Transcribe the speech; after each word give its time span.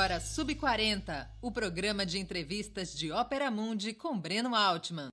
agora 0.00 0.18
Sub 0.18 0.54
40, 0.54 1.30
o 1.42 1.52
programa 1.52 2.06
de 2.06 2.18
entrevistas 2.18 2.94
de 2.94 3.12
Ópera 3.12 3.50
Mundi 3.50 3.92
com 3.92 4.18
Breno 4.18 4.54
Altman. 4.54 5.08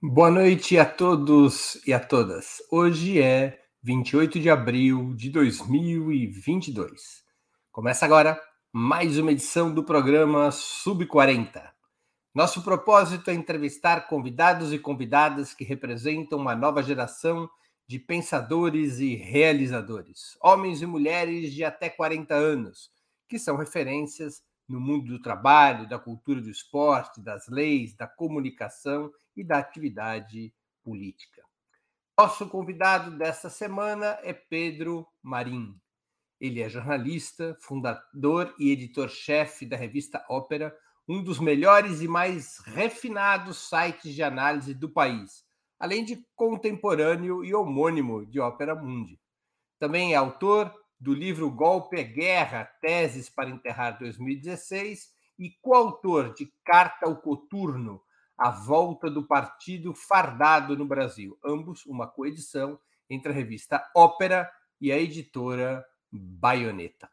Boa 0.00 0.30
noite 0.30 0.78
a 0.78 0.84
todos 0.84 1.84
e 1.84 1.92
a 1.92 1.98
todas. 1.98 2.58
Hoje 2.70 3.20
é 3.20 3.58
28 3.82 4.38
de 4.38 4.48
abril 4.48 5.16
de 5.16 5.30
2022. 5.30 7.24
Começa 7.72 8.04
agora 8.04 8.40
mais 8.72 9.18
uma 9.18 9.32
edição 9.32 9.74
do 9.74 9.82
programa 9.82 10.52
Sub 10.52 11.04
40. 11.04 11.74
Nosso 12.32 12.62
propósito 12.62 13.32
é 13.32 13.34
entrevistar 13.34 14.06
convidados 14.06 14.72
e 14.72 14.78
convidadas 14.78 15.52
que 15.52 15.64
representam 15.64 16.38
uma 16.38 16.54
nova 16.54 16.84
geração 16.84 17.50
de 17.84 17.98
pensadores 17.98 19.00
e 19.00 19.16
realizadores, 19.16 20.38
homens 20.40 20.82
e 20.82 20.86
mulheres 20.86 21.52
de 21.52 21.64
até 21.64 21.90
40 21.90 22.32
anos, 22.32 22.96
que 23.28 23.38
são 23.38 23.56
referências 23.56 24.42
no 24.68 24.80
mundo 24.80 25.06
do 25.06 25.22
trabalho, 25.22 25.88
da 25.88 25.98
cultura 25.98 26.40
do 26.40 26.50
esporte, 26.50 27.20
das 27.20 27.48
leis, 27.48 27.94
da 27.94 28.06
comunicação 28.06 29.10
e 29.36 29.44
da 29.44 29.58
atividade 29.58 30.52
política. 30.82 31.42
Nosso 32.18 32.48
convidado 32.48 33.16
desta 33.16 33.48
semana 33.48 34.18
é 34.22 34.32
Pedro 34.32 35.06
Marim. 35.22 35.78
Ele 36.40 36.60
é 36.60 36.68
jornalista, 36.68 37.56
fundador 37.60 38.54
e 38.58 38.70
editor-chefe 38.70 39.66
da 39.66 39.76
revista 39.76 40.24
Ópera, 40.28 40.76
um 41.08 41.22
dos 41.22 41.38
melhores 41.38 42.00
e 42.00 42.08
mais 42.08 42.58
refinados 42.64 43.68
sites 43.68 44.14
de 44.14 44.22
análise 44.22 44.74
do 44.74 44.88
país 44.88 45.48
além 45.78 46.04
de 46.04 46.24
contemporâneo 46.34 47.44
e 47.44 47.54
homônimo 47.54 48.26
de 48.26 48.40
Ópera 48.40 48.74
Mundi. 48.74 49.20
Também 49.78 50.12
é 50.12 50.16
autor 50.16 50.74
do 51.00 51.14
livro 51.14 51.50
Golpe 51.50 51.98
é 51.98 52.02
Guerra, 52.02 52.64
Teses 52.80 53.28
para 53.28 53.50
Enterrar 53.50 53.98
2016 53.98 55.12
e 55.38 55.50
coautor 55.62 56.34
de 56.34 56.52
Carta 56.64 57.06
ao 57.06 57.16
Coturno, 57.16 58.02
A 58.36 58.50
Volta 58.50 59.08
do 59.08 59.26
Partido 59.26 59.94
Fardado 59.94 60.76
no 60.76 60.84
Brasil, 60.84 61.38
ambos 61.44 61.86
uma 61.86 62.08
coedição 62.08 62.78
entre 63.08 63.30
a 63.30 63.34
revista 63.34 63.88
Ópera 63.94 64.50
e 64.80 64.90
a 64.90 64.98
editora 64.98 65.84
Baioneta. 66.10 67.08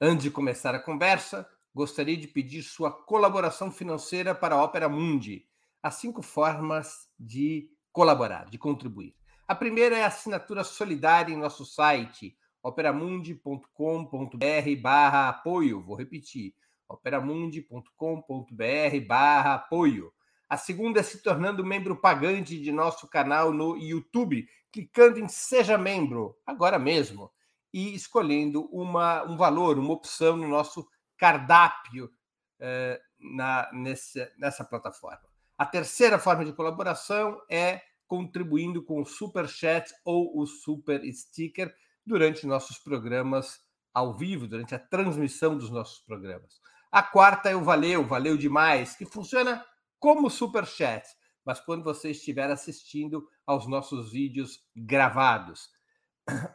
Antes 0.00 0.24
de 0.24 0.30
começar 0.30 0.74
a 0.74 0.80
conversa, 0.80 1.46
gostaria 1.74 2.16
de 2.16 2.26
pedir 2.26 2.62
sua 2.62 2.90
colaboração 2.90 3.70
financeira 3.70 4.34
para 4.34 4.54
a 4.54 4.62
Ópera 4.62 4.88
Mundi. 4.88 5.46
Há 5.82 5.90
cinco 5.90 6.22
formas 6.22 7.10
de 7.18 7.70
colaborar, 7.92 8.48
de 8.48 8.56
contribuir. 8.56 9.14
A 9.46 9.54
primeira 9.54 9.98
é 9.98 10.04
a 10.04 10.06
assinatura 10.06 10.64
solidária 10.64 11.32
em 11.32 11.36
nosso 11.38 11.66
site, 11.66 12.36
operamundi.com.br 12.62 14.80
barra 14.80 15.28
apoio. 15.28 15.82
Vou 15.82 15.96
repetir, 15.96 16.54
operamundi.com.br 16.88 19.06
barra 19.06 19.54
apoio. 19.54 20.12
A 20.48 20.56
segunda 20.56 21.00
é 21.00 21.02
se 21.02 21.22
tornando 21.22 21.64
membro 21.64 21.96
pagante 21.96 22.60
de 22.60 22.72
nosso 22.72 23.08
canal 23.08 23.52
no 23.52 23.76
YouTube, 23.76 24.48
clicando 24.72 25.20
em 25.20 25.28
Seja 25.28 25.78
Membro, 25.78 26.36
agora 26.44 26.78
mesmo, 26.78 27.30
e 27.72 27.94
escolhendo 27.94 28.68
uma, 28.72 29.22
um 29.22 29.36
valor, 29.36 29.78
uma 29.78 29.92
opção 29.92 30.36
no 30.36 30.48
nosso 30.48 30.88
cardápio 31.16 32.10
eh, 32.58 33.00
na, 33.20 33.70
nessa, 33.72 34.32
nessa 34.36 34.64
plataforma. 34.64 35.22
A 35.56 35.64
terceira 35.64 36.18
forma 36.18 36.44
de 36.44 36.52
colaboração 36.52 37.40
é 37.48 37.80
contribuindo 38.08 38.82
com 38.82 39.00
o 39.00 39.06
Super 39.06 39.48
Chat 39.48 39.94
ou 40.04 40.36
o 40.36 40.46
Super 40.46 41.00
Sticker 41.12 41.72
durante 42.10 42.44
nossos 42.44 42.76
programas 42.76 43.60
ao 43.94 44.12
vivo, 44.16 44.48
durante 44.48 44.74
a 44.74 44.80
transmissão 44.80 45.56
dos 45.56 45.70
nossos 45.70 46.00
programas. 46.00 46.60
A 46.90 47.04
quarta 47.04 47.48
é 47.48 47.54
o 47.54 47.62
Valeu, 47.62 48.04
Valeu 48.04 48.36
Demais, 48.36 48.96
que 48.96 49.06
funciona 49.06 49.64
como 49.96 50.28
Super 50.28 50.66
Chat, 50.66 51.06
mas 51.44 51.60
quando 51.60 51.84
você 51.84 52.10
estiver 52.10 52.50
assistindo 52.50 53.28
aos 53.46 53.68
nossos 53.68 54.10
vídeos 54.10 54.58
gravados. 54.74 55.70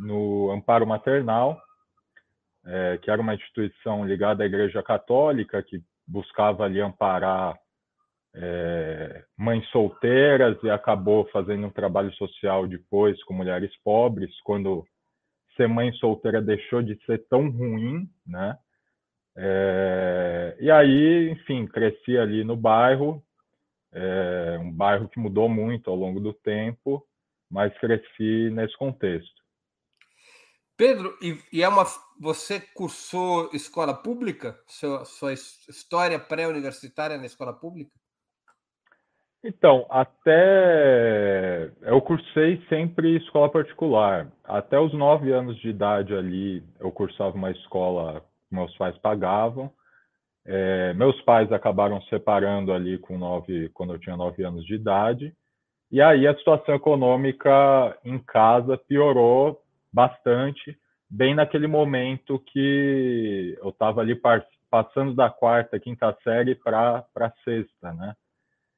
no 0.00 0.50
Amparo 0.50 0.86
Maternal, 0.86 1.60
é, 2.64 2.98
que 2.98 3.10
era 3.10 3.20
uma 3.20 3.34
instituição 3.34 4.04
ligada 4.06 4.42
à 4.42 4.46
Igreja 4.46 4.82
Católica, 4.82 5.62
que 5.62 5.82
buscava 6.06 6.64
ali 6.64 6.80
amparar 6.80 7.58
é, 8.34 9.24
mães 9.36 9.66
solteiras 9.70 10.56
e 10.62 10.70
acabou 10.70 11.28
fazendo 11.32 11.66
um 11.66 11.70
trabalho 11.70 12.12
social 12.14 12.66
depois 12.66 13.22
com 13.24 13.34
mulheres 13.34 13.70
pobres, 13.82 14.30
quando 14.42 14.84
ser 15.56 15.68
mãe 15.68 15.92
solteira 15.94 16.40
deixou 16.40 16.82
de 16.82 16.98
ser 17.04 17.26
tão 17.28 17.50
ruim, 17.50 18.08
né? 18.26 18.56
É, 19.36 20.56
e 20.60 20.70
aí, 20.70 21.30
enfim, 21.30 21.66
cresci 21.66 22.16
ali 22.16 22.44
no 22.44 22.56
bairro, 22.56 23.22
é 23.92 24.58
um 24.60 24.70
bairro 24.70 25.08
que 25.08 25.18
mudou 25.18 25.48
muito 25.48 25.90
ao 25.90 25.96
longo 25.96 26.20
do 26.20 26.32
tempo, 26.32 27.04
mas 27.50 27.76
cresci 27.78 28.50
nesse 28.50 28.76
contexto. 28.76 29.39
Pedro, 30.80 31.14
e, 31.20 31.38
e 31.52 31.62
é 31.62 31.68
uma 31.68 31.84
você 32.18 32.58
cursou 32.58 33.50
escola 33.52 33.92
pública? 33.92 34.58
Sua, 34.66 35.04
sua 35.04 35.34
história 35.34 36.18
pré-universitária 36.18 37.18
na 37.18 37.26
escola 37.26 37.52
pública? 37.52 37.90
Então, 39.44 39.84
até 39.90 41.70
eu 41.82 42.00
cursei 42.00 42.64
sempre 42.70 43.18
escola 43.18 43.50
particular. 43.50 44.32
Até 44.42 44.80
os 44.80 44.94
nove 44.94 45.30
anos 45.30 45.60
de 45.60 45.68
idade 45.68 46.14
ali, 46.14 46.64
eu 46.78 46.90
cursava 46.90 47.36
uma 47.36 47.50
escola 47.50 48.24
que 48.48 48.54
meus 48.54 48.74
pais 48.78 48.96
pagavam. 49.02 49.70
É, 50.46 50.94
meus 50.94 51.20
pais 51.24 51.52
acabaram 51.52 52.00
separando 52.04 52.72
ali 52.72 52.96
com 52.96 53.18
nove, 53.18 53.68
quando 53.74 53.92
eu 53.92 53.98
tinha 53.98 54.16
nove 54.16 54.42
anos 54.42 54.64
de 54.64 54.76
idade, 54.76 55.34
e 55.92 56.00
aí 56.00 56.26
a 56.26 56.34
situação 56.36 56.74
econômica 56.74 57.98
em 58.02 58.18
casa 58.18 58.78
piorou 58.78 59.60
bastante, 59.92 60.78
bem 61.08 61.34
naquele 61.34 61.66
momento 61.66 62.38
que 62.38 63.56
eu 63.60 63.70
estava 63.70 64.00
ali 64.00 64.18
passando 64.70 65.14
da 65.14 65.28
quarta, 65.28 65.80
quinta 65.80 66.16
série 66.22 66.54
para 66.54 67.04
a 67.16 67.32
sexta, 67.44 67.92
né? 67.92 68.14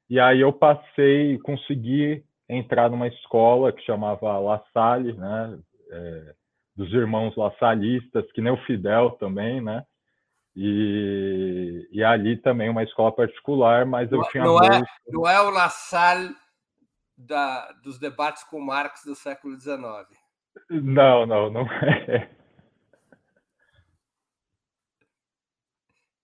E 0.09 0.19
aí 0.19 0.41
eu 0.41 0.51
passei, 0.51 1.37
consegui 1.39 2.23
entrar 2.47 2.89
numa 2.89 3.07
escola 3.07 3.71
que 3.71 3.81
chamava 3.83 4.37
La 4.39 4.63
Salle, 4.73 5.13
né? 5.13 5.59
É, 5.91 6.35
dos 6.75 6.91
irmãos 6.91 7.35
laçalistas, 7.35 8.29
que 8.31 8.41
nem 8.41 8.51
o 8.51 8.65
Fidel 8.65 9.11
também, 9.11 9.61
né? 9.61 9.85
E, 10.55 11.87
e 11.91 12.03
ali 12.03 12.37
também 12.37 12.69
uma 12.69 12.83
escola 12.83 13.11
particular, 13.11 13.85
mas 13.85 14.11
eu 14.11 14.19
não, 14.19 14.29
tinha 14.29 14.43
não 14.43 14.63
é 14.63 14.81
não 15.07 15.27
é 15.27 15.41
o 15.41 15.49
La 15.49 15.69
Salle 15.69 16.35
da, 17.17 17.71
dos 17.83 17.99
debates 17.99 18.43
com 18.43 18.59
Marx 18.59 19.03
do 19.03 19.15
século 19.15 19.59
XIX. 19.59 20.22
Não, 20.69 21.25
não, 21.25 21.49
não 21.51 21.61
é. 21.61 22.29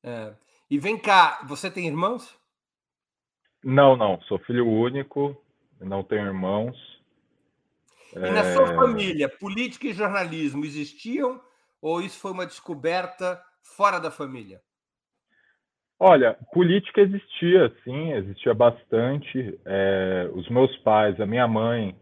é. 0.04 0.34
E 0.70 0.78
vem 0.78 0.98
cá, 0.98 1.44
você 1.48 1.70
tem 1.70 1.88
irmãos? 1.88 2.38
Não, 3.64 3.96
não, 3.98 4.22
sou 4.22 4.40
filho 4.40 4.68
único, 4.68 5.36
não 5.80 6.04
tenho 6.04 6.26
irmãos. 6.26 6.78
E 8.16 8.20
na 8.20 8.40
é... 8.40 8.54
sua 8.54 8.68
família, 8.68 9.30
política 9.30 9.88
e 9.88 9.94
jornalismo 9.94 10.66
existiam 10.66 11.42
ou 11.82 12.02
isso 12.02 12.20
foi 12.20 12.32
uma 12.32 12.46
descoberta 12.46 13.42
fora 13.62 14.00
da 14.00 14.12
família? 14.12 14.62
Olha, 16.00 16.38
política 16.54 17.02
existia, 17.02 17.74
sim, 17.84 18.14
existia 18.14 18.54
bastante. 18.54 19.60
É, 19.66 20.30
os 20.34 20.48
meus 20.50 20.76
pais, 20.78 21.20
a 21.20 21.26
minha 21.26 21.48
mãe, 21.48 21.96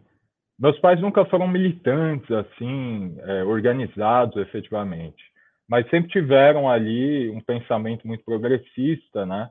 meus 0.58 0.78
pais 0.80 1.00
nunca 1.00 1.24
foram 1.26 1.46
militantes, 1.46 2.30
assim, 2.30 3.16
é, 3.20 3.44
organizados 3.44 4.36
efetivamente, 4.36 5.22
mas 5.68 5.88
sempre 5.90 6.10
tiveram 6.10 6.68
ali 6.68 7.30
um 7.30 7.40
pensamento 7.40 8.06
muito 8.06 8.24
progressista, 8.24 9.24
né? 9.24 9.50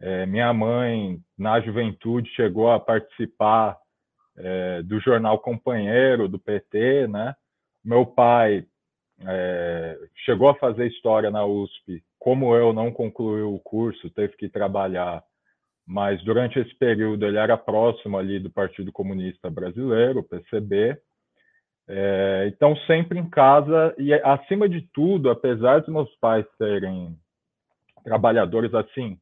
É, 0.00 0.24
minha 0.26 0.52
mãe, 0.52 1.20
na 1.38 1.60
juventude, 1.60 2.28
chegou 2.30 2.70
a 2.70 2.80
participar 2.80 3.76
é, 4.38 4.82
do 4.82 4.98
jornal 4.98 5.38
Companheiro, 5.38 6.26
do 6.26 6.38
PT, 6.38 7.06
né? 7.06 7.34
Meu 7.84 8.06
pai 8.06 8.64
é, 9.26 9.98
chegou 10.24 10.48
a 10.48 10.54
fazer 10.54 10.86
história 10.86 11.30
na 11.30 11.44
USP, 11.44 12.02
como 12.18 12.54
eu 12.54 12.72
não 12.72 12.90
concluiu 12.90 13.54
o 13.54 13.60
curso, 13.60 14.10
teve 14.10 14.36
que 14.36 14.48
trabalhar, 14.48 15.22
mas 15.90 16.22
durante 16.22 16.56
esse 16.56 16.72
período 16.76 17.26
ele 17.26 17.36
era 17.36 17.56
próximo 17.56 18.16
ali 18.16 18.38
do 18.38 18.48
Partido 18.48 18.92
Comunista 18.92 19.50
Brasileiro, 19.50 20.22
PCB, 20.22 20.96
é, 21.88 22.48
então 22.54 22.76
sempre 22.86 23.18
em 23.18 23.28
casa. 23.28 23.92
E 23.98 24.14
acima 24.14 24.68
de 24.68 24.82
tudo, 24.94 25.28
apesar 25.28 25.80
dos 25.80 25.88
meus 25.88 26.08
pais 26.20 26.46
serem 26.56 27.16
trabalhadores 28.04 28.72
assim, 28.72 29.18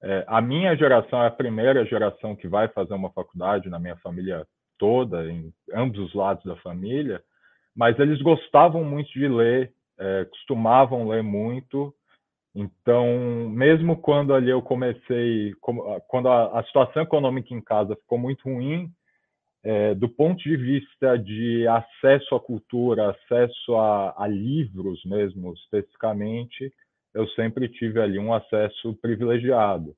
é, 0.00 0.24
a 0.28 0.40
minha 0.40 0.76
geração 0.76 1.24
é 1.24 1.26
a 1.26 1.32
primeira 1.32 1.84
geração 1.84 2.36
que 2.36 2.46
vai 2.46 2.68
fazer 2.68 2.94
uma 2.94 3.10
faculdade 3.10 3.68
na 3.68 3.80
minha 3.80 3.96
família 3.96 4.46
toda, 4.78 5.28
em 5.28 5.52
ambos 5.74 5.98
os 5.98 6.14
lados 6.14 6.44
da 6.44 6.54
família, 6.58 7.20
mas 7.74 7.98
eles 7.98 8.22
gostavam 8.22 8.84
muito 8.84 9.10
de 9.12 9.26
ler, 9.26 9.72
é, 9.98 10.24
costumavam 10.26 11.08
ler 11.08 11.24
muito. 11.24 11.92
Então, 12.54 13.48
mesmo 13.48 13.96
quando 13.96 14.34
ali 14.34 14.50
eu 14.50 14.60
comecei, 14.60 15.54
quando 16.06 16.28
a, 16.28 16.60
a 16.60 16.64
situação 16.64 17.02
econômica 17.02 17.54
em 17.54 17.62
casa 17.62 17.96
ficou 17.96 18.18
muito 18.18 18.44
ruim, 18.44 18.90
é, 19.64 19.94
do 19.94 20.08
ponto 20.08 20.42
de 20.42 20.56
vista 20.56 21.16
de 21.16 21.66
acesso 21.68 22.34
à 22.34 22.40
cultura, 22.40 23.10
acesso 23.10 23.76
a, 23.76 24.24
a 24.24 24.26
livros 24.26 25.02
mesmo, 25.04 25.54
especificamente, 25.54 26.72
eu 27.14 27.26
sempre 27.28 27.68
tive 27.68 28.00
ali 28.00 28.18
um 28.18 28.34
acesso 28.34 28.94
privilegiado. 29.00 29.94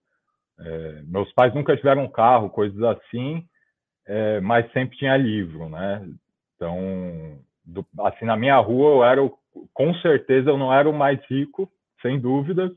É, 0.59 1.03
meus 1.05 1.33
pais 1.33 1.55
nunca 1.55 1.77
tiveram 1.77 2.09
carro, 2.09 2.51
coisas 2.51 2.81
assim, 2.83 3.45
é, 4.07 4.41
mas 4.41 4.71
sempre 4.73 4.97
tinha 4.97 5.17
livro, 5.17 5.69
né? 5.69 6.07
Então, 6.55 7.39
do, 7.65 7.85
assim, 8.01 8.25
na 8.27 8.37
minha 8.37 8.59
rua 8.59 8.91
eu 8.91 9.05
era, 9.05 9.31
com 9.73 9.95
certeza, 9.97 10.51
eu 10.51 10.59
não 10.59 10.73
era 10.73 10.89
o 10.89 10.93
mais 10.93 11.19
rico, 11.29 11.71
sem 12.05 12.21
dúvidas, 12.21 12.71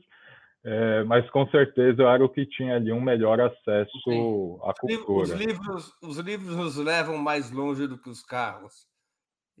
é, 0.64 1.04
mas 1.04 1.28
com 1.30 1.46
certeza 1.48 2.02
eu 2.02 2.08
era 2.08 2.24
o 2.24 2.28
que 2.28 2.46
tinha 2.46 2.76
ali 2.76 2.90
um 2.90 3.00
melhor 3.00 3.38
acesso 3.40 3.92
Sim. 4.04 4.58
à 4.64 4.72
cultura. 4.72 5.22
Os 5.22 5.30
livros, 5.30 5.94
os 6.02 6.18
livros 6.18 6.56
nos 6.56 6.76
levam 6.76 7.18
mais 7.18 7.50
longe 7.50 7.86
do 7.86 7.98
que 7.98 8.08
os 8.08 8.22
carros. 8.22 8.88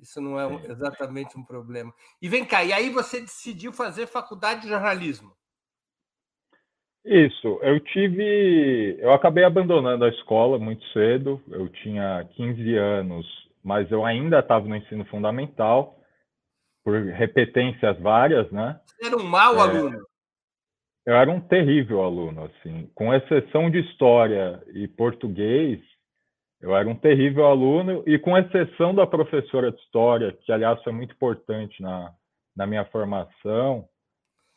Isso 0.00 0.20
não 0.20 0.38
é 0.38 0.46
um, 0.46 0.58
exatamente 0.64 1.36
um 1.36 1.44
problema. 1.44 1.92
E 2.22 2.28
vem 2.28 2.44
cá, 2.44 2.64
e 2.64 2.72
aí 2.72 2.88
você 2.88 3.20
decidiu 3.20 3.72
fazer 3.72 4.06
faculdade 4.06 4.62
de 4.62 4.68
jornalismo? 4.68 5.32
Isso, 7.04 7.58
eu 7.62 7.80
tive. 7.80 8.96
Eu 9.00 9.12
acabei 9.12 9.44
abandonando 9.44 10.04
a 10.04 10.08
escola 10.08 10.58
muito 10.58 10.84
cedo, 10.92 11.40
eu 11.48 11.68
tinha 11.68 12.28
15 12.36 12.76
anos, 12.76 13.26
mas 13.62 13.90
eu 13.90 14.04
ainda 14.04 14.40
estava 14.40 14.68
no 14.68 14.76
ensino 14.76 15.04
fundamental, 15.06 15.97
por 16.84 16.94
repetências 17.06 17.98
várias, 18.00 18.50
né? 18.50 18.80
Você 18.86 19.06
era 19.06 19.16
um 19.16 19.24
mau 19.24 19.56
é, 19.56 19.60
aluno? 19.60 20.06
Eu 21.06 21.14
era 21.14 21.30
um 21.30 21.40
terrível 21.40 22.02
aluno, 22.02 22.44
assim. 22.44 22.90
Com 22.94 23.14
exceção 23.14 23.70
de 23.70 23.80
história 23.80 24.62
e 24.74 24.86
português, 24.86 25.80
eu 26.60 26.74
era 26.74 26.88
um 26.88 26.94
terrível 26.94 27.46
aluno, 27.46 28.02
e 28.06 28.18
com 28.18 28.36
exceção 28.36 28.94
da 28.94 29.06
professora 29.06 29.70
de 29.70 29.80
história, 29.80 30.32
que 30.32 30.52
aliás 30.52 30.82
foi 30.82 30.92
muito 30.92 31.14
importante 31.14 31.80
na, 31.82 32.12
na 32.54 32.66
minha 32.66 32.84
formação, 32.86 33.88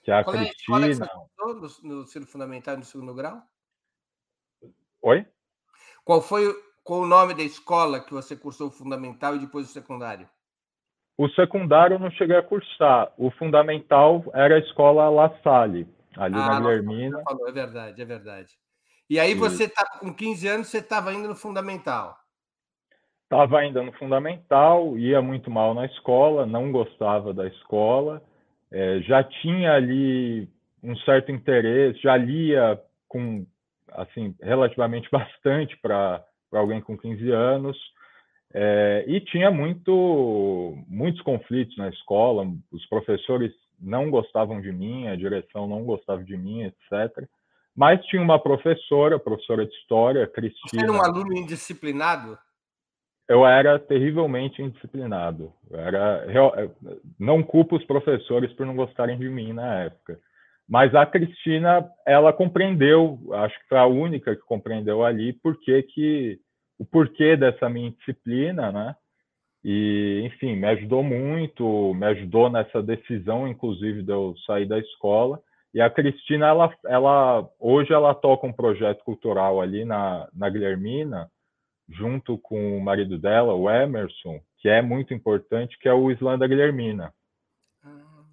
que 0.04 0.12
é 0.12 0.16
a 0.16 0.24
Qual 0.24 0.36
Cristina. 0.36 0.88
É 0.88 0.92
a 0.92 0.94
que 0.94 1.60
você 1.60 1.82
no, 1.84 1.96
no 1.96 2.02
ensino 2.04 2.26
fundamental 2.26 2.76
e 2.76 2.78
no 2.78 2.84
segundo 2.84 3.14
grau? 3.14 3.42
Oi? 5.04 5.26
Qual 6.04 6.22
foi 6.22 6.44
qual 6.84 7.02
o 7.02 7.08
nome 7.08 7.34
da 7.34 7.44
escola 7.44 8.00
que 8.00 8.14
você 8.14 8.36
cursou 8.36 8.68
o 8.68 8.72
fundamental 8.72 9.36
e 9.36 9.40
depois 9.40 9.70
o 9.70 9.72
secundário? 9.72 10.28
O 11.18 11.30
secundário 11.30 11.96
eu 11.96 12.00
não 12.00 12.12
cheguei 12.12 12.36
a 12.36 12.44
cursar. 12.44 13.12
O 13.18 13.30
fundamental 13.32 14.24
era 14.34 14.56
a 14.56 14.60
escola 14.60 15.10
La 15.10 15.30
Salle, 15.44 15.88
ali 16.18 16.36
ah, 16.36 16.48
na 16.48 16.60
Guilhermina. 16.60 17.22
Falou, 17.24 17.48
é 17.48 17.52
verdade, 17.52 18.02
é 18.02 18.06
verdade. 18.06 18.58
E 19.10 19.20
aí 19.20 19.34
você 19.36 19.68
tá 19.68 19.86
com 20.00 20.14
15 20.14 20.48
anos, 20.48 20.68
você 20.68 20.78
estava 20.78 21.10
ainda 21.10 21.28
no 21.28 21.36
fundamental? 21.36 22.18
Estava 23.24 23.60
ainda 23.60 23.84
no 23.84 23.92
fundamental, 23.94 24.98
ia 24.98 25.22
muito 25.22 25.52
mal 25.52 25.74
na 25.74 25.86
escola, 25.86 26.46
não 26.46 26.72
gostava 26.72 27.34
da 27.34 27.48
escola, 27.48 28.22
é, 28.72 29.00
já 29.02 29.24
tinha 29.24 29.74
ali 29.74 30.50
um 30.84 30.96
certo 30.98 31.32
interesse, 31.32 32.02
já 32.02 32.16
lia 32.16 32.82
com 33.08 33.46
assim 33.90 34.36
relativamente 34.42 35.08
bastante 35.12 35.78
para 35.78 36.24
alguém 36.52 36.82
com 36.82 36.98
15 36.98 37.30
anos. 37.32 37.78
É, 38.54 39.06
e 39.08 39.20
tinha 39.22 39.50
muito, 39.50 40.78
muitos 40.88 41.22
conflitos 41.22 41.76
na 41.78 41.90
escola, 41.90 42.46
os 42.72 42.86
professores 42.88 43.52
não 43.80 44.10
gostavam 44.10 44.62
de 44.62 44.72
mim, 44.72 45.08
a 45.08 45.16
direção 45.16 45.68
não 45.68 45.84
gostava 45.84 46.24
de 46.24 46.38
mim, 46.38 46.64
etc. 46.64 47.28
Mas 47.76 48.04
tinha 48.06 48.22
uma 48.22 48.38
professora, 48.40 49.18
professora 49.18 49.66
de 49.66 49.74
história, 49.74 50.28
Cristina. 50.28 50.70
Você 50.70 50.84
era 50.84 50.92
um 50.92 51.02
aluno 51.02 51.34
indisciplinado? 51.38 52.38
Eu 53.28 53.46
era 53.46 53.80
terrivelmente 53.80 54.62
indisciplinado. 54.62 55.54
Eu 55.70 55.80
era, 55.80 56.28
não 57.18 57.42
culpo 57.42 57.78
os 57.78 57.86
professores 57.86 58.52
por 58.54 58.66
não 58.66 58.76
gostarem 58.76 59.18
de 59.18 59.30
mim 59.30 59.54
na 59.54 59.84
época. 59.84 60.20
Mas 60.68 60.94
a 60.96 61.06
Cristina, 61.06 61.90
ela 62.06 62.32
compreendeu, 62.32 63.20
acho 63.34 63.58
que 63.60 63.68
foi 63.68 63.78
a 63.78 63.86
única 63.86 64.36
que 64.36 64.42
compreendeu 64.44 65.04
ali, 65.04 65.34
porque 65.34 65.84
que, 65.84 66.40
o 66.82 66.86
porquê 66.86 67.38
dessa 67.38 67.70
minha 67.70 67.92
disciplina, 67.92 68.72
né? 68.72 68.96
E, 69.64 70.24
enfim, 70.26 70.56
me 70.56 70.66
ajudou 70.70 71.04
muito, 71.04 71.94
me 71.94 72.08
ajudou 72.08 72.50
nessa 72.50 72.82
decisão, 72.82 73.48
inclusive, 73.48 74.02
de 74.02 74.12
eu 74.12 74.34
sair 74.48 74.66
da 74.66 74.80
escola. 74.80 75.40
E 75.76 75.80
a 75.80 75.92
Cristina, 75.92 76.48
ela, 76.48 76.76
ela 76.88 77.48
hoje 77.60 77.94
ela 77.94 78.16
toca 78.16 78.48
um 78.48 78.52
projeto 78.52 79.04
cultural 79.04 79.62
ali 79.62 79.86
na, 79.86 80.28
na 80.34 80.50
Guilhermina, 80.50 81.32
junto 81.88 82.36
com 82.40 82.80
o 82.80 82.82
marido 82.82 83.20
dela, 83.20 83.54
o 83.54 83.70
Emerson, 83.70 84.42
que 84.58 84.68
é 84.68 84.82
muito 84.82 85.14
importante, 85.14 85.78
que 85.78 85.88
é 85.88 85.94
o 85.94 86.10
Islanda 86.10 86.48
Guilhermina. 86.48 87.14
Ah. 87.84 88.26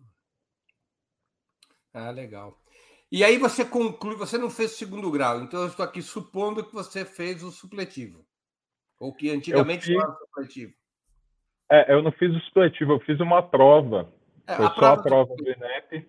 ah, 1.92 2.10
legal. 2.10 2.58
E 3.12 3.22
aí 3.22 3.36
você 3.36 3.62
conclui, 3.62 4.16
você 4.16 4.38
não 4.38 4.48
fez 4.48 4.72
o 4.72 4.76
segundo 4.76 5.10
grau, 5.10 5.42
então 5.42 5.60
eu 5.60 5.68
estou 5.68 5.84
aqui 5.84 6.00
supondo 6.00 6.64
que 6.64 6.72
você 6.72 7.04
fez 7.04 7.42
o 7.42 7.50
supletivo. 7.50 8.26
Ou 8.98 9.14
que 9.14 9.30
antigamente 9.30 9.86
fiz... 9.86 9.96
era 9.96 10.12
supletivo. 10.12 10.72
É, 11.70 11.92
eu 11.92 12.02
não 12.02 12.10
fiz 12.12 12.34
o 12.34 12.40
supletivo, 12.40 12.92
eu 12.92 13.00
fiz 13.00 13.20
uma 13.20 13.42
prova. 13.42 14.12
É, 14.46 14.56
Foi 14.56 14.66
a 14.66 14.70
só 14.70 14.86
a 14.94 15.02
prova 15.02 15.34
do 15.36 15.48
INEP 15.48 16.08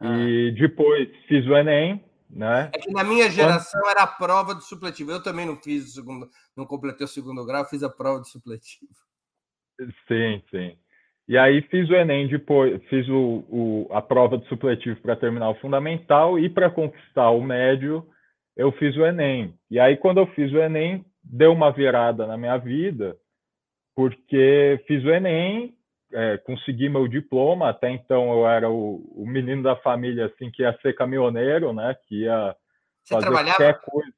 ah. 0.00 0.18
E 0.18 0.52
depois 0.52 1.08
fiz 1.26 1.46
o 1.46 1.56
Enem, 1.56 2.04
né? 2.28 2.70
É 2.74 2.78
que 2.78 2.90
na 2.90 3.04
minha 3.04 3.30
geração 3.30 3.80
Quando... 3.80 3.90
era 3.90 4.02
a 4.02 4.06
prova 4.06 4.54
do 4.54 4.60
supletivo. 4.60 5.10
Eu 5.10 5.22
também 5.22 5.46
não 5.46 5.56
fiz 5.56 5.84
o 5.84 5.92
segundo, 5.92 6.28
não 6.56 6.66
completei 6.66 7.04
o 7.04 7.08
segundo 7.08 7.44
grau, 7.46 7.64
fiz 7.64 7.82
a 7.82 7.88
prova 7.88 8.20
do 8.20 8.26
supletivo. 8.26 8.92
Sim, 10.06 10.42
sim. 10.50 10.76
E 11.28 11.36
aí 11.36 11.60
fiz 11.62 11.88
o 11.88 11.94
Enem 11.94 12.28
depois, 12.28 12.80
fiz 12.84 13.08
o, 13.08 13.44
o 13.48 13.88
a 13.90 14.00
prova 14.00 14.38
de 14.38 14.46
supletivo 14.48 15.00
para 15.00 15.16
terminar 15.16 15.50
o 15.50 15.56
fundamental 15.56 16.38
e 16.38 16.48
para 16.48 16.70
conquistar 16.70 17.30
o 17.30 17.42
médio, 17.42 18.06
eu 18.56 18.70
fiz 18.72 18.96
o 18.96 19.04
Enem. 19.04 19.54
E 19.70 19.80
aí 19.80 19.96
quando 19.96 20.18
eu 20.18 20.26
fiz 20.28 20.52
o 20.52 20.58
Enem, 20.58 21.04
deu 21.30 21.52
uma 21.52 21.70
virada 21.70 22.26
na 22.26 22.36
minha 22.36 22.56
vida, 22.56 23.16
porque 23.94 24.82
fiz 24.86 25.02
o 25.04 25.10
Enem, 25.10 25.74
é, 26.12 26.38
consegui 26.38 26.88
meu 26.88 27.08
diploma, 27.08 27.70
até 27.70 27.90
então 27.90 28.32
eu 28.32 28.46
era 28.46 28.70
o, 28.70 29.02
o, 29.14 29.26
menino 29.26 29.62
da 29.62 29.74
família 29.76 30.26
assim 30.26 30.50
que 30.50 30.62
ia 30.62 30.76
ser 30.80 30.94
caminhoneiro, 30.94 31.72
né, 31.72 31.96
que 32.06 32.22
ia 32.22 32.54
Você 33.02 33.14
fazer 33.14 33.26
trabalhava? 33.26 33.56
qualquer 33.56 33.80
coisa. 33.80 34.12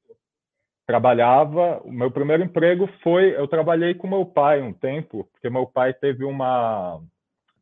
Trabalhava, 0.86 1.80
o 1.84 1.92
meu 1.92 2.10
primeiro 2.10 2.42
emprego 2.42 2.88
foi, 3.02 3.36
eu 3.36 3.46
trabalhei 3.46 3.94
com 3.94 4.06
meu 4.06 4.24
pai 4.24 4.62
um 4.62 4.72
tempo, 4.72 5.28
porque 5.32 5.50
meu 5.50 5.66
pai 5.66 5.92
teve 5.92 6.24
uma 6.24 7.00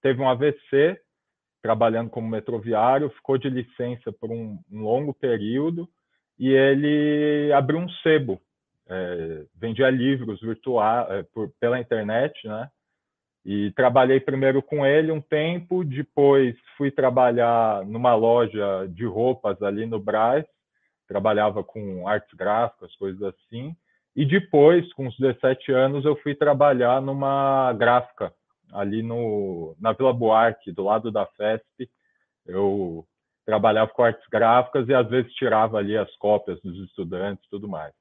teve 0.01 0.21
um 0.21 0.29
AVC 0.29 1.01
trabalhando 1.61 2.11
como 2.11 2.29
metroviário, 2.29 3.11
ficou 3.11 3.37
de 3.37 3.51
licença 3.51 4.13
por 4.13 4.31
um, 4.31 4.59
um 4.71 4.83
longo 4.83 5.13
período 5.13 5.89
e 6.39 6.49
ele 6.49 7.53
abriu 7.53 7.81
um 7.81 7.89
sebo 8.05 8.41
é, 8.89 9.45
vendia 9.55 9.91
livros 9.91 10.41
virtuais 10.41 11.07
é, 11.11 11.25
pela 11.61 11.81
internet, 11.81 12.47
né? 12.47 12.71
E 13.45 13.71
trabalhei 13.73 14.19
primeiro 14.19 14.61
com 14.61 14.85
ele 14.85 15.13
um 15.13 15.21
tempo, 15.21 15.85
depois 15.85 16.57
fui 16.77 16.91
trabalhar 16.91 17.85
numa 17.87 18.15
loja 18.15 18.89
de 18.89 19.05
roupas 19.05 19.63
ali 19.63 19.87
no 19.87 20.01
Brás, 20.01 20.45
trabalhava 21.07 21.63
com 21.63 22.09
artes 22.09 22.35
gráficas, 22.35 22.95
coisas 22.97 23.23
assim. 23.23 23.75
E 24.17 24.25
depois, 24.25 24.93
com 24.95 25.07
os 25.07 25.17
17 25.19 25.71
anos, 25.71 26.05
eu 26.05 26.17
fui 26.17 26.35
trabalhar 26.35 27.01
numa 27.01 27.73
gráfica 27.75 28.33
ali 28.73 29.03
no, 29.03 29.77
na 29.79 29.93
Vila 29.93 30.13
Buarque, 30.13 30.73
do 30.73 30.83
lado 30.83 31.13
da 31.13 31.25
FESP. 31.27 31.89
Eu 32.47 33.07
trabalhava 33.45 33.93
com 33.93 34.03
artes 34.03 34.27
gráficas 34.29 34.89
e 34.89 34.95
às 34.95 35.09
vezes 35.09 35.33
tirava 35.35 35.79
ali 35.79 35.97
as 35.97 36.13
cópias 36.17 36.61
dos 36.63 36.77
estudantes 36.89 37.45
e 37.47 37.51
tudo 37.51 37.69
mais. 37.69 37.95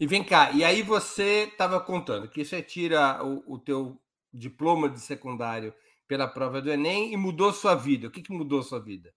E 0.00 0.06
vem 0.06 0.22
cá, 0.22 0.52
e 0.52 0.62
aí 0.62 0.80
você 0.80 1.44
estava 1.44 1.80
contando 1.80 2.28
que 2.28 2.44
você 2.44 2.62
tira 2.62 3.20
o, 3.24 3.54
o 3.54 3.58
teu 3.58 3.96
diploma 4.32 4.88
de 4.88 5.00
secundário 5.00 5.74
pela 6.06 6.28
prova 6.28 6.62
do 6.62 6.70
Enem 6.70 7.12
e 7.12 7.16
mudou 7.16 7.52
sua 7.52 7.74
vida. 7.74 8.06
O 8.06 8.10
que, 8.10 8.22
que 8.22 8.32
mudou 8.32 8.62
sua 8.62 8.80
vida? 8.80 9.10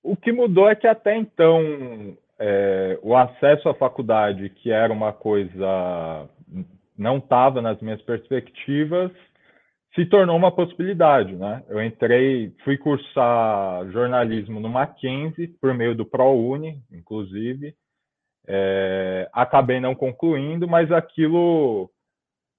O 0.00 0.16
que 0.16 0.30
mudou 0.30 0.68
é 0.68 0.76
que 0.76 0.86
até 0.86 1.16
então 1.16 2.16
é, 2.38 2.98
o 3.02 3.16
acesso 3.16 3.68
à 3.68 3.74
faculdade, 3.74 4.48
que 4.50 4.70
era 4.70 4.92
uma 4.92 5.12
coisa 5.12 6.28
não 6.96 7.18
estava 7.18 7.60
nas 7.60 7.80
minhas 7.80 8.00
perspectivas, 8.02 9.10
se 9.94 10.06
tornou 10.06 10.36
uma 10.36 10.52
possibilidade, 10.52 11.34
né? 11.34 11.62
Eu 11.68 11.82
entrei, 11.82 12.54
fui 12.64 12.76
cursar 12.78 13.90
jornalismo 13.90 14.60
no 14.60 14.68
Mackenzie 14.68 15.48
por 15.60 15.74
meio 15.74 15.94
do 15.94 16.04
ProUni, 16.04 16.82
inclusive, 16.92 17.74
é, 18.46 19.28
acabei 19.32 19.80
não 19.80 19.94
concluindo, 19.94 20.68
mas 20.68 20.90
aquilo 20.92 21.90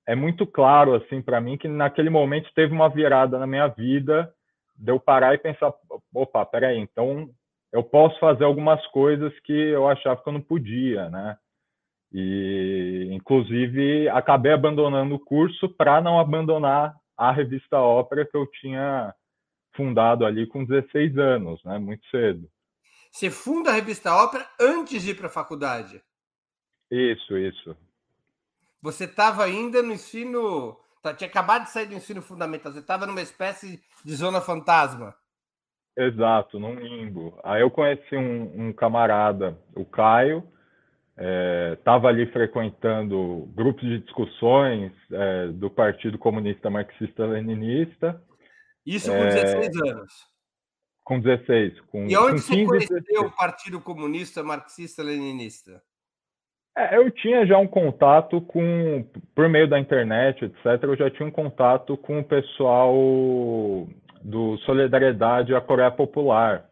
é 0.07 0.15
muito 0.15 0.45
claro 0.45 0.93
assim 0.93 1.21
para 1.21 1.41
mim 1.41 1.57
que 1.57 1.67
naquele 1.67 2.09
momento 2.09 2.51
teve 2.53 2.73
uma 2.73 2.89
virada 2.89 3.39
na 3.39 3.47
minha 3.47 3.67
vida, 3.67 4.31
de 4.75 4.91
eu 4.91 4.99
parar 4.99 5.33
e 5.33 5.37
pensar, 5.37 5.73
opa, 6.13 6.45
peraí, 6.45 6.77
então 6.77 7.29
eu 7.71 7.83
posso 7.83 8.19
fazer 8.19 8.43
algumas 8.43 8.85
coisas 8.87 9.37
que 9.41 9.53
eu 9.53 9.87
achava 9.87 10.21
que 10.21 10.27
eu 10.29 10.33
não 10.33 10.41
podia, 10.41 11.09
né? 11.09 11.37
E 12.11 13.09
inclusive 13.11 14.07
acabei 14.09 14.53
abandonando 14.53 15.15
o 15.15 15.19
curso 15.19 15.69
para 15.69 16.01
não 16.01 16.19
abandonar 16.19 16.95
a 17.17 17.31
revista 17.31 17.77
Ópera 17.79 18.25
que 18.25 18.35
eu 18.35 18.45
tinha 18.47 19.13
fundado 19.75 20.25
ali 20.25 20.47
com 20.47 20.63
16 20.63 21.17
anos, 21.17 21.63
né? 21.63 21.77
Muito 21.77 22.05
cedo. 22.07 22.47
Você 23.15 23.31
funda 23.31 23.69
a 23.69 23.73
revista 23.73 24.13
Ópera 24.13 24.45
antes 24.59 25.01
de 25.01 25.11
ir 25.11 25.15
para 25.15 25.27
a 25.27 25.29
faculdade. 25.29 26.03
Isso, 26.91 27.37
isso. 27.37 27.73
Você 28.81 29.05
estava 29.05 29.45
ainda 29.45 29.81
no 29.81 29.93
ensino. 29.93 30.77
Tá, 31.01 31.13
tinha 31.13 31.29
acabado 31.29 31.63
de 31.63 31.69
sair 31.69 31.85
do 31.85 31.93
ensino 31.93 32.21
fundamental. 32.21 32.73
Você 32.73 32.79
estava 32.79 33.07
numa 33.07 33.21
espécie 33.21 33.81
de 34.03 34.15
zona 34.15 34.41
fantasma. 34.41 35.15
Exato, 35.95 36.59
num 36.59 36.75
limbo. 36.75 37.39
Aí 37.41 37.61
eu 37.61 37.71
conheci 37.71 38.17
um, 38.17 38.67
um 38.67 38.73
camarada, 38.73 39.57
o 39.73 39.85
Caio, 39.85 40.43
estava 41.71 42.09
é, 42.09 42.11
ali 42.11 42.29
frequentando 42.33 43.49
grupos 43.55 43.83
de 43.83 43.99
discussões 43.99 44.91
é, 45.09 45.47
do 45.53 45.69
Partido 45.69 46.17
Comunista 46.17 46.69
Marxista-Leninista. 46.69 48.21
Isso 48.85 49.09
com 49.09 49.15
é, 49.15 49.29
16 49.29 49.81
anos. 49.89 50.34
Com 51.05 51.19
16. 51.19 51.79
Com, 51.81 52.07
e 52.07 52.17
onde 52.17 52.41
com 52.41 52.47
15, 52.47 52.65
você 52.65 52.65
conheceu 52.65 52.99
16. 52.99 53.19
o 53.21 53.31
Partido 53.31 53.79
Comunista 53.79 54.43
Marxista-Leninista? 54.43 55.81
É, 56.77 56.97
eu 56.97 57.09
tinha 57.09 57.45
já 57.45 57.57
um 57.57 57.67
contato 57.67 58.41
com, 58.41 59.07
por 59.33 59.47
meio 59.47 59.69
da 59.69 59.79
internet, 59.79 60.43
etc., 60.43 60.83
eu 60.83 60.97
já 60.97 61.09
tinha 61.09 61.27
um 61.27 61.31
contato 61.31 61.95
com 61.95 62.19
o 62.19 62.23
pessoal 62.23 62.93
do 64.21 64.57
Solidariedade 64.65 65.55
à 65.55 65.61
Coreia 65.61 65.89
Popular, 65.89 66.65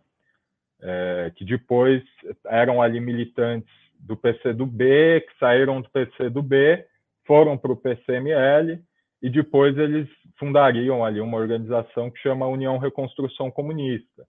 é, 0.81 1.31
que 1.35 1.45
depois 1.45 2.03
eram 2.47 2.81
ali 2.81 2.99
militantes 2.99 3.73
do 3.97 4.17
PCdoB, 4.17 5.21
que 5.21 5.39
saíram 5.39 5.79
do 5.79 5.89
PCdoB, 5.89 6.83
foram 7.25 7.57
para 7.57 7.71
o 7.71 7.77
PCML, 7.77 8.83
e 9.23 9.29
depois 9.29 9.77
eles 9.77 10.09
fundariam 10.37 11.05
ali 11.05 11.21
uma 11.21 11.37
organização 11.37 12.11
que 12.11 12.19
chama 12.19 12.45
União 12.45 12.77
Reconstrução 12.77 13.49
Comunista. 13.49 14.27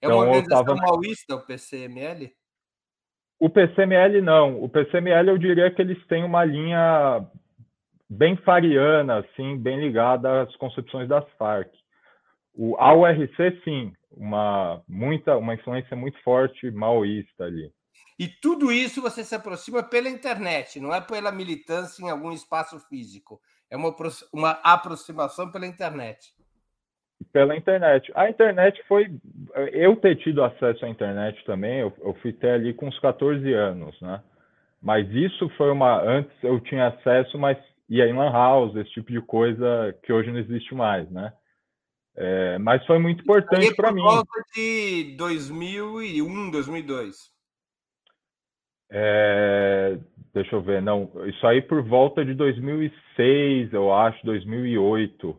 É 0.00 0.06
uma 0.06 0.14
então, 0.14 0.28
organização 0.28 0.76
tava... 0.76 0.80
maoísta, 0.80 1.34
o 1.34 1.44
PCML? 1.44 2.32
O 3.40 3.50
PCML 3.50 4.22
não. 4.22 4.62
O 4.62 4.68
PCML 4.68 5.30
eu 5.30 5.38
diria 5.38 5.68
que 5.72 5.82
eles 5.82 5.98
têm 6.06 6.22
uma 6.22 6.44
linha 6.44 7.28
bem 8.08 8.36
fariana, 8.36 9.18
assim, 9.18 9.58
bem 9.58 9.80
ligada 9.80 10.42
às 10.42 10.56
concepções 10.56 11.08
das 11.08 11.28
Farc. 11.36 11.70
O 12.54 12.76
AURC, 12.76 13.60
sim, 13.64 13.92
uma, 14.12 14.80
muita, 14.88 15.36
uma 15.36 15.54
influência 15.54 15.96
muito 15.96 16.20
forte 16.22 16.70
maoísta 16.70 17.44
ali. 17.44 17.72
E 18.18 18.28
tudo 18.28 18.70
isso 18.70 19.02
você 19.02 19.24
se 19.24 19.34
aproxima 19.34 19.82
pela 19.82 20.08
internet, 20.08 20.80
não 20.80 20.94
é 20.94 21.00
pela 21.00 21.30
militância 21.30 22.04
em 22.04 22.10
algum 22.10 22.32
espaço 22.32 22.78
físico. 22.88 23.40
É 23.70 23.76
uma, 23.76 23.94
uma 24.32 24.50
aproximação 24.62 25.50
pela 25.50 25.66
internet. 25.66 26.32
Pela 27.32 27.56
internet. 27.56 28.10
A 28.14 28.30
internet 28.30 28.82
foi. 28.86 29.10
Eu 29.72 29.96
ter 29.96 30.16
tido 30.16 30.42
acesso 30.42 30.84
à 30.84 30.88
internet 30.88 31.44
também, 31.44 31.80
eu, 31.80 31.92
eu 32.00 32.14
fui 32.22 32.32
ter 32.32 32.50
ali 32.50 32.72
com 32.72 32.86
uns 32.86 32.98
14 33.00 33.52
anos, 33.52 34.00
né? 34.00 34.22
Mas 34.80 35.08
isso 35.10 35.48
foi 35.56 35.70
uma. 35.70 36.00
Antes 36.00 36.32
eu 36.42 36.60
tinha 36.60 36.88
acesso, 36.88 37.36
mas 37.36 37.58
ia 37.88 38.06
em 38.06 38.14
Lan 38.14 38.30
House, 38.30 38.76
esse 38.76 38.90
tipo 38.90 39.10
de 39.10 39.20
coisa 39.20 39.94
que 40.02 40.12
hoje 40.12 40.30
não 40.30 40.38
existe 40.38 40.74
mais, 40.74 41.10
né? 41.10 41.32
É, 42.16 42.58
mas 42.58 42.84
foi 42.86 42.98
muito 42.98 43.22
importante 43.22 43.74
para 43.74 43.92
mim. 43.92 44.02
volta 44.02 44.28
de 44.54 45.14
2001, 45.16 46.50
2002. 46.50 47.30
É, 48.90 49.98
deixa 50.32 50.56
eu 50.56 50.62
ver, 50.62 50.82
não, 50.82 51.10
isso 51.26 51.46
aí 51.46 51.62
por 51.62 51.82
volta 51.82 52.24
de 52.24 52.34
2006, 52.34 53.72
eu 53.72 53.92
acho, 53.92 54.24
2008, 54.24 55.38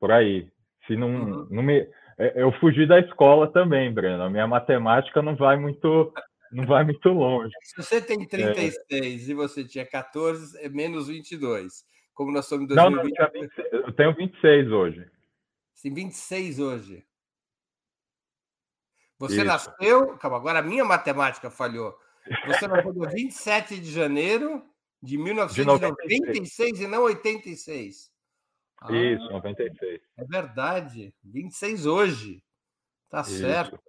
por 0.00 0.12
aí. 0.12 0.48
Se 0.86 0.96
não, 0.96 1.08
uhum. 1.08 1.46
não 1.50 1.62
me, 1.62 1.88
é, 2.18 2.42
eu 2.42 2.50
fugi 2.60 2.86
da 2.86 2.98
escola 2.98 3.50
também, 3.52 3.92
Breno. 3.92 4.22
A 4.22 4.30
minha 4.30 4.46
matemática 4.46 5.22
não 5.22 5.36
vai 5.36 5.56
muito, 5.56 6.12
não 6.50 6.66
vai 6.66 6.84
muito 6.84 7.08
longe. 7.10 7.52
Se 7.62 7.76
você 7.76 8.00
tem 8.00 8.26
36 8.26 9.28
é. 9.28 9.30
e 9.30 9.34
você 9.34 9.64
tinha 9.64 9.86
14, 9.86 10.58
é 10.58 10.68
menos 10.68 11.06
22. 11.06 11.84
Como 12.12 12.32
nós 12.32 12.46
somos 12.46 12.64
em 12.64 12.74
2020. 12.74 13.16
Não, 13.16 13.26
não, 13.26 13.48
eu, 13.70 13.82
eu 13.86 13.92
tenho 13.92 14.14
26 14.14 14.72
hoje. 14.72 15.08
Sim, 15.72 15.94
26 15.94 16.58
hoje. 16.58 17.04
Você 19.20 19.36
Isso. 19.36 19.44
nasceu. 19.44 20.16
Calma, 20.18 20.36
agora 20.36 20.58
a 20.58 20.62
minha 20.62 20.84
matemática 20.84 21.50
falhou. 21.50 21.96
Você 22.46 22.68
nasceu 22.68 22.92
no 22.92 23.08
27 23.08 23.78
de 23.78 23.90
janeiro 23.90 24.62
de 25.02 25.16
1996 25.16 26.78
de 26.78 26.84
e 26.84 26.86
não 26.86 27.02
86. 27.04 28.10
Ah, 28.80 28.92
Isso, 28.92 29.30
96. 29.30 30.00
É 30.16 30.24
verdade. 30.24 31.14
26 31.24 31.86
hoje. 31.86 32.42
Tá 33.08 33.22
isso. 33.22 33.38
certo. 33.38 33.80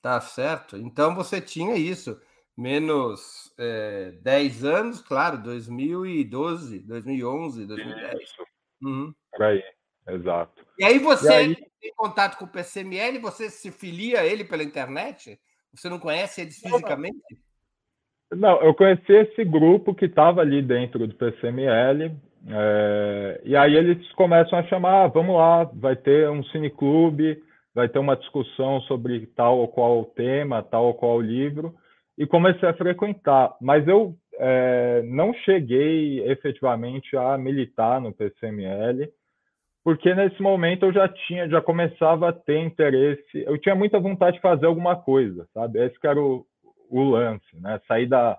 Tá 0.00 0.20
certo. 0.20 0.76
Então 0.76 1.14
você 1.14 1.40
tinha 1.40 1.76
isso. 1.76 2.20
Menos 2.56 3.52
é, 3.58 4.12
10 4.22 4.64
anos, 4.64 5.00
claro, 5.02 5.42
2012, 5.42 6.78
2011, 6.80 7.66
2010. 7.66 8.22
Isso. 8.22 8.46
Uhum. 8.82 9.14
Por 9.30 9.42
aí, 9.42 9.62
exato. 10.08 10.66
E 10.78 10.84
aí 10.84 10.98
você 10.98 11.28
e 11.28 11.34
aí... 11.34 11.56
tem 11.80 11.94
contato 11.94 12.38
com 12.38 12.46
o 12.46 12.48
PCML, 12.48 13.18
você 13.18 13.50
se 13.50 13.70
filia 13.70 14.20
a 14.20 14.26
ele 14.26 14.42
pela 14.42 14.62
internet? 14.62 15.38
Você 15.74 15.88
não 15.88 15.98
conhece 15.98 16.40
eles 16.40 16.58
fisicamente? 16.58 17.18
Não, 18.32 18.60
eu 18.60 18.74
conheci 18.74 19.12
esse 19.12 19.44
grupo 19.44 19.94
que 19.94 20.06
estava 20.06 20.40
ali 20.40 20.62
dentro 20.62 21.06
do 21.06 21.14
PCML, 21.14 22.16
É, 22.48 23.40
e 23.44 23.56
aí 23.56 23.74
eles 23.74 24.12
começam 24.12 24.56
a 24.56 24.62
chamar, 24.64 25.04
ah, 25.04 25.08
vamos 25.08 25.34
lá, 25.34 25.64
vai 25.64 25.96
ter 25.96 26.30
um 26.30 26.44
cineclube, 26.44 27.42
vai 27.74 27.88
ter 27.88 27.98
uma 27.98 28.16
discussão 28.16 28.80
sobre 28.82 29.26
tal 29.34 29.58
ou 29.58 29.66
qual 29.66 30.04
tema, 30.04 30.62
tal 30.62 30.86
ou 30.86 30.94
qual 30.94 31.20
livro, 31.20 31.74
e 32.16 32.24
comecei 32.24 32.68
a 32.68 32.74
frequentar. 32.74 33.56
Mas 33.60 33.86
eu 33.88 34.16
é, 34.38 35.02
não 35.06 35.34
cheguei 35.44 36.20
efetivamente 36.30 37.16
a 37.16 37.36
militar 37.36 38.00
no 38.00 38.12
PCML, 38.12 39.12
porque 39.86 40.12
nesse 40.16 40.42
momento 40.42 40.84
eu 40.84 40.92
já 40.92 41.06
tinha, 41.06 41.48
já 41.48 41.62
começava 41.62 42.28
a 42.28 42.32
ter 42.32 42.58
interesse, 42.58 43.22
eu 43.34 43.56
tinha 43.56 43.72
muita 43.72 44.00
vontade 44.00 44.34
de 44.34 44.42
fazer 44.42 44.66
alguma 44.66 44.96
coisa, 44.96 45.46
sabe? 45.54 45.78
Esse 45.78 45.96
que 46.00 46.08
era 46.08 46.20
o, 46.20 46.44
o 46.90 47.04
lance, 47.04 47.46
né? 47.60 47.80
Sair 47.86 48.08
da, 48.08 48.36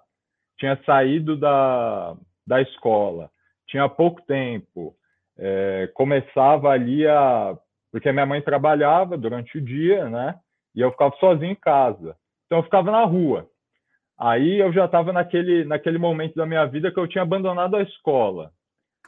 tinha 0.58 0.78
saído 0.86 1.38
da, 1.38 2.18
da 2.46 2.62
escola, 2.62 3.30
tinha 3.66 3.88
pouco 3.88 4.22
tempo, 4.24 4.94
é, 5.38 5.90
começava 5.94 6.70
ali 6.70 7.08
a, 7.08 7.58
porque 7.94 8.12
minha 8.12 8.26
mãe 8.26 8.42
trabalhava 8.42 9.18
durante 9.18 9.58
o 9.58 9.62
dia, 9.62 10.10
né? 10.10 10.38
E 10.76 10.82
eu 10.82 10.92
ficava 10.92 11.16
sozinho 11.16 11.54
em 11.54 11.56
casa, 11.56 12.18
então 12.46 12.58
eu 12.58 12.64
ficava 12.64 12.92
na 12.92 13.06
rua. 13.06 13.48
Aí 14.20 14.60
eu 14.60 14.74
já 14.74 14.84
estava 14.84 15.14
naquele, 15.14 15.64
naquele 15.64 15.98
momento 15.98 16.36
da 16.36 16.46
minha 16.46 16.66
vida 16.66 16.92
que 16.92 17.00
eu 17.00 17.08
tinha 17.08 17.22
abandonado 17.22 17.78
a 17.78 17.84
escola. 17.84 18.52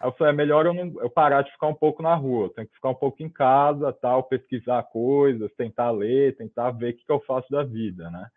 Eu 0.02 0.12
falei, 0.14 0.34
é 0.34 0.36
melhor 0.36 0.66
eu, 0.66 0.74
não, 0.74 1.02
eu 1.02 1.10
parar 1.10 1.42
de 1.42 1.52
ficar 1.52 1.68
um 1.68 1.74
pouco 1.74 2.02
na 2.02 2.16
rua, 2.16 2.46
eu 2.46 2.50
tenho 2.50 2.68
que 2.68 2.74
ficar 2.74 2.90
um 2.90 2.96
pouco 2.96 3.22
em 3.22 3.30
casa, 3.30 3.92
tal, 3.94 4.24
pesquisar 4.24 4.84
coisas, 4.84 5.52
tentar 5.56 5.92
ler, 5.92 6.38
tentar 6.38 6.72
ver 6.72 6.94
o 6.94 6.98
que, 6.98 7.06
que 7.06 7.12
eu 7.12 7.20
faço 7.22 7.52
da 7.52 7.64
vida, 7.64 8.10
né? 8.10 8.28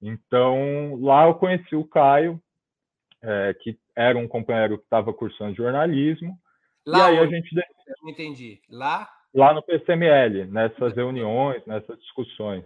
Então, 0.00 0.98
lá 1.00 1.26
eu 1.26 1.34
conheci 1.34 1.74
o 1.76 1.84
Caio, 1.84 2.40
é, 3.22 3.54
que 3.60 3.78
era 3.94 4.16
um 4.16 4.28
companheiro 4.28 4.78
que 4.78 4.84
estava 4.84 5.12
cursando 5.12 5.54
jornalismo, 5.54 6.38
lá 6.86 7.10
e 7.12 7.18
aí 7.18 7.18
a 7.18 7.26
gente... 7.26 7.54
Não 8.02 8.10
entendi. 8.10 8.60
Lá? 8.70 9.08
Lá 9.34 9.52
no 9.52 9.62
PCML, 9.62 10.46
nessas 10.46 10.94
reuniões, 10.94 11.64
nessas 11.66 11.98
discussões. 11.98 12.64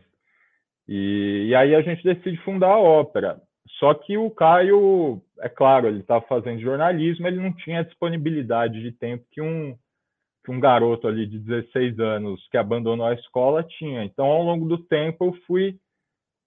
E, 0.88 1.46
e 1.48 1.54
aí 1.54 1.74
a 1.74 1.82
gente 1.82 2.02
decide 2.02 2.36
fundar 2.44 2.70
a 2.70 2.78
ópera. 2.78 3.40
Só 3.78 3.94
que 3.94 4.16
o 4.16 4.30
Caio, 4.30 5.22
é 5.38 5.48
claro, 5.48 5.86
ele 5.86 6.00
estava 6.00 6.24
fazendo 6.26 6.60
jornalismo, 6.60 7.26
ele 7.26 7.40
não 7.40 7.52
tinha 7.52 7.84
disponibilidade 7.84 8.80
de 8.80 8.92
tempo 8.92 9.24
que 9.30 9.40
um, 9.40 9.76
que 10.44 10.50
um 10.50 10.60
garoto 10.60 11.06
ali 11.06 11.26
de 11.26 11.38
16 11.38 11.98
anos 11.98 12.46
que 12.50 12.56
abandonou 12.56 13.06
a 13.06 13.14
escola 13.14 13.62
tinha. 13.62 14.04
Então, 14.04 14.26
ao 14.26 14.42
longo 14.42 14.68
do 14.68 14.78
tempo, 14.78 15.26
eu 15.26 15.32
fui 15.46 15.78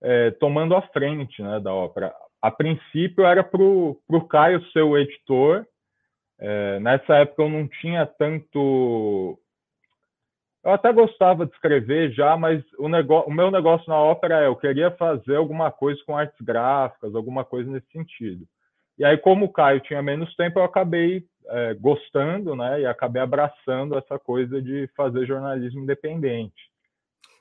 é, 0.01 0.31
tomando 0.31 0.75
a 0.75 0.81
frente 0.81 1.41
né, 1.41 1.59
da 1.59 1.73
ópera. 1.73 2.13
A 2.41 2.51
princípio, 2.51 3.25
era 3.25 3.43
para 3.43 3.61
o 3.61 4.27
Caio 4.29 4.63
ser 4.71 4.81
o 4.81 4.97
editor. 4.97 5.65
É, 6.39 6.79
nessa 6.81 7.15
época, 7.15 7.43
eu 7.43 7.49
não 7.49 7.67
tinha 7.67 8.05
tanto 8.05 9.39
eu 10.63 10.71
até 10.71 10.93
gostava 10.93 11.45
de 11.45 11.51
escrever 11.53 12.11
já, 12.13 12.37
mas 12.37 12.63
o, 12.77 12.87
negócio, 12.87 13.29
o 13.29 13.33
meu 13.33 13.51
negócio 13.51 13.87
na 13.89 13.97
ópera 13.97 14.43
é 14.43 14.47
eu 14.47 14.55
queria 14.55 14.91
fazer 14.91 15.35
alguma 15.35 15.71
coisa 15.71 16.01
com 16.05 16.17
artes 16.17 16.39
gráficas, 16.39 17.13
alguma 17.13 17.43
coisa 17.43 17.69
nesse 17.69 17.91
sentido. 17.91 18.47
E 18.97 19.03
aí, 19.03 19.17
como 19.17 19.45
o 19.45 19.51
Caio 19.51 19.81
tinha 19.81 20.01
menos 20.01 20.33
tempo, 20.35 20.59
eu 20.59 20.63
acabei 20.63 21.25
é, 21.47 21.73
gostando, 21.73 22.55
né? 22.55 22.81
E 22.81 22.85
acabei 22.85 23.21
abraçando 23.21 23.97
essa 23.97 24.17
coisa 24.17 24.61
de 24.61 24.89
fazer 24.95 25.25
jornalismo 25.25 25.81
independente. 25.81 26.71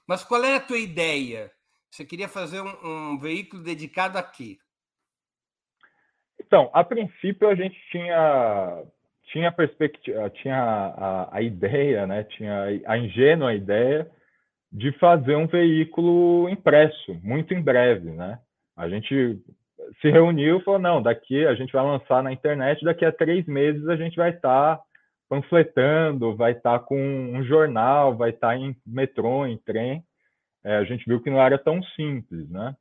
Mas 0.06 0.24
qual 0.24 0.42
era 0.42 0.56
a 0.56 0.60
tua 0.60 0.78
ideia? 0.78 1.50
Você 1.90 2.04
queria 2.04 2.28
fazer 2.28 2.60
um, 2.60 3.12
um 3.12 3.18
veículo 3.18 3.62
dedicado 3.62 4.18
a 4.18 4.22
quê? 4.22 4.58
Então, 6.40 6.70
a 6.72 6.82
princípio 6.82 7.48
a 7.48 7.54
gente 7.54 7.78
tinha 7.90 8.82
tinha 9.32 9.48
a 9.48 9.52
perspectiva, 9.52 10.28
tinha 10.30 10.56
a, 10.56 11.36
a, 11.36 11.42
ideia, 11.42 12.06
né, 12.06 12.22
tinha 12.24 12.66
a 12.86 12.98
ingênua 12.98 13.54
ideia 13.54 14.06
de 14.70 14.92
fazer 14.98 15.36
um 15.36 15.46
veículo 15.46 16.48
impresso, 16.48 17.18
muito 17.22 17.52
em 17.54 17.60
breve, 17.60 18.10
né? 18.10 18.38
A 18.76 18.88
gente 18.88 19.38
se 20.00 20.10
reuniu 20.10 20.58
e 20.58 20.64
falou, 20.64 20.80
não, 20.80 21.02
daqui 21.02 21.46
a 21.46 21.54
gente 21.54 21.72
vai 21.72 21.82
lançar 21.82 22.22
na 22.22 22.32
internet, 22.32 22.84
daqui 22.84 23.04
a 23.04 23.12
três 23.12 23.46
meses 23.46 23.86
a 23.88 23.96
gente 23.96 24.16
vai 24.16 24.30
estar 24.30 24.76
tá 24.76 24.82
panfletando, 25.28 26.36
vai 26.36 26.52
estar 26.52 26.78
tá 26.78 26.84
com 26.84 26.96
um 26.96 27.42
jornal, 27.44 28.16
vai 28.16 28.30
estar 28.30 28.48
tá 28.48 28.56
em 28.56 28.76
metrô, 28.86 29.46
em 29.46 29.58
trem. 29.58 30.02
É, 30.64 30.76
a 30.76 30.84
gente 30.84 31.04
viu 31.06 31.20
que 31.20 31.30
não 31.30 31.40
era 31.40 31.58
tão 31.58 31.82
simples, 31.82 32.48
né? 32.50 32.74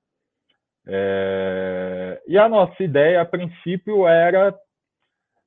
É... 0.87 2.21
E 2.27 2.37
a 2.37 2.47
nossa 2.47 2.81
ideia, 2.83 3.21
a 3.21 3.25
princípio, 3.25 4.07
era 4.07 4.55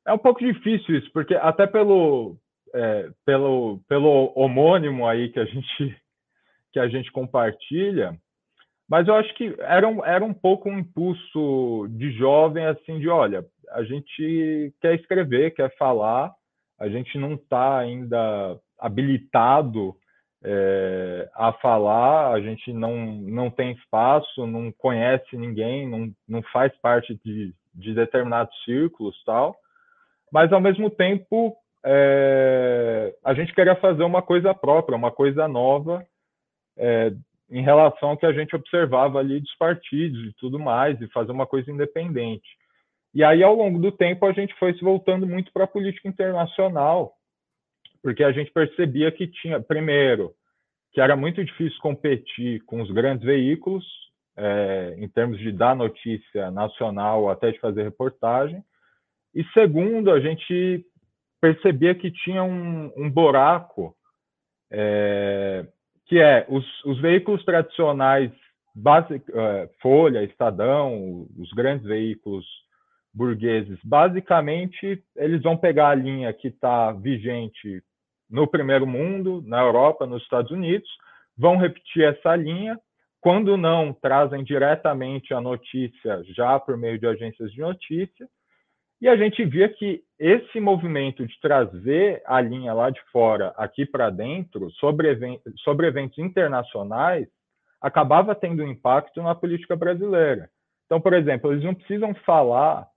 é 0.07 0.13
um 0.13 0.19
pouco 0.19 0.41
difícil 0.41 0.99
isso, 0.99 1.11
porque 1.13 1.35
até 1.35 1.67
pelo, 1.67 2.37
é, 2.75 3.09
pelo, 3.25 3.81
pelo 3.89 4.33
homônimo 4.37 5.07
aí 5.07 5.31
que 5.31 5.41
a 5.41 5.45
gente 5.45 5.97
que 6.73 6.81
a 6.81 6.89
gente 6.89 7.11
compartilha, 7.13 8.19
mas 8.89 9.07
eu 9.07 9.15
acho 9.15 9.33
que 9.35 9.55
era 9.61 9.87
um, 9.87 10.05
era 10.05 10.25
um 10.25 10.35
pouco 10.35 10.69
um 10.69 10.81
impulso 10.81 11.87
de 11.91 12.11
jovem, 12.13 12.67
assim, 12.67 12.99
de 12.99 13.09
olha, 13.09 13.45
a 13.71 13.85
gente 13.85 14.75
quer 14.81 14.97
escrever, 14.97 15.53
quer 15.53 15.73
falar, 15.77 16.35
a 16.81 16.89
gente 16.89 17.17
não 17.17 17.35
está 17.35 17.79
ainda 17.79 18.59
habilitado 18.77 19.95
é, 20.43 21.31
a 21.35 21.53
falar, 21.53 22.33
a 22.33 22.41
gente 22.41 22.73
não, 22.73 23.07
não 23.07 23.51
tem 23.51 23.71
espaço, 23.71 24.45
não 24.45 24.73
conhece 24.73 25.37
ninguém, 25.37 25.89
não, 25.89 26.13
não 26.29 26.43
faz 26.53 26.77
parte 26.79 27.19
de, 27.25 27.55
de 27.73 27.95
determinados 27.95 28.53
círculos 28.65 29.17
tal 29.25 29.57
mas 30.35 30.53
ao 30.53 30.61
mesmo 30.61 30.91
tempo 30.91 31.57
é, 31.87 33.15
a 33.25 33.33
gente 33.35 33.55
queria 33.55 33.77
fazer 33.77 34.03
uma 34.03 34.21
coisa 34.21 34.53
própria, 34.53 34.99
uma 34.99 35.13
coisa 35.13 35.47
nova 35.47 36.05
é, 36.77 37.13
em 37.49 37.63
relação 37.63 38.09
ao 38.09 38.17
que 38.17 38.27
a 38.27 38.33
gente 38.33 38.57
observava 38.57 39.21
ali 39.21 39.39
dos 39.39 39.55
partidos 39.57 40.27
e 40.27 40.33
tudo 40.33 40.59
mais, 40.59 41.01
e 41.01 41.07
fazer 41.13 41.31
uma 41.31 41.47
coisa 41.47 41.71
independente. 41.71 42.49
E 43.15 43.23
aí, 43.23 43.45
ao 43.45 43.55
longo 43.55 43.79
do 43.79 43.93
tempo, 43.93 44.27
a 44.27 44.33
gente 44.33 44.53
foi 44.55 44.75
se 44.75 44.81
voltando 44.81 45.25
muito 45.25 45.53
para 45.53 45.65
a 45.65 45.69
política 45.69 46.09
internacional, 46.09 47.13
porque 48.03 48.25
a 48.25 48.33
gente 48.33 48.51
percebia 48.51 49.13
que 49.13 49.29
tinha, 49.29 49.61
primeiro, 49.61 50.35
que 50.91 51.01
era 51.01 51.15
muito 51.15 51.45
difícil 51.45 51.79
competir 51.81 52.61
com 52.65 52.81
os 52.81 52.91
grandes 52.91 53.25
veículos, 53.25 53.85
é, 54.37 54.97
em 54.99 55.09
termos 55.09 55.39
de 55.39 55.53
dar 55.53 55.77
notícia 55.77 56.51
nacional, 56.51 57.31
até 57.31 57.53
de 57.53 57.61
fazer 57.61 57.85
reportagem, 57.85 58.65
e 59.35 59.45
segundo, 59.53 60.11
a 60.11 60.21
gente 60.21 60.85
percebia 61.41 61.95
que 61.95 62.11
tinha 62.11 62.43
um, 62.43 62.93
um 62.97 63.11
buraco, 63.11 63.95
é, 64.71 65.67
que 66.07 66.19
é 66.19 66.47
os, 66.49 66.65
os, 66.85 67.01
veículos 67.01 67.45
tradicionais, 67.45 68.31
basic, 68.75 69.25
é, 69.31 69.71
Folha, 69.83 70.23
Estadão, 70.23 71.27
os 71.37 71.51
grandes 71.53 71.87
veículos 71.87 72.47
burgueses, 73.13 73.79
basicamente 73.85 75.03
eles 75.15 75.43
vão 75.43 75.57
pegar 75.57 75.91
a 75.91 75.95
linha 75.95 76.33
que 76.33 76.49
está 76.49 76.93
vigente 76.93 77.83
no 78.29 78.47
primeiro 78.47 78.87
mundo, 78.87 79.43
na 79.47 79.61
Europa, 79.61 80.07
nos 80.07 80.23
Estados 80.23 80.51
Unidos, 80.51 80.89
vão 81.37 81.57
repetir 81.57 82.05
essa 82.05 82.35
linha, 82.35 82.79
quando 83.21 83.57
não 83.57 83.93
trazem 83.93 84.43
diretamente 84.43 85.33
a 85.33 85.41
notícia 85.41 86.23
já 86.35 86.59
por 86.59 86.77
meio 86.77 86.99
de 86.99 87.07
agências 87.07 87.53
de 87.53 87.61
notícia, 87.61 88.29
e 89.05 89.09
a 89.09 89.19
gente 89.19 89.45
via 89.45 89.69
que 89.69 90.03
esse 90.19 90.59
movimento 90.59 91.27
de 91.27 91.39
trazer 91.39 92.23
a 92.25 92.41
linha 92.41 92.73
lá 92.73 92.89
de 92.89 93.03
fora 93.13 93.53
aqui 93.55 93.85
para 93.85 94.09
dentro, 94.09 94.71
sobre, 94.71 95.11
eventos, 95.11 95.53
sobre 95.61 95.87
eventos 95.87 96.17
internacionais, 96.17 97.29
acabava 97.83 98.35
tendo 98.35 98.67
impacto 98.67 99.23
na 99.23 99.35
política 99.35 99.77
brasileira. 99.77 100.49
Então, 100.87 101.03
por 101.03 101.13
exemplo, 101.13 101.53
eles 101.53 101.63
não 101.63 101.75
precisam 101.75 102.15
falar 102.25 102.89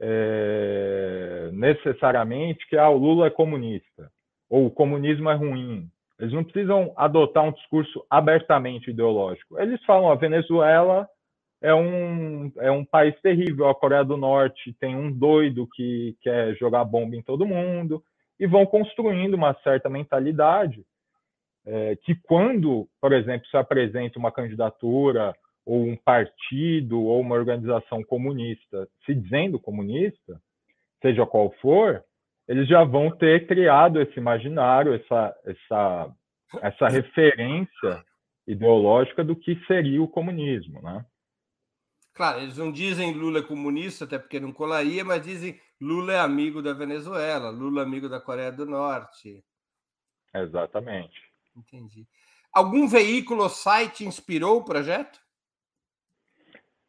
é, 0.00 1.50
necessariamente 1.52 2.64
que 2.68 2.76
ah, 2.78 2.88
o 2.88 2.96
Lula 2.96 3.26
é 3.26 3.30
comunista 3.30 4.12
ou 4.48 4.66
o 4.66 4.70
comunismo 4.70 5.28
é 5.28 5.34
ruim. 5.34 5.90
Eles 6.20 6.32
não 6.32 6.44
precisam 6.44 6.92
adotar 6.96 7.42
um 7.42 7.52
discurso 7.52 8.06
abertamente 8.08 8.90
ideológico. 8.90 9.58
Eles 9.58 9.84
falam 9.84 10.08
a 10.08 10.14
Venezuela 10.14 11.08
é 11.60 11.74
um, 11.74 12.52
é 12.58 12.70
um 12.70 12.84
país 12.84 13.18
terrível. 13.20 13.68
A 13.68 13.74
Coreia 13.74 14.04
do 14.04 14.16
Norte 14.16 14.72
tem 14.80 14.96
um 14.96 15.10
doido 15.10 15.68
que 15.74 16.16
quer 16.20 16.54
jogar 16.56 16.84
bomba 16.84 17.16
em 17.16 17.22
todo 17.22 17.46
mundo 17.46 18.02
e 18.38 18.46
vão 18.46 18.64
construindo 18.64 19.34
uma 19.34 19.54
certa 19.62 19.88
mentalidade 19.88 20.84
é, 21.66 21.96
que 21.96 22.14
quando, 22.14 22.88
por 23.00 23.12
exemplo, 23.12 23.46
se 23.48 23.56
apresenta 23.56 24.18
uma 24.18 24.32
candidatura 24.32 25.34
ou 25.66 25.84
um 25.84 25.96
partido 25.96 27.02
ou 27.02 27.20
uma 27.20 27.34
organização 27.34 28.02
comunista 28.02 28.88
se 29.04 29.14
dizendo 29.14 29.60
comunista, 29.60 30.40
seja 31.02 31.26
qual 31.26 31.50
for, 31.60 32.02
eles 32.48 32.66
já 32.66 32.82
vão 32.84 33.10
ter 33.10 33.46
criado 33.46 34.00
esse 34.00 34.18
imaginário, 34.18 34.94
essa, 34.94 35.36
essa, 35.44 36.14
essa 36.62 36.88
referência 36.88 38.02
ideológica 38.46 39.22
do 39.22 39.36
que 39.36 39.54
seria 39.66 40.02
o 40.02 40.08
comunismo, 40.08 40.80
né? 40.80 41.04
Claro, 42.18 42.40
eles 42.40 42.58
não 42.58 42.72
dizem 42.72 43.12
Lula 43.12 43.38
é 43.38 43.42
comunista, 43.42 44.04
até 44.04 44.18
porque 44.18 44.40
não 44.40 44.52
colaria, 44.52 45.04
mas 45.04 45.22
dizem 45.22 45.56
Lula 45.80 46.14
é 46.14 46.18
amigo 46.18 46.60
da 46.60 46.72
Venezuela, 46.72 47.48
Lula 47.48 47.82
é 47.82 47.84
amigo 47.84 48.08
da 48.08 48.20
Coreia 48.20 48.50
do 48.50 48.66
Norte. 48.66 49.44
Exatamente. 50.34 51.16
Entendi. 51.56 52.08
Algum 52.52 52.88
veículo 52.88 53.44
ou 53.44 53.48
site 53.48 54.04
inspirou 54.04 54.56
o 54.58 54.64
projeto? 54.64 55.20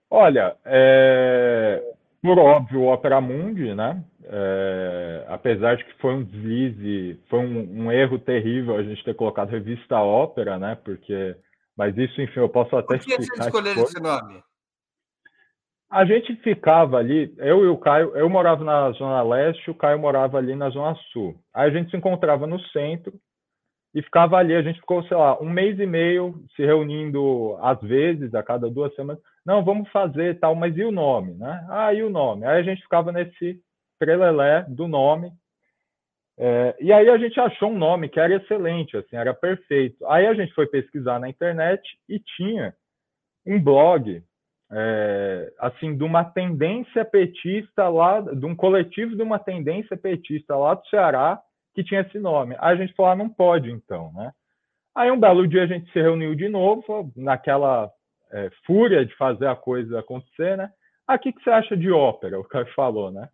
Olha, 0.09 0.57
é, 0.65 1.79
por 2.23 2.39
óbvio, 2.39 2.81
o 2.81 2.91
Opera 2.91 3.21
Mundi, 3.21 3.75
né? 3.75 4.03
É, 4.23 5.25
apesar 5.27 5.77
de 5.77 5.85
que 5.85 5.93
foi 6.01 6.15
um 6.15 6.23
deslize, 6.23 7.21
foi 7.29 7.37
um, 7.37 7.83
um, 7.83 7.91
erro 7.91 8.17
terrível 8.17 8.75
a 8.75 8.81
gente 8.81 9.03
ter 9.03 9.13
colocado 9.13 9.49
revista 9.49 9.99
Ópera, 9.99 10.57
né? 10.57 10.73
Porque, 10.83 11.35
mas 11.77 11.95
isso, 11.95 12.19
enfim, 12.19 12.39
eu 12.39 12.49
posso 12.49 12.75
até 12.75 12.97
Por 12.97 13.05
que 13.05 13.11
explicar. 13.11 13.43
Você 13.43 13.49
escolheram 13.49 13.83
esse 13.83 14.01
nome? 14.01 14.48
A 15.89 16.05
gente 16.05 16.35
ficava 16.37 16.97
ali, 16.97 17.33
eu 17.39 17.63
e 17.65 17.67
o 17.67 17.77
Caio, 17.77 18.15
eu 18.15 18.29
morava 18.29 18.63
na 18.63 18.91
Zona 18.91 19.23
Leste, 19.23 19.71
o 19.71 19.75
Caio 19.75 19.97
morava 19.97 20.37
ali 20.37 20.55
na 20.55 20.69
Zona 20.69 20.95
Sul. 21.11 21.35
Aí 21.51 21.67
a 21.67 21.73
gente 21.73 21.89
se 21.89 21.97
encontrava 21.97 22.45
no 22.45 22.59
centro 22.67 23.13
e 23.95 24.01
ficava 24.03 24.37
ali, 24.37 24.53
a 24.53 24.61
gente 24.61 24.79
ficou, 24.79 25.03
sei 25.05 25.17
lá, 25.17 25.41
um 25.41 25.49
mês 25.49 25.79
e 25.79 25.87
meio 25.87 26.35
se 26.55 26.63
reunindo 26.63 27.57
às 27.59 27.81
vezes, 27.81 28.35
a 28.35 28.43
cada 28.43 28.69
duas 28.69 28.93
semanas. 28.93 29.21
Não, 29.43 29.65
vamos 29.65 29.89
fazer 29.89 30.39
tal, 30.39 30.53
mas 30.53 30.77
e 30.77 30.83
o 30.83 30.91
nome, 30.91 31.33
né? 31.33 31.65
Ah, 31.69 31.91
e 31.91 32.03
o 32.03 32.09
nome? 32.09 32.45
Aí 32.45 32.59
a 32.59 32.63
gente 32.63 32.83
ficava 32.83 33.11
nesse 33.11 33.59
trelelé 33.99 34.65
do 34.69 34.87
nome. 34.87 35.31
É, 36.37 36.75
e 36.79 36.93
aí 36.93 37.09
a 37.09 37.17
gente 37.17 37.39
achou 37.39 37.69
um 37.71 37.77
nome 37.77 38.09
que 38.09 38.19
era 38.19 38.35
excelente, 38.35 38.95
assim, 38.95 39.15
era 39.15 39.33
perfeito. 39.33 40.05
Aí 40.05 40.27
a 40.27 40.35
gente 40.35 40.53
foi 40.53 40.67
pesquisar 40.67 41.19
na 41.19 41.27
internet 41.27 41.81
e 42.07 42.19
tinha 42.19 42.75
um 43.45 43.59
blog 43.59 44.23
é, 44.71 45.51
assim, 45.59 45.95
de 45.97 46.03
uma 46.03 46.23
tendência 46.23 47.03
petista 47.03 47.89
lá, 47.89 48.21
de 48.21 48.45
um 48.45 48.55
coletivo 48.55 49.15
de 49.15 49.23
uma 49.23 49.39
tendência 49.39 49.97
petista 49.97 50.55
lá 50.55 50.75
do 50.75 50.85
Ceará 50.87 51.41
que 51.73 51.83
tinha 51.83 52.01
esse 52.01 52.19
nome. 52.19 52.55
Aí 52.59 52.73
a 52.73 52.75
gente 52.75 52.93
falou, 52.93 53.11
ah, 53.11 53.15
não 53.15 53.29
pode 53.29 53.71
então, 53.71 54.11
né? 54.13 54.31
Aí 54.95 55.09
um 55.11 55.19
belo 55.19 55.47
dia 55.47 55.63
a 55.63 55.67
gente 55.67 55.91
se 55.91 56.01
reuniu 56.01 56.35
de 56.35 56.49
novo, 56.49 57.11
naquela 57.15 57.89
é, 58.31 58.49
fúria 58.65 59.05
de 59.05 59.15
fazer 59.15 59.47
a 59.47 59.55
coisa 59.55 59.99
acontecer, 59.99 60.57
né? 60.57 60.69
Ah, 61.07 61.15
o 61.15 61.19
que, 61.19 61.31
que 61.33 61.41
você 61.43 61.49
acha 61.49 61.75
de 61.75 61.91
ópera? 61.91 62.39
O 62.39 62.43
cara 62.43 62.65
falou, 62.75 63.11
né? 63.11 63.27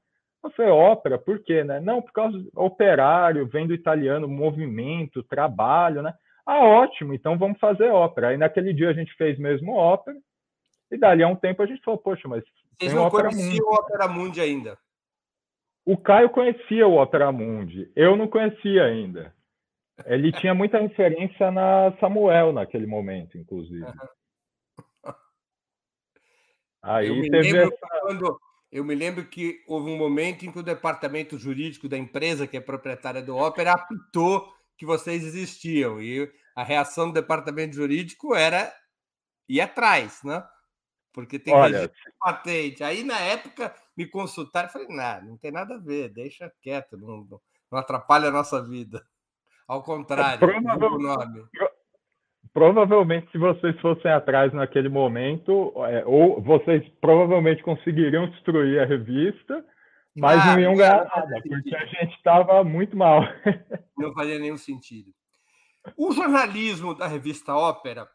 Eu 0.44 0.52
falei, 0.52 0.72
ópera, 0.72 1.18
por 1.18 1.40
quê, 1.40 1.64
né? 1.64 1.80
Não, 1.80 2.02
por 2.02 2.12
causa 2.14 2.38
do 2.38 2.50
operário, 2.56 3.48
vem 3.48 3.68
do 3.68 3.74
italiano, 3.74 4.28
movimento, 4.28 5.24
trabalho, 5.24 6.02
né? 6.02 6.14
Ah, 6.46 6.60
ótimo, 6.60 7.14
então 7.14 7.38
vamos 7.38 7.60
fazer 7.60 7.90
ópera. 7.90 8.30
Aí 8.30 8.38
naquele 8.38 8.72
dia 8.72 8.90
a 8.90 8.94
gente 8.94 9.12
fez 9.16 9.40
mesmo 9.40 9.74
ópera, 9.74 10.16
e 10.96 11.00
dali 11.00 11.24
a 11.24 11.28
um 11.28 11.36
tempo 11.36 11.62
a 11.62 11.66
gente 11.66 11.84
falou, 11.84 12.00
poxa, 12.00 12.28
mas. 12.28 12.44
Vocês 12.80 12.94
não 12.94 13.10
conheciam 13.10 13.68
o 13.68 13.74
Opera 13.74 14.08
Mundi 14.08 14.42
ainda? 14.42 14.78
O 15.86 15.98
Caio 15.98 16.30
conhecia 16.30 16.88
o 16.88 17.00
Opera 17.00 17.32
Mundi, 17.32 17.92
eu 17.96 18.18
não 18.18 18.28
conhecia 18.28 18.84
ainda. 18.84 19.34
Ele 20.06 20.32
tinha 20.34 20.54
muita 20.54 20.80
referência 20.80 21.52
na 21.52 21.96
Samuel 22.00 22.52
naquele 22.52 22.86
momento, 22.86 23.38
inclusive. 23.38 23.86
Aí 26.82 27.08
eu 27.08 27.16
me, 27.16 27.30
teve 27.30 27.58
essa... 27.58 27.72
quando, 28.02 28.40
eu 28.72 28.84
me 28.84 28.94
lembro 28.94 29.26
que 29.26 29.64
houve 29.68 29.90
um 29.90 29.98
momento 29.98 30.46
em 30.46 30.52
que 30.52 30.60
o 30.60 30.64
departamento 30.64 31.38
jurídico 31.38 31.88
da 31.88 31.98
empresa, 31.98 32.46
que 32.46 32.58
é 32.58 32.62
proprietária 32.62 33.22
do 33.22 33.38
Opera, 33.38 33.72
apitou 33.72 34.54
que 34.78 34.86
vocês 34.86 35.24
existiam. 35.24 36.02
E 36.02 36.30
a 36.56 36.64
reação 36.64 37.08
do 37.08 37.14
departamento 37.14 37.76
jurídico 37.76 38.36
era 38.36 38.72
ir 39.48 39.62
atrás, 39.62 40.22
né? 40.24 40.44
Porque 41.16 41.40
tem 41.40 41.54
Olha, 41.54 41.90
patente. 42.20 42.84
Aí, 42.84 43.04
na 43.04 43.18
época, 43.18 43.74
me 43.98 44.06
consultaram 44.06 44.68
e 44.68 44.72
falei, 44.72 44.88
não, 44.90 45.30
não 45.30 45.38
tem 45.38 45.50
nada 45.50 45.76
a 45.76 45.80
ver, 45.80 46.10
deixa 46.10 46.52
quieto, 46.62 46.98
não, 46.98 47.26
não 47.72 47.80
atrapalha 47.80 48.28
a 48.28 48.32
nossa 48.32 48.62
vida. 48.62 49.02
Ao 49.66 49.82
contrário, 49.82 50.38
Provavel... 50.38 51.00
nome. 51.00 51.46
Provavelmente, 52.54 53.32
se 53.32 53.38
vocês 53.38 53.80
fossem 53.80 54.12
atrás 54.12 54.54
naquele 54.54 54.90
momento, 54.90 55.74
é, 55.86 56.06
ou 56.06 56.42
vocês 56.42 56.88
provavelmente 57.02 57.64
conseguiriam 57.64 58.30
destruir 58.30 58.80
a 58.80 58.86
revista, 58.86 59.66
mas 60.16 60.42
ah, 60.42 60.54
não 60.54 60.60
iam 60.60 60.76
ganhar 60.76 61.06
nada, 61.06 61.42
porque 61.42 61.76
a 61.76 61.86
gente 61.86 62.16
estava 62.16 62.64
muito 62.64 62.96
mal. 62.96 63.22
Não 63.98 64.14
fazia 64.14 64.40
nenhum 64.40 64.58
sentido. 64.58 65.12
O 65.98 66.12
jornalismo 66.12 66.94
da 66.94 67.08
revista 67.08 67.54
Ópera 67.54 68.08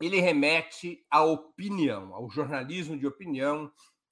ele 0.00 0.20
remete 0.20 1.04
à 1.10 1.22
opinião, 1.22 2.14
ao 2.14 2.28
jornalismo 2.30 2.98
de 2.98 3.06
opinião, 3.06 3.70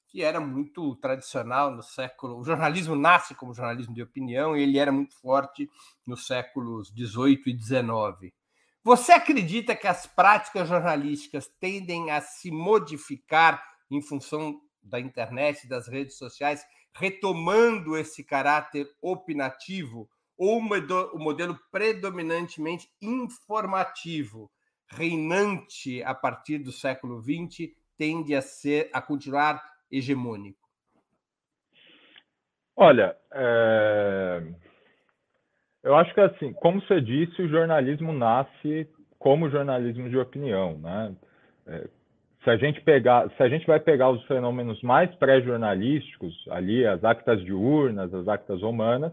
que 0.09 0.23
era 0.23 0.39
muito 0.41 0.95
tradicional 0.97 1.71
no 1.71 1.83
século. 1.83 2.39
O 2.39 2.45
jornalismo 2.45 2.95
nasce 2.95 3.35
como 3.35 3.55
jornalismo 3.55 3.95
de 3.95 4.03
opinião 4.03 4.57
e 4.57 4.63
ele 4.63 4.79
era 4.79 4.93
muito 4.93 5.19
forte 5.19 5.69
nos 6.07 6.27
séculos 6.27 6.93
18 6.93 7.49
e 7.49 7.53
19. 7.55 8.35
Você 8.85 9.13
acredita 9.13 9.75
que 9.75 9.87
as 9.87 10.07
práticas 10.07 10.69
jornalísticas 10.69 11.49
tendem 11.61 12.11
a 12.11 12.21
se 12.21 12.51
modificar 12.51 13.63
em 13.91 14.03
função 14.03 14.61
da 14.83 15.01
internet, 15.01 15.69
das 15.69 15.89
redes 15.89 16.19
sociais, 16.19 16.65
retomando 16.95 17.97
esse 17.97 18.25
caráter 18.25 18.87
opinativo, 19.01 20.11
ou 20.37 20.59
o 20.59 21.19
modelo 21.19 21.59
predominantemente 21.71 22.91
informativo? 23.01 24.51
Reinante 24.97 26.03
a 26.03 26.15
partir 26.15 26.59
do 26.59 26.73
século 26.73 27.21
XX 27.21 27.71
tende 27.97 28.35
a 28.35 28.43
ser 28.43 28.91
a 28.93 29.01
continuar 29.01 29.63
hegemônico? 29.91 30.59
Olha, 32.77 33.17
é... 33.33 34.43
eu 35.83 35.95
acho 35.95 36.13
que 36.15 36.21
assim, 36.21 36.53
como 36.55 36.81
você 36.81 37.01
disse, 37.01 37.43
o 37.43 37.49
jornalismo 37.49 38.13
nasce 38.13 38.89
como 39.19 39.51
jornalismo 39.51 40.09
de 40.09 40.19
opinião, 40.19 40.79
né? 40.79 41.15
É... 41.67 41.89
Se 42.43 42.51
a 42.51 42.57
gente 42.57 42.81
pegar, 42.81 43.31
se 43.37 43.43
a 43.43 43.49
gente 43.49 43.65
vai 43.67 43.79
pegar 43.79 44.11
os 44.11 44.25
fenômenos 44.27 44.83
mais 44.83 45.15
pré-jornalísticos, 45.15 46.35
ali 46.51 46.85
as 46.85 47.05
actas 47.05 47.41
diurnas, 47.45 48.13
as 48.13 48.27
actas 48.27 48.61
romanas, 48.61 49.13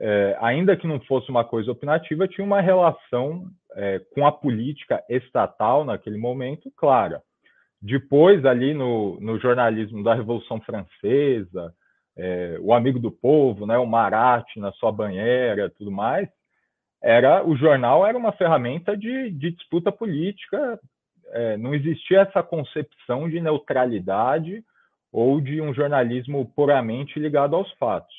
é, 0.00 0.36
ainda 0.40 0.76
que 0.76 0.86
não 0.86 0.98
fosse 1.00 1.28
uma 1.30 1.44
coisa 1.44 1.70
opinativa, 1.70 2.26
tinha 2.26 2.44
uma 2.44 2.60
relação 2.60 3.44
é, 3.74 4.00
com 4.14 4.26
a 4.26 4.32
política 4.32 5.04
estatal 5.08 5.84
naquele 5.84 6.16
momento 6.16 6.72
clara. 6.74 7.22
Depois, 7.82 8.44
ali 8.44 8.72
no, 8.72 9.20
no 9.20 9.38
jornalismo 9.38 10.02
da 10.02 10.14
Revolução 10.14 10.60
Francesa, 10.60 11.74
é, 12.16 12.58
o 12.60 12.72
amigo 12.72 12.98
do 12.98 13.10
povo, 13.10 13.66
né, 13.66 13.76
o 13.78 13.86
Marat 13.86 14.44
na 14.56 14.72
sua 14.72 14.90
banheira, 14.90 15.70
tudo 15.70 15.90
mais, 15.90 16.28
era 17.02 17.46
o 17.46 17.56
jornal 17.56 18.06
era 18.06 18.16
uma 18.16 18.32
ferramenta 18.32 18.96
de, 18.96 19.30
de 19.30 19.50
disputa 19.52 19.90
política. 19.90 20.78
É, 21.32 21.56
não 21.56 21.74
existia 21.74 22.20
essa 22.20 22.42
concepção 22.42 23.28
de 23.28 23.40
neutralidade 23.40 24.62
ou 25.12 25.40
de 25.40 25.60
um 25.60 25.72
jornalismo 25.72 26.52
puramente 26.54 27.18
ligado 27.18 27.56
aos 27.56 27.70
fatos. 27.74 28.14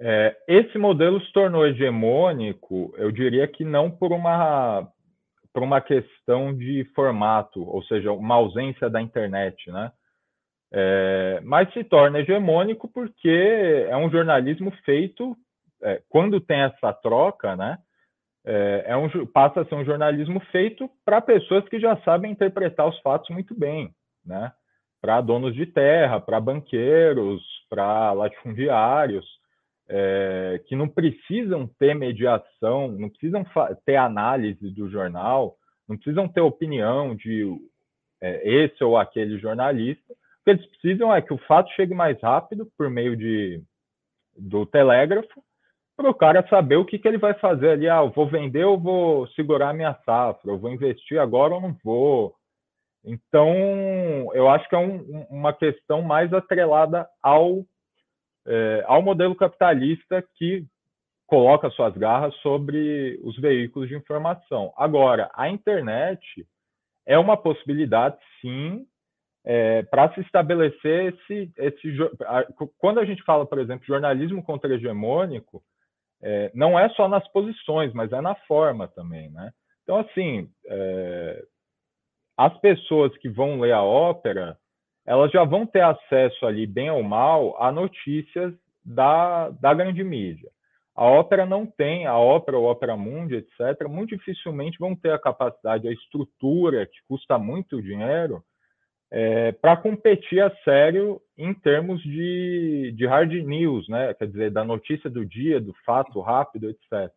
É, 0.00 0.36
esse 0.46 0.78
modelo 0.78 1.20
se 1.20 1.32
tornou 1.32 1.66
hegemônico, 1.66 2.94
eu 2.96 3.10
diria 3.10 3.48
que 3.48 3.64
não 3.64 3.90
por 3.90 4.12
uma, 4.12 4.88
por 5.52 5.62
uma 5.62 5.80
questão 5.80 6.54
de 6.54 6.84
formato, 6.94 7.60
ou 7.68 7.82
seja, 7.84 8.12
uma 8.12 8.36
ausência 8.36 8.88
da 8.88 9.02
internet, 9.02 9.70
né? 9.72 9.90
É, 10.70 11.40
mas 11.42 11.72
se 11.72 11.82
torna 11.82 12.20
hegemônico 12.20 12.88
porque 12.88 13.86
é 13.88 13.96
um 13.96 14.10
jornalismo 14.10 14.70
feito, 14.84 15.36
é, 15.82 16.00
quando 16.08 16.40
tem 16.40 16.60
essa 16.60 16.92
troca, 16.92 17.56
né? 17.56 17.78
É, 18.46 18.84
é 18.88 18.96
um, 18.96 19.08
passa 19.26 19.62
a 19.62 19.64
ser 19.64 19.74
um 19.74 19.84
jornalismo 19.84 20.38
feito 20.52 20.88
para 21.04 21.20
pessoas 21.20 21.68
que 21.68 21.80
já 21.80 21.96
sabem 22.02 22.30
interpretar 22.30 22.86
os 22.86 22.98
fatos 23.00 23.28
muito 23.30 23.52
bem, 23.58 23.90
né? 24.24 24.52
Para 25.00 25.20
donos 25.20 25.54
de 25.54 25.66
terra, 25.66 26.20
para 26.20 26.40
banqueiros, 26.40 27.42
para 27.68 28.12
latifundiários 28.12 29.37
é, 29.88 30.60
que 30.66 30.76
não 30.76 30.88
precisam 30.88 31.66
ter 31.78 31.94
mediação, 31.94 32.88
não 32.88 33.08
precisam 33.08 33.44
ter 33.84 33.96
análise 33.96 34.70
do 34.70 34.88
jornal, 34.90 35.56
não 35.88 35.96
precisam 35.96 36.28
ter 36.28 36.42
opinião 36.42 37.14
de 37.14 37.46
é, 38.20 38.48
esse 38.48 38.84
ou 38.84 38.96
aquele 38.96 39.38
jornalista. 39.38 40.12
O 40.12 40.44
que 40.44 40.50
eles 40.50 40.66
precisam 40.66 41.14
é 41.14 41.22
que 41.22 41.32
o 41.32 41.38
fato 41.38 41.70
chegue 41.72 41.94
mais 41.94 42.20
rápido 42.20 42.70
por 42.76 42.90
meio 42.90 43.16
de, 43.16 43.62
do 44.36 44.66
telégrafo, 44.66 45.42
para 45.96 46.10
o 46.10 46.14
cara 46.14 46.46
saber 46.48 46.76
o 46.76 46.84
que, 46.84 46.98
que 46.98 47.08
ele 47.08 47.18
vai 47.18 47.34
fazer 47.34 47.70
ali. 47.70 47.88
Ah, 47.88 48.02
eu 48.02 48.10
vou 48.10 48.26
vender 48.28 48.64
ou 48.64 48.78
vou 48.78 49.26
segurar 49.28 49.74
minha 49.74 49.94
safra? 50.04 50.50
Eu 50.50 50.58
vou 50.58 50.70
investir 50.70 51.18
agora 51.18 51.54
ou 51.54 51.60
não 51.60 51.76
vou? 51.82 52.36
Então, 53.04 53.52
eu 54.34 54.48
acho 54.48 54.68
que 54.68 54.74
é 54.74 54.78
um, 54.78 55.26
uma 55.30 55.52
questão 55.52 56.02
mais 56.02 56.32
atrelada 56.32 57.08
ao 57.22 57.64
é, 58.48 58.84
ao 58.86 59.02
modelo 59.02 59.36
capitalista 59.36 60.24
que 60.36 60.64
coloca 61.26 61.70
suas 61.70 61.94
garras 61.94 62.34
sobre 62.36 63.20
os 63.22 63.36
veículos 63.38 63.88
de 63.88 63.94
informação. 63.94 64.72
Agora, 64.76 65.30
a 65.34 65.48
internet 65.50 66.46
é 67.06 67.18
uma 67.18 67.36
possibilidade, 67.36 68.16
sim, 68.40 68.86
é, 69.44 69.82
para 69.82 70.12
se 70.14 70.20
estabelecer 70.20 71.14
esse, 71.14 71.52
esse. 71.58 71.96
Quando 72.78 72.98
a 72.98 73.04
gente 73.04 73.22
fala, 73.24 73.46
por 73.46 73.58
exemplo, 73.58 73.86
jornalismo 73.86 74.42
contra-hegemônico, 74.42 75.62
é, 76.22 76.50
não 76.54 76.78
é 76.78 76.88
só 76.90 77.08
nas 77.08 77.26
posições, 77.28 77.92
mas 77.92 78.10
é 78.12 78.20
na 78.20 78.34
forma 78.34 78.88
também, 78.88 79.30
né? 79.30 79.52
Então, 79.82 79.98
assim, 79.98 80.50
é, 80.66 81.44
as 82.36 82.58
pessoas 82.60 83.16
que 83.18 83.28
vão 83.28 83.60
ler 83.60 83.72
a 83.72 83.82
ópera, 83.82 84.58
elas 85.08 85.32
já 85.32 85.42
vão 85.42 85.64
ter 85.64 85.80
acesso 85.80 86.44
ali, 86.44 86.66
bem 86.66 86.90
ou 86.90 87.02
mal, 87.02 87.56
a 87.62 87.72
notícias 87.72 88.52
da, 88.84 89.48
da 89.48 89.72
grande 89.72 90.04
mídia. 90.04 90.50
A 90.94 91.02
ópera 91.06 91.46
não 91.46 91.64
tem, 91.64 92.04
a 92.04 92.18
ópera, 92.18 92.58
o 92.58 92.64
ópera 92.64 92.94
mundi, 92.94 93.36
etc., 93.36 93.88
muito 93.88 94.14
dificilmente 94.14 94.78
vão 94.78 94.94
ter 94.94 95.12
a 95.12 95.18
capacidade, 95.18 95.88
a 95.88 95.92
estrutura, 95.92 96.84
que 96.84 96.98
custa 97.08 97.38
muito 97.38 97.80
dinheiro, 97.80 98.44
é, 99.10 99.52
para 99.52 99.78
competir 99.78 100.42
a 100.42 100.54
sério 100.62 101.18
em 101.38 101.54
termos 101.54 102.02
de, 102.02 102.92
de 102.94 103.06
hard 103.06 103.32
news, 103.32 103.88
né? 103.88 104.12
quer 104.12 104.26
dizer, 104.26 104.50
da 104.50 104.62
notícia 104.62 105.08
do 105.08 105.24
dia, 105.24 105.58
do 105.58 105.72
fato 105.86 106.20
rápido, 106.20 106.68
etc. 106.68 107.10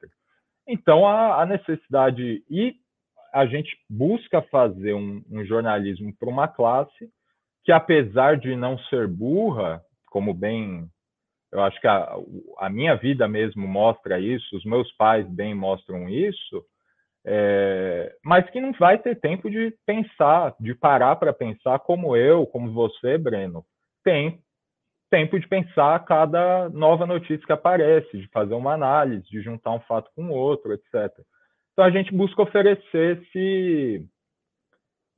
Então, 0.66 1.06
a, 1.06 1.42
a 1.42 1.46
necessidade, 1.46 2.42
e 2.50 2.74
a 3.34 3.46
gente 3.46 3.78
busca 3.90 4.42
fazer 4.44 4.94
um, 4.94 5.22
um 5.30 5.44
jornalismo 5.44 6.16
para 6.18 6.30
uma 6.30 6.48
classe 6.48 7.12
que, 7.64 7.72
apesar 7.72 8.38
de 8.38 8.56
não 8.56 8.78
ser 8.78 9.08
burra, 9.08 9.82
como 10.10 10.34
bem 10.34 10.90
eu 11.52 11.62
acho 11.62 11.80
que 11.82 11.88
a, 11.88 12.16
a, 12.60 12.70
minha 12.70 12.96
vida 12.96 13.28
mesmo 13.28 13.68
mostra 13.68 14.20
isso, 14.20 14.56
os 14.56 14.64
meus 14.64 14.90
pais 14.94 15.28
bem 15.28 15.54
mostram 15.54 16.08
isso, 16.08 16.64
é, 17.26 18.16
mas 18.24 18.50
que 18.50 18.62
não 18.62 18.72
vai 18.72 18.98
ter 18.98 19.20
tempo 19.20 19.50
de 19.50 19.76
pensar, 19.86 20.56
de 20.60 20.74
parar 20.74 21.18
para 21.18 21.34
pensar 21.34 21.78
como 21.80 22.16
eu, 22.16 22.48
como 22.48 22.72
você, 22.72 23.18
Breno, 23.18 23.66
tem 24.04 24.40
tempo 25.12 25.38
de 25.38 25.48
pensar 25.48 26.04
cada 26.06 26.70
nova 26.70 27.06
notícia 27.06 27.46
que 27.46 27.52
aparece, 27.52 28.18
de 28.18 28.28
fazer 28.30 28.54
uma 28.54 28.74
análise, 28.74 29.30
de 29.30 29.42
juntar 29.42 29.72
um 29.72 29.82
fato 29.82 30.10
com 30.16 30.30
outro, 30.30 30.72
etc. 30.74 31.12
Então 31.74 31.84
a 31.84 31.92
gente 31.92 32.14
busca 32.16 32.42
oferecer 32.42 33.18
esse 33.18 34.08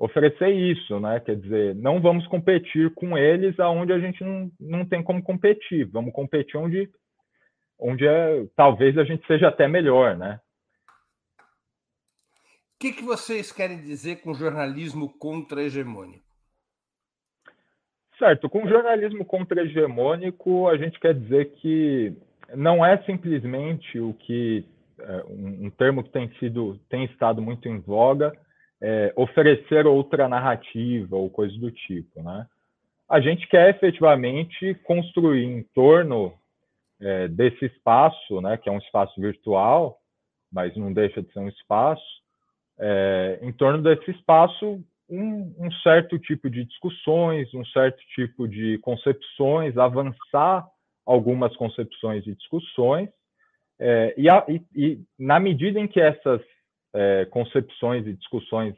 oferecer 0.04 0.50
isso, 0.50 1.00
né? 1.00 1.20
Quer 1.22 1.38
dizer, 1.38 1.76
não 1.76 2.02
vamos 2.02 2.28
competir 2.28 2.94
com 2.94 3.18
eles 3.18 3.58
aonde 3.58 3.94
a 3.94 4.00
gente 4.00 4.22
não, 4.22 4.52
não 4.60 4.86
tem 4.86 5.02
como 5.02 5.24
competir. 5.24 5.86
Vamos 5.86 6.14
competir 6.14 6.58
onde 6.58 6.90
onde 7.80 8.06
é, 8.06 8.46
talvez 8.56 8.98
a 8.98 9.04
gente 9.04 9.26
seja 9.26 9.48
até 9.48 9.68
melhor, 9.68 10.16
né? 10.16 10.40
O 12.76 12.80
que, 12.80 12.94
que 12.94 13.04
vocês 13.04 13.52
querem 13.52 13.82
dizer 13.82 14.22
com 14.22 14.34
jornalismo 14.34 15.10
contra-hegemônico? 15.18 16.24
Certo, 18.18 18.50
com 18.50 18.68
jornalismo 18.68 19.26
contra-hegemônico, 19.26 20.68
a 20.68 20.78
gente 20.78 21.00
quer 21.00 21.14
dizer 21.14 21.52
que 21.56 22.16
não 22.56 22.86
é 22.86 23.02
simplesmente 23.04 24.00
o 24.00 24.14
que 24.14 24.66
é, 25.00 25.24
um, 25.28 25.66
um 25.66 25.70
termo 25.70 26.04
que 26.04 26.12
tem 26.12 26.30
sido 26.40 26.78
tem 26.90 27.06
estado 27.06 27.42
muito 27.42 27.68
em 27.68 27.80
voga, 27.80 28.34
é, 28.84 29.14
oferecer 29.16 29.88
outra 29.88 30.28
narrativa 30.28 31.16
ou 31.16 31.30
coisa 31.30 31.58
do 31.58 31.72
tipo, 31.72 32.22
né? 32.22 32.46
A 33.10 33.22
gente 33.22 33.48
quer 33.48 33.70
efetivamente 33.70 34.74
construir 34.84 35.46
em 35.46 35.64
torno 35.74 36.34
é, 37.00 37.30
desse 37.30 37.66
espaço, 37.66 38.42
né, 38.42 38.58
que 38.58 38.68
é 38.68 38.72
um 38.72 38.78
espaço 38.80 39.20
virtual, 39.20 39.98
mas 40.52 40.76
não 40.76 40.92
deixa 40.92 41.22
de 41.22 41.32
ser 41.32 41.40
um 41.40 41.48
espaço, 41.48 42.22
é, 42.78 43.40
em 43.42 43.54
torno 43.54 43.82
desse 43.82 44.12
espaço 44.12 44.84
um, 45.10 45.54
um, 45.60 45.72
certo 45.84 46.18
tipo 46.18 46.50
de 46.50 46.66
discussões, 46.66 47.54
um 47.54 47.66
certo 47.66 48.00
tipo 48.16 48.48
de 48.48 48.78
concepções, 48.80 49.78
avançar 49.78 50.68
algumas 51.06 51.56
concepções 51.56 52.26
e 52.26 52.36
discussões, 52.36 53.10
é, 53.80 54.14
e, 54.18 54.30
a, 54.30 54.46
e, 54.48 54.62
e, 54.76 55.02
na 55.20 55.40
medida 55.40 55.80
em 55.80 55.88
que 55.88 56.00
essas 56.00 56.42
é, 56.94 57.26
concepções 57.26 58.06
e 58.06 58.14
discussões 58.14 58.76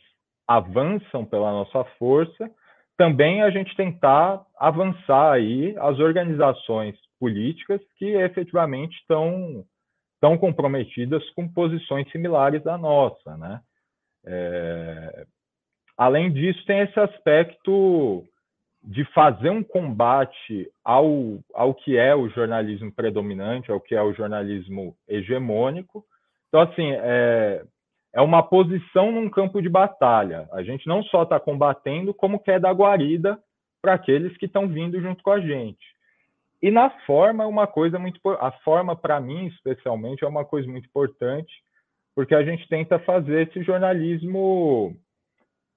avançam 0.47 1.25
pela 1.25 1.51
nossa 1.51 1.83
força, 1.97 2.49
também 2.97 3.41
a 3.41 3.49
gente 3.49 3.75
tentar 3.75 4.45
avançar 4.57 5.33
aí 5.33 5.75
as 5.77 5.99
organizações 5.99 6.95
políticas 7.19 7.81
que 7.97 8.05
efetivamente 8.05 8.95
estão, 8.99 9.65
estão 10.13 10.37
comprometidas 10.37 11.27
com 11.31 11.47
posições 11.47 12.09
similares 12.11 12.65
à 12.65 12.77
nossa, 12.77 13.37
né? 13.37 13.59
É... 14.25 15.25
Além 15.97 16.31
disso, 16.31 16.65
tem 16.65 16.79
esse 16.79 16.99
aspecto 16.99 18.23
de 18.83 19.03
fazer 19.05 19.49
um 19.49 19.63
combate 19.63 20.69
ao, 20.83 21.39
ao 21.53 21.73
que 21.73 21.97
é 21.97 22.13
o 22.15 22.29
jornalismo 22.29 22.91
predominante, 22.91 23.71
ao 23.71 23.79
que 23.79 23.95
é 23.95 24.01
o 24.01 24.13
jornalismo 24.13 24.95
hegemônico. 25.07 26.05
Então, 26.47 26.61
assim, 26.61 26.91
é, 26.91 27.65
é 28.15 28.21
uma 28.21 28.41
posição 28.41 29.11
num 29.11 29.29
campo 29.29 29.61
de 29.61 29.67
batalha. 29.67 30.47
A 30.53 30.63
gente 30.63 30.87
não 30.87 31.03
só 31.03 31.23
está 31.23 31.37
combatendo, 31.37 32.13
como 32.13 32.39
quer 32.39 32.61
dar 32.61 32.71
guarida 32.71 33.37
para 33.81 33.93
aqueles 33.93 34.35
que 34.37 34.45
estão 34.45 34.69
vindo 34.69 34.99
junto 35.01 35.21
com 35.21 35.31
a 35.31 35.41
gente. 35.41 35.85
E 36.61 36.71
na 36.71 36.89
forma 37.05 37.43
é 37.43 37.47
uma 37.47 37.67
coisa 37.67 37.99
muito 37.99 38.21
a 38.39 38.51
forma 38.63 38.95
para 38.95 39.19
mim 39.19 39.47
especialmente 39.47 40.23
é 40.23 40.27
uma 40.27 40.45
coisa 40.45 40.67
muito 40.67 40.87
importante 40.87 41.53
porque 42.15 42.33
a 42.33 42.41
gente 42.41 42.65
tenta 42.69 42.97
fazer 42.99 43.49
esse 43.49 43.61
jornalismo 43.61 44.95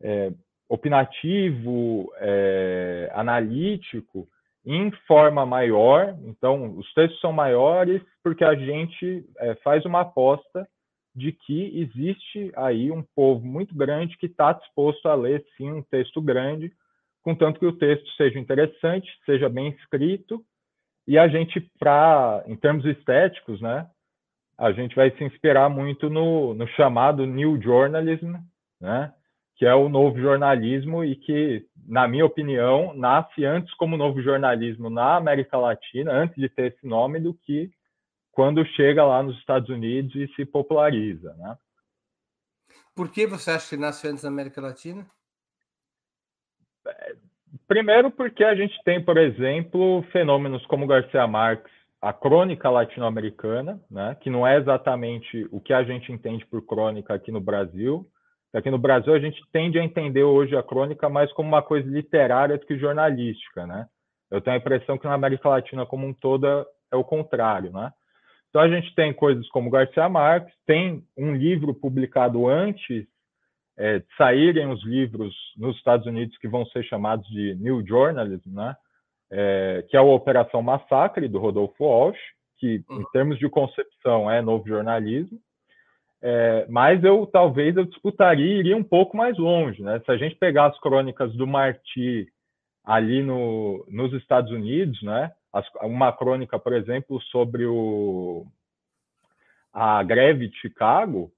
é, 0.01 0.31
opinativo, 0.69 2.09
é, 2.19 3.11
analítico 3.13 4.29
em 4.65 4.93
forma 5.09 5.45
maior. 5.45 6.17
Então 6.23 6.77
os 6.79 6.95
textos 6.95 7.21
são 7.21 7.33
maiores 7.33 8.01
porque 8.23 8.45
a 8.45 8.55
gente 8.55 9.25
é, 9.39 9.57
faz 9.57 9.85
uma 9.85 10.03
aposta 10.03 10.69
de 11.15 11.33
que 11.33 11.79
existe 11.81 12.53
aí 12.57 12.91
um 12.91 13.03
povo 13.15 13.45
muito 13.45 13.75
grande 13.75 14.17
que 14.17 14.27
está 14.27 14.53
disposto 14.53 15.07
a 15.09 15.15
ler 15.15 15.45
sim 15.57 15.71
um 15.71 15.83
texto 15.83 16.21
grande, 16.21 16.73
contanto 17.23 17.59
que 17.59 17.67
o 17.67 17.77
texto 17.77 18.09
seja 18.17 18.39
interessante, 18.39 19.09
seja 19.27 19.49
bem 19.49 19.71
escrito, 19.71 20.45
e 21.07 21.19
a 21.19 21.27
gente, 21.27 21.61
para 21.79 22.45
em 22.47 22.55
termos 22.57 22.85
estéticos, 22.85 23.61
né, 23.61 23.89
a 24.59 24.73
gente 24.73 24.95
vai 24.95 25.11
se 25.13 25.25
inspirar 25.25 25.69
muito 25.69 26.11
no, 26.11 26.53
no 26.53 26.67
chamado 26.69 27.25
New 27.25 27.61
Journalism, 27.61 28.35
né, 28.81 29.13
que 29.57 29.65
é 29.65 29.75
o 29.75 29.89
novo 29.89 30.21
jornalismo 30.21 31.05
e 31.05 31.17
que, 31.17 31.65
na 31.87 32.07
minha 32.07 32.25
opinião, 32.25 32.93
nasce 32.95 33.45
antes 33.45 33.73
como 33.75 33.97
novo 33.97 34.23
jornalismo 34.23 34.89
na 34.89 35.17
América 35.17 35.57
Latina, 35.57 36.13
antes 36.13 36.37
de 36.37 36.49
ter 36.49 36.73
esse 36.73 36.87
nome, 36.87 37.19
do 37.19 37.35
que 37.35 37.71
quando 38.39 38.65
chega 38.65 39.05
lá 39.05 39.21
nos 39.21 39.37
Estados 39.39 39.69
Unidos 39.69 40.15
e 40.15 40.33
se 40.37 40.45
populariza, 40.45 41.35
né? 41.35 41.59
Por 42.95 43.11
que 43.11 43.27
você 43.27 43.51
acha 43.51 43.71
que 43.71 43.77
nasceu 43.77 44.13
antes 44.13 44.23
da 44.23 44.29
América 44.29 44.61
Latina? 44.61 45.05
Primeiro 47.67 48.13
porque 48.13 48.45
a 48.45 48.55
gente 48.55 48.81
tem, 48.85 49.05
por 49.05 49.17
exemplo, 49.17 50.05
fenômenos 50.13 50.65
como 50.67 50.87
Garcia 50.87 51.27
Marques, 51.27 51.73
a 52.01 52.13
crônica 52.13 52.71
latino-americana, 52.71 53.81
né, 53.91 54.17
que 54.21 54.31
não 54.31 54.47
é 54.47 54.57
exatamente 54.57 55.49
o 55.51 55.61
que 55.61 55.73
a 55.73 55.83
gente 55.83 56.13
entende 56.13 56.47
por 56.47 56.65
crônica 56.65 57.13
aqui 57.13 57.33
no 57.33 57.41
Brasil. 57.41 58.09
Aqui 58.55 58.71
no 58.71 58.79
Brasil 58.79 59.13
a 59.15 59.19
gente 59.19 59.43
tende 59.51 59.81
a 59.81 59.85
entender 59.85 60.23
hoje 60.23 60.57
a 60.57 60.63
crônica 60.63 61.09
mais 61.09 61.33
como 61.33 61.49
uma 61.49 61.61
coisa 61.61 61.91
literária 61.91 62.57
do 62.57 62.65
que 62.65 62.79
jornalística, 62.79 63.67
né? 63.67 63.89
Eu 64.31 64.41
tenho 64.41 64.55
a 64.55 64.61
impressão 64.61 64.97
que 64.97 65.09
na 65.09 65.15
América 65.15 65.49
Latina 65.49 65.85
como 65.85 66.07
um 66.07 66.15
todo 66.15 66.47
é 66.47 66.97
o 66.97 67.03
contrário, 67.03 67.73
né? 67.73 67.93
Então 68.49 68.63
a 68.63 68.69
gente 68.69 68.95
tem 68.95 69.13
coisas 69.13 69.47
como 69.49 69.71
Garcia 69.71 70.09
Marques, 70.09 70.55
tem 70.67 71.05
um 71.17 71.35
livro 71.35 71.75
publicado 71.75 72.49
antes 72.49 73.07
é, 73.77 74.01
de 74.01 74.07
saírem 74.17 74.71
os 74.71 74.83
livros 74.85 75.35
nos 75.57 75.77
Estados 75.77 76.07
Unidos 76.07 76.37
que 76.39 76.49
vão 76.49 76.67
ser 76.67 76.83
chamados 76.85 77.27
de 77.29 77.55
New 77.57 77.87
Journalism, 77.87 78.53
né? 78.53 78.77
É, 79.31 79.85
que 79.89 79.97
é 79.97 80.01
a 80.01 80.03
Operação 80.03 80.63
Massacre 80.63 81.29
do 81.29 81.39
Rodolfo 81.39 81.85
Walsh, 81.85 82.19
que 82.57 82.83
em 82.91 82.95
uhum. 82.95 83.05
termos 83.13 83.39
de 83.39 83.49
concepção 83.49 84.31
é 84.31 84.41
novo 84.41 84.67
jornalismo. 84.67 85.39
É, 86.21 86.67
mas 86.69 87.05
eu 87.05 87.27
talvez 87.27 87.77
eu 87.77 87.85
disputaria 87.85 88.45
e 88.45 88.59
iria 88.59 88.77
um 88.77 88.83
pouco 88.83 89.17
mais 89.17 89.39
longe, 89.39 89.81
né? 89.83 90.01
Se 90.05 90.11
a 90.11 90.17
gente 90.17 90.35
pegar 90.35 90.67
as 90.67 90.81
crônicas 90.81 91.33
do 91.35 91.47
Marti 91.47 92.27
ali 92.85 93.23
no, 93.23 93.87
nos 93.89 94.13
Estados 94.15 94.51
Unidos, 94.51 95.01
né? 95.03 95.31
Uma 95.83 96.13
crônica, 96.13 96.59
por 96.59 96.73
exemplo, 96.73 97.21
sobre 97.23 97.67
o, 97.67 98.47
a 99.73 100.03
greve 100.03 100.49
de 100.49 100.57
Chicago, 100.59 101.33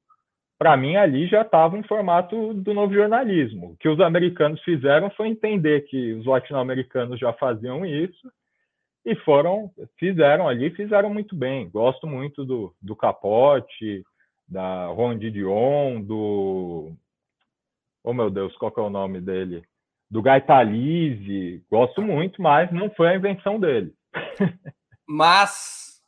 para 0.59 0.77
mim 0.77 0.97
ali 0.97 1.27
já 1.27 1.43
estava 1.43 1.79
em 1.79 1.83
formato 1.83 2.53
do 2.55 2.75
novo 2.75 2.93
jornalismo. 2.93 3.73
O 3.73 3.77
que 3.77 3.89
os 3.89 4.01
americanos 4.01 4.61
fizeram 4.63 5.11
foi 5.11 5.29
entender 5.29 5.83
que 5.83 6.13
os 6.15 6.27
latino-americanos 6.27 7.19
já 7.19 7.33
faziam 7.33 7.87
isso 7.87 8.31
e 9.05 9.15
foram, 9.15 9.71
fizeram 9.99 10.49
ali, 10.49 10.71
fizeram 10.71 11.09
muito 11.13 11.35
bem. 11.35 11.71
Gosto 11.71 12.07
muito 12.07 12.45
do, 12.45 12.75
do 12.83 12.95
Capote, 12.95 14.05
da 14.47 14.87
Ron 14.87 15.17
Didion, 15.17 16.03
do... 16.03 16.93
Oh, 18.03 18.13
meu 18.13 18.31
Deus, 18.31 18.57
qual 18.57 18.73
que 18.73 18.81
é 18.81 18.83
o 18.83 18.91
nome 18.91 19.21
dele? 19.21 19.63
do 20.11 20.21
Gaitalize, 20.21 21.65
gosto 21.71 22.03
muito, 22.03 22.43
mas 22.43 22.71
não 22.73 22.91
foi 22.91 23.09
a 23.09 23.15
invenção 23.15 23.61
dele. 23.61 23.95
mas 25.07 26.03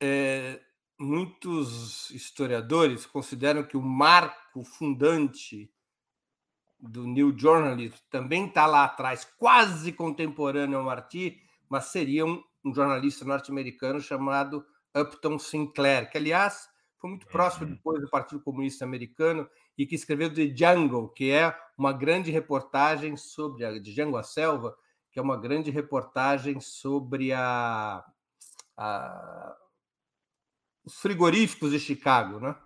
é, 0.00 0.60
muitos 0.98 2.10
historiadores 2.10 3.06
consideram 3.06 3.62
que 3.62 3.76
o 3.76 3.82
marco 3.82 4.62
fundante 4.64 5.72
do 6.78 7.06
New 7.06 7.36
Journalism 7.36 7.96
também 8.10 8.46
está 8.46 8.66
lá 8.66 8.84
atrás, 8.84 9.24
quase 9.38 9.92
contemporâneo 9.92 10.78
ao 10.78 10.84
Marty, 10.84 11.40
mas 11.68 11.86
seria 11.86 12.24
um, 12.24 12.42
um 12.64 12.74
jornalista 12.74 13.24
norte-americano 13.24 14.00
chamado 14.00 14.64
Upton 14.96 15.38
Sinclair, 15.38 16.10
que, 16.10 16.18
aliás, 16.18 16.68
foi 16.98 17.10
muito 17.10 17.26
próximo 17.26 17.66
uhum. 17.66 17.74
depois 17.74 18.00
do 18.00 18.10
Partido 18.10 18.42
Comunista 18.42 18.84
Americano 18.84 19.48
e 19.76 19.86
que 19.86 19.94
escreveu 19.94 20.32
The 20.32 20.54
Jungle, 20.54 21.08
que 21.08 21.30
é 21.30 21.56
uma 21.76 21.92
grande 21.92 22.30
reportagem 22.30 23.16
sobre 23.16 23.64
a 23.64 23.78
Django 23.78 24.16
a 24.16 24.22
Selva, 24.22 24.76
que 25.10 25.18
é 25.18 25.22
uma 25.22 25.36
grande 25.36 25.70
reportagem 25.70 26.60
sobre 26.60 27.32
a, 27.32 28.04
a 28.76 29.56
os 30.84 31.00
frigoríficos 31.00 31.72
de 31.72 31.78
Chicago, 31.78 32.40
né? 32.40 32.56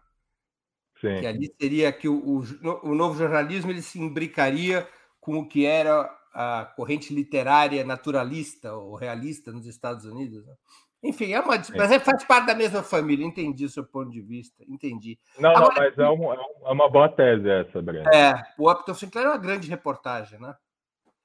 Sim. 1.01 1.21
Que 1.21 1.27
ali 1.27 1.55
seria 1.61 1.93
que 1.93 2.09
o, 2.09 2.15
o, 2.15 2.91
o 2.91 2.95
novo 2.95 3.19
jornalismo 3.19 3.71
ele 3.71 3.83
se 3.83 3.99
imbricaria 3.99 4.89
com 5.21 5.39
o 5.39 5.49
que 5.49 5.67
era 5.67 6.11
a 6.33 6.73
corrente 6.77 7.15
literária 7.15 7.85
naturalista 7.85 8.75
ou 8.75 8.95
realista 8.97 9.53
nos 9.53 9.67
Estados 9.67 10.05
Unidos. 10.05 10.45
Né? 10.47 10.55
Enfim, 11.03 11.33
é 11.33 11.41
uma, 11.41 11.57
mas 11.77 11.91
é, 11.93 11.99
faz 12.01 12.25
parte 12.25 12.47
da 12.47 12.55
mesma 12.55 12.83
família, 12.83 13.25
entendi 13.25 13.65
o 13.65 13.69
seu 13.69 13.85
ponto 13.85 14.11
de 14.11 14.23
vista, 14.23 14.65
entendi. 14.67 15.19
Não, 15.39 15.51
Agora, 15.51 15.75
não 15.75 15.83
mas 15.83 15.99
é, 15.99 16.09
um, 16.09 16.33
é 16.33 16.73
uma 16.73 16.91
boa 16.91 17.09
tese 17.09 17.49
essa, 17.49 17.83
Breno. 17.83 18.09
É, 18.09 18.35
o 18.59 18.71
Upton 18.71 18.95
Sinclair 18.95 19.27
é 19.27 19.31
uma 19.31 19.39
grande 19.39 19.69
reportagem, 19.69 20.41
né? 20.41 20.55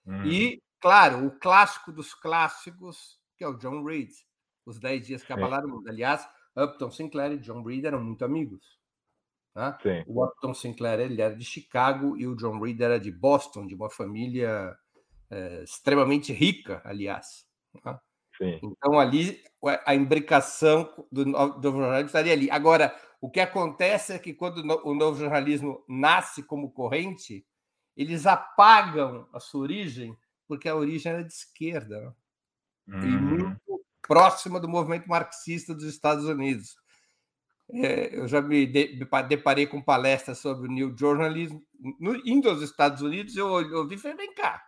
Hum. 0.05 0.25
E, 0.25 0.61
claro, 0.79 1.25
o 1.25 1.31
clássico 1.39 1.91
dos 1.91 2.13
clássicos, 2.13 3.19
que 3.37 3.43
é 3.43 3.47
o 3.47 3.57
John 3.57 3.83
Reed, 3.83 4.11
Os 4.65 4.79
Dez 4.79 5.05
Dias 5.05 5.23
que 5.23 5.33
Abalaram 5.33 5.67
o 5.67 5.71
Mundo. 5.71 5.89
Aliás, 5.89 6.27
Upton 6.55 6.91
Sinclair 6.91 7.33
e 7.33 7.39
John 7.39 7.63
Reed 7.63 7.85
eram 7.85 8.03
muito 8.03 8.25
amigos. 8.25 8.79
Né? 9.55 9.77
O 10.07 10.23
Upton 10.23 10.53
Sinclair 10.53 10.99
ele 10.99 11.21
era 11.21 11.35
de 11.35 11.45
Chicago 11.45 12.17
e 12.17 12.27
o 12.27 12.35
John 12.35 12.59
Reed 12.59 12.79
era 12.79 12.99
de 12.99 13.11
Boston, 13.11 13.65
de 13.65 13.75
uma 13.75 13.89
família 13.89 14.75
é, 15.29 15.63
extremamente 15.63 16.33
rica, 16.33 16.81
aliás. 16.85 17.45
Né? 17.85 17.99
Então, 18.63 18.97
ali, 18.97 19.43
a 19.85 19.93
imbricação 19.93 20.89
do, 21.11 21.25
do 21.25 21.71
jornalismo 21.71 22.07
estaria 22.07 22.33
ali. 22.33 22.49
Agora, 22.49 22.95
o 23.19 23.29
que 23.29 23.39
acontece 23.39 24.13
é 24.13 24.19
que 24.19 24.33
quando 24.33 24.59
o 24.85 24.93
novo 24.93 25.19
jornalismo 25.19 25.83
nasce 25.87 26.43
como 26.43 26.71
corrente, 26.71 27.45
eles 27.97 28.25
apagam 28.25 29.27
a 29.33 29.41
sua 29.41 29.61
origem, 29.61 30.17
porque 30.49 30.67
a 30.67 30.75
origem 30.75 31.11
era 31.11 31.23
de 31.23 31.31
esquerda. 31.31 32.15
Né? 32.87 32.97
Uhum. 32.97 33.03
E 33.03 33.21
muito 33.21 33.85
próxima 34.01 34.59
do 34.59 34.67
movimento 34.67 35.07
marxista 35.07 35.75
dos 35.75 35.83
Estados 35.83 36.25
Unidos. 36.25 36.75
É, 37.71 38.17
eu 38.17 38.27
já 38.27 38.41
me 38.41 38.65
deparei 38.65 39.67
com 39.67 39.79
palestras 39.79 40.39
sobre 40.39 40.67
o 40.67 40.71
New 40.71 40.97
Journalism. 40.97 41.59
No, 41.99 42.15
indo 42.27 42.49
aos 42.49 42.63
Estados 42.63 43.03
Unidos, 43.03 43.37
eu 43.37 43.47
ouvi 43.47 43.93
e 43.93 43.97
falei: 43.99 44.17
vem 44.17 44.33
cá, 44.33 44.65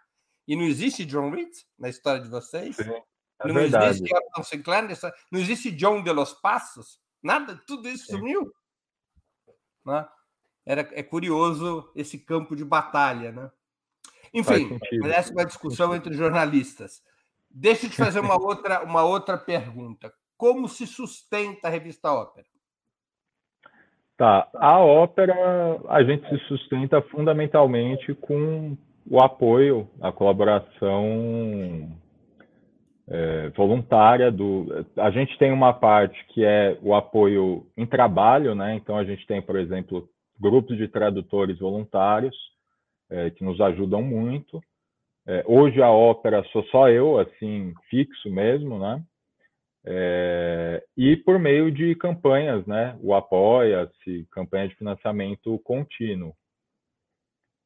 e 0.47 0.55
não 0.55 0.63
existe 0.63 1.03
John 1.03 1.31
Reed 1.31 1.49
na 1.79 1.89
história 1.89 2.21
de 2.21 2.29
vocês? 2.29 2.75
Sim, 2.75 2.83
é 2.83 3.47
não 3.47 3.55
verdade. 3.55 4.03
existe 4.03 4.13
Sinclair, 4.43 4.87
não 5.31 5.39
existe 5.39 5.71
John 5.71 6.03
de 6.03 6.11
los 6.11 6.33
Passos? 6.33 7.01
Nada, 7.23 7.59
tudo 7.65 7.89
isso 7.89 8.05
Sim. 8.05 8.17
sumiu. 8.17 8.53
Né? 9.83 10.07
Era, 10.63 10.87
é 10.93 11.01
curioso 11.01 11.91
esse 11.95 12.19
campo 12.19 12.55
de 12.55 12.63
batalha. 12.63 13.31
Né? 13.31 13.51
Enfim, 14.33 14.79
parece 15.01 15.31
uma 15.31 15.45
discussão 15.45 15.93
entre 15.95 16.13
jornalistas. 16.13 17.01
Deixa 17.49 17.85
eu 17.85 17.89
te 17.89 17.97
fazer 17.97 18.19
uma 18.19 18.35
outra, 18.41 18.83
uma 18.83 19.03
outra 19.03 19.37
pergunta. 19.37 20.11
Como 20.37 20.67
se 20.67 20.87
sustenta 20.87 21.67
a 21.67 21.71
revista 21.71 22.11
Ópera? 22.11 22.47
Tá, 24.17 24.47
a 24.53 24.79
ópera 24.79 25.33
a 25.89 26.03
gente 26.03 26.27
se 26.29 26.37
sustenta 26.47 27.01
fundamentalmente 27.01 28.13
com 28.13 28.77
o 29.09 29.19
apoio, 29.19 29.89
a 29.99 30.11
colaboração 30.11 31.89
é, 33.07 33.49
voluntária 33.49 34.31
do. 34.31 34.85
A 34.95 35.09
gente 35.09 35.37
tem 35.39 35.51
uma 35.51 35.73
parte 35.73 36.23
que 36.27 36.45
é 36.45 36.77
o 36.83 36.93
apoio 36.93 37.65
em 37.75 37.85
trabalho, 37.85 38.53
né? 38.53 38.75
Então 38.75 38.95
a 38.95 39.03
gente 39.03 39.25
tem, 39.25 39.41
por 39.41 39.57
exemplo, 39.57 40.07
grupos 40.39 40.77
de 40.77 40.87
tradutores 40.87 41.57
voluntários 41.57 42.35
é, 43.11 43.29
que 43.29 43.43
nos 43.43 43.59
ajudam 43.59 44.01
muito. 44.01 44.61
É, 45.27 45.43
hoje 45.45 45.81
a 45.81 45.91
ópera 45.91 46.43
sou 46.45 46.63
só 46.65 46.89
eu, 46.89 47.19
assim, 47.19 47.73
fixo 47.89 48.29
mesmo, 48.31 48.79
né? 48.79 49.03
É, 49.85 50.83
e 50.95 51.15
por 51.17 51.39
meio 51.39 51.71
de 51.71 51.95
campanhas, 51.95 52.65
né? 52.65 52.97
O 53.01 53.13
Apoia-se, 53.13 54.27
campanha 54.31 54.67
de 54.67 54.75
financiamento 54.75 55.59
contínuo. 55.59 56.33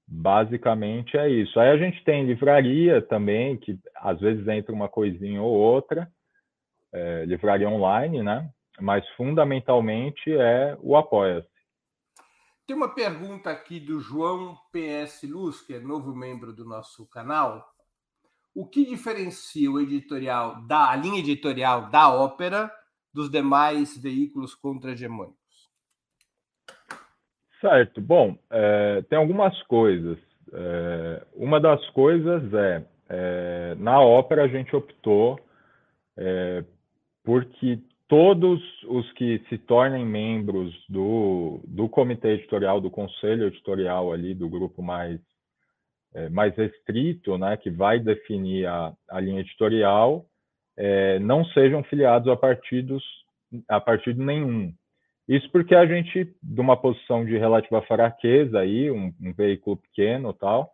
Basicamente 0.08 1.18
é 1.18 1.30
isso. 1.30 1.60
Aí 1.60 1.70
a 1.70 1.78
gente 1.78 2.04
tem 2.04 2.26
livraria 2.26 3.02
também, 3.02 3.58
que 3.58 3.78
às 3.96 4.20
vezes 4.20 4.48
entra 4.48 4.74
uma 4.74 4.88
coisinha 4.88 5.42
ou 5.42 5.52
outra, 5.52 6.08
é, 6.94 7.26
livraria 7.26 7.70
online, 7.70 8.22
né? 8.22 8.50
Mas 8.80 9.08
fundamentalmente 9.16 10.32
é 10.32 10.78
o 10.82 10.96
Apoia-se. 10.96 11.55
Tem 12.67 12.75
uma 12.75 12.89
pergunta 12.89 13.51
aqui 13.51 13.80
do 13.80 13.99
João 13.99 14.58
PS 14.71 15.21
Luz, 15.23 15.62
que 15.62 15.75
é 15.75 15.80
novo 15.80 16.15
membro 16.15 16.51
do 16.51 16.65
nosso 16.65 17.08
canal. 17.08 17.63
O 18.56 18.65
que 18.65 18.84
diferencia 18.84 19.69
o 19.69 19.80
editorial 19.80 20.63
da 20.63 20.89
a 20.89 20.95
linha 20.95 21.19
editorial 21.19 21.91
da 21.91 22.12
ópera 22.12 22.71
dos 23.13 23.30
demais 23.30 23.95
veículos 23.95 24.56
contra-hegemônicos? 24.56 25.69
Certo. 27.62 28.01
Bom, 28.01 28.36
é, 28.49 29.04
tem 29.04 29.19
algumas 29.19 29.62
coisas. 29.63 30.17
É, 30.51 31.28
uma 31.36 31.60
das 31.60 31.88
coisas 31.91 32.51
é, 32.51 32.86
é, 33.10 33.75
na 33.78 34.01
ópera 34.01 34.43
a 34.43 34.47
gente 34.47 34.75
optou 34.75 35.39
é, 36.17 36.63
porque 37.23 37.80
todos 38.08 38.62
os 38.84 39.12
que 39.13 39.44
se 39.50 39.58
tornem 39.58 40.06
membros 40.06 40.74
do, 40.88 41.62
do 41.65 41.89
comitê 41.89 42.30
editorial, 42.30 42.80
do 42.80 42.91
conselho 42.91 43.48
editorial 43.48 44.12
ali, 44.13 44.36
do 44.36 44.48
grupo 44.48 44.82
mais, 44.82 45.20
é, 46.13 46.30
mais 46.30 46.56
restrito, 46.56 47.38
né, 47.38 47.58
que 47.58 47.70
vai 47.70 48.00
definir 48.00 48.68
a, 48.68 48.94
a 49.10 49.20
linha 49.20 49.41
editorial, 49.41 50.26
é, 50.78 51.20
não 51.20 51.44
sejam 51.46 51.84
filiados 51.84 52.28
a 52.28 52.36
partidos 52.36 53.04
a 53.70 53.80
partido 53.80 54.24
nenhum. 54.24 54.74
Isso 55.28 55.50
porque 55.52 55.74
a 55.74 55.86
gente, 55.86 56.36
de 56.41 56.62
uma 56.62 56.78
posição 56.78 57.26
de 57.26 57.38
relativa 57.38 57.82
fraqueza 57.84 58.60
aí, 58.60 58.91
um, 58.91 59.13
um 59.22 59.34
veículo 59.34 59.78
pequeno 59.78 60.34
tal, 60.34 60.72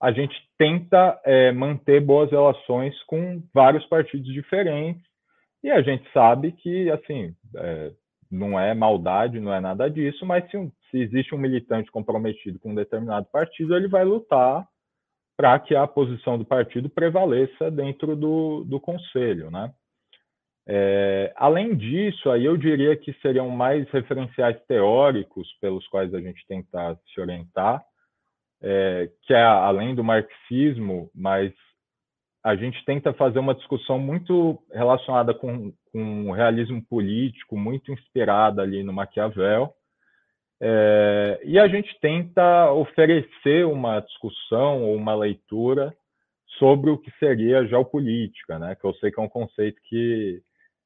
a 0.00 0.12
gente 0.12 0.34
tenta 0.56 1.20
é, 1.24 1.50
manter 1.50 2.00
boas 2.00 2.30
relações 2.30 2.94
com 3.04 3.42
vários 3.52 3.84
partidos 3.86 4.32
diferentes 4.32 5.07
e 5.62 5.70
a 5.70 5.82
gente 5.82 6.10
sabe 6.12 6.52
que, 6.52 6.90
assim, 6.90 7.34
é, 7.56 7.92
não 8.30 8.58
é 8.58 8.74
maldade, 8.74 9.40
não 9.40 9.52
é 9.52 9.60
nada 9.60 9.88
disso, 9.90 10.24
mas 10.24 10.48
se, 10.50 10.56
um, 10.56 10.70
se 10.90 10.98
existe 10.98 11.34
um 11.34 11.38
militante 11.38 11.90
comprometido 11.90 12.58
com 12.58 12.70
um 12.70 12.74
determinado 12.74 13.26
partido, 13.32 13.74
ele 13.74 13.88
vai 13.88 14.04
lutar 14.04 14.66
para 15.36 15.58
que 15.58 15.74
a 15.74 15.86
posição 15.86 16.36
do 16.36 16.44
partido 16.44 16.88
prevaleça 16.88 17.70
dentro 17.70 18.16
do, 18.16 18.64
do 18.64 18.80
conselho, 18.80 19.50
né? 19.50 19.72
É, 20.70 21.32
além 21.36 21.74
disso, 21.74 22.28
aí 22.30 22.44
eu 22.44 22.56
diria 22.56 22.94
que 22.94 23.14
seriam 23.22 23.48
mais 23.48 23.88
referenciais 23.90 24.60
teóricos 24.66 25.50
pelos 25.62 25.86
quais 25.88 26.12
a 26.12 26.20
gente 26.20 26.44
tenta 26.46 26.98
se 27.14 27.20
orientar, 27.20 27.82
é, 28.60 29.08
que 29.22 29.32
é 29.32 29.42
além 29.42 29.94
do 29.94 30.04
marxismo, 30.04 31.10
mas 31.14 31.54
a 32.48 32.56
gente 32.56 32.82
tenta 32.86 33.12
fazer 33.12 33.38
uma 33.38 33.54
discussão 33.54 33.98
muito 33.98 34.58
relacionada 34.72 35.34
com, 35.34 35.70
com 35.92 36.32
realismo 36.32 36.82
político, 36.82 37.58
muito 37.58 37.92
inspirada 37.92 38.62
ali 38.62 38.82
no 38.82 38.90
Maquiavel, 38.90 39.74
é, 40.58 41.40
e 41.44 41.58
a 41.58 41.68
gente 41.68 41.94
tenta 42.00 42.72
oferecer 42.72 43.66
uma 43.66 44.00
discussão 44.00 44.82
ou 44.82 44.96
uma 44.96 45.14
leitura 45.14 45.94
sobre 46.58 46.88
o 46.88 46.96
que 46.96 47.10
seria 47.18 47.66
geopolítica, 47.66 48.58
né? 48.58 48.74
Que 48.74 48.86
eu 48.86 48.94
sei 48.94 49.12
que 49.12 49.20
é 49.20 49.22
um 49.22 49.28
conceito 49.28 49.78
que 49.84 50.42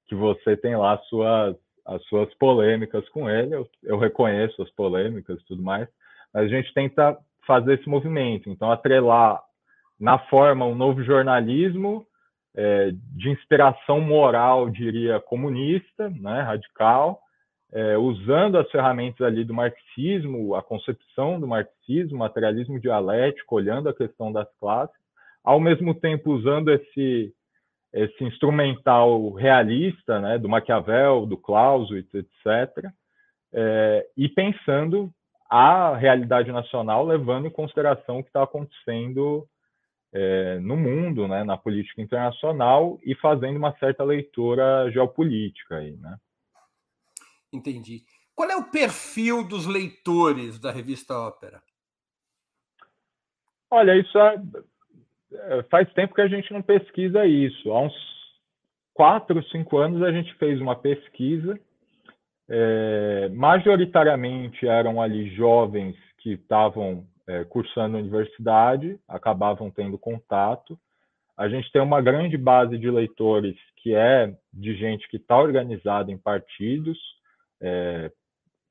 que 0.07 0.17
você 0.17 0.57
tem 0.57 0.77
lá 0.77 0.95
as 0.95 1.07
suas, 1.07 1.57
as 1.87 2.03
suas 2.07 2.35
polêmicas 2.35 3.09
com 3.11 3.31
ele, 3.31 3.55
eu, 3.55 3.67
eu 3.85 3.97
reconheço 3.97 4.61
as 4.61 4.71
polêmicas 4.73 5.41
e 5.41 5.45
tudo 5.47 5.63
mais, 5.63 5.89
mas 6.35 6.45
a 6.45 6.49
gente 6.49 6.75
tenta 6.75 7.17
fazer 7.47 7.79
esse 7.79 7.89
movimento, 7.89 8.51
então 8.51 8.71
atrelar 8.71 9.41
na 10.03 10.19
forma 10.19 10.67
um 10.67 10.75
novo 10.75 11.01
jornalismo 11.05 12.05
é, 12.57 12.91
de 13.15 13.31
inspiração 13.31 14.01
moral, 14.01 14.69
diria, 14.69 15.21
comunista, 15.21 16.11
né, 16.11 16.43
radical, 16.43 17.21
é, 17.73 17.97
usando 17.97 18.59
as 18.59 18.69
ferramentas 18.73 19.25
ali 19.25 19.45
do 19.45 19.55
marxismo, 19.55 20.57
a 20.57 20.63
concepção 20.63 21.39
do 21.39 21.47
marxismo, 21.47 22.19
materialismo 22.19 22.81
dialético, 22.81 23.55
olhando 23.55 23.89
a 23.89 23.95
questão 23.95 24.33
das 24.33 24.49
classes, 24.59 24.97
ao 25.45 25.61
mesmo 25.61 25.95
tempo 25.95 26.33
usando 26.33 26.73
esse 26.73 27.33
esse 27.95 28.25
instrumental 28.25 29.33
realista, 29.33 30.19
né, 30.19 30.39
do 30.39 30.49
Maquiavel, 30.49 31.27
do 31.27 31.37
Clausewitz, 31.37 32.09
etc., 32.15 32.91
é, 33.53 34.07
e 34.17 34.31
pensando 34.31 35.13
a 35.49 35.95
realidade 35.95 36.51
nacional, 36.51 37.05
levando 37.05 37.47
em 37.47 37.51
consideração 37.51 38.19
o 38.19 38.23
que 38.23 38.31
está 38.31 38.43
acontecendo 38.43 39.47
é, 40.13 40.59
no 40.61 40.77
mundo, 40.77 41.27
né, 41.27 41.43
na 41.43 41.57
política 41.57 42.03
internacional 42.03 43.01
e 43.03 43.15
fazendo 43.15 43.57
uma 43.57 43.77
certa 43.79 44.05
leitura 44.05 44.91
geopolítica 44.91 45.77
aí, 45.77 45.97
né? 45.97 46.17
Entendi. 47.53 48.03
Qual 48.35 48.51
é 48.51 48.57
o 48.57 48.71
perfil 48.71 49.47
dos 49.47 49.67
leitores 49.67 50.59
da 50.59 50.71
revista 50.71 51.15
Ópera? 51.19 51.63
Olha, 53.71 53.97
isso 53.97 54.19
é, 54.19 54.43
é, 55.33 55.63
faz 55.65 55.91
tempo 55.93 56.15
que 56.15 56.21
a 56.21 56.29
gente 56.29 56.53
não 56.53 56.63
pesquisa 56.63 57.27
isso. 57.27 57.71
Há 57.71 57.81
uns 57.81 57.95
quatro, 58.93 59.43
cinco 59.49 59.79
anos 59.79 60.03
a 60.03 60.13
gente 60.13 60.35
fez 60.35 60.61
uma 60.61 60.77
pesquisa. 60.77 61.59
É, 62.49 63.29
majoritariamente 63.31 64.67
eram 64.67 65.01
ali 65.01 65.35
jovens 65.35 65.97
que 66.19 66.33
estavam 66.33 67.07
é, 67.27 67.45
cursando 67.45 67.99
universidade, 67.99 68.99
acabavam 69.09 69.71
tendo 69.71 69.99
contato. 69.99 70.79
A 71.37 71.49
gente 71.49 71.71
tem 71.73 71.81
uma 71.81 72.01
grande 72.01 72.37
base 72.37 72.79
de 72.79 72.91
leitores 72.91 73.57
que 73.77 73.95
é 73.95 74.33
de 74.53 74.77
gente 74.77 75.09
que 75.09 75.17
está 75.17 75.37
organizada 75.39 76.11
em 76.11 76.19
partidos, 76.19 76.99
é, 77.61 78.11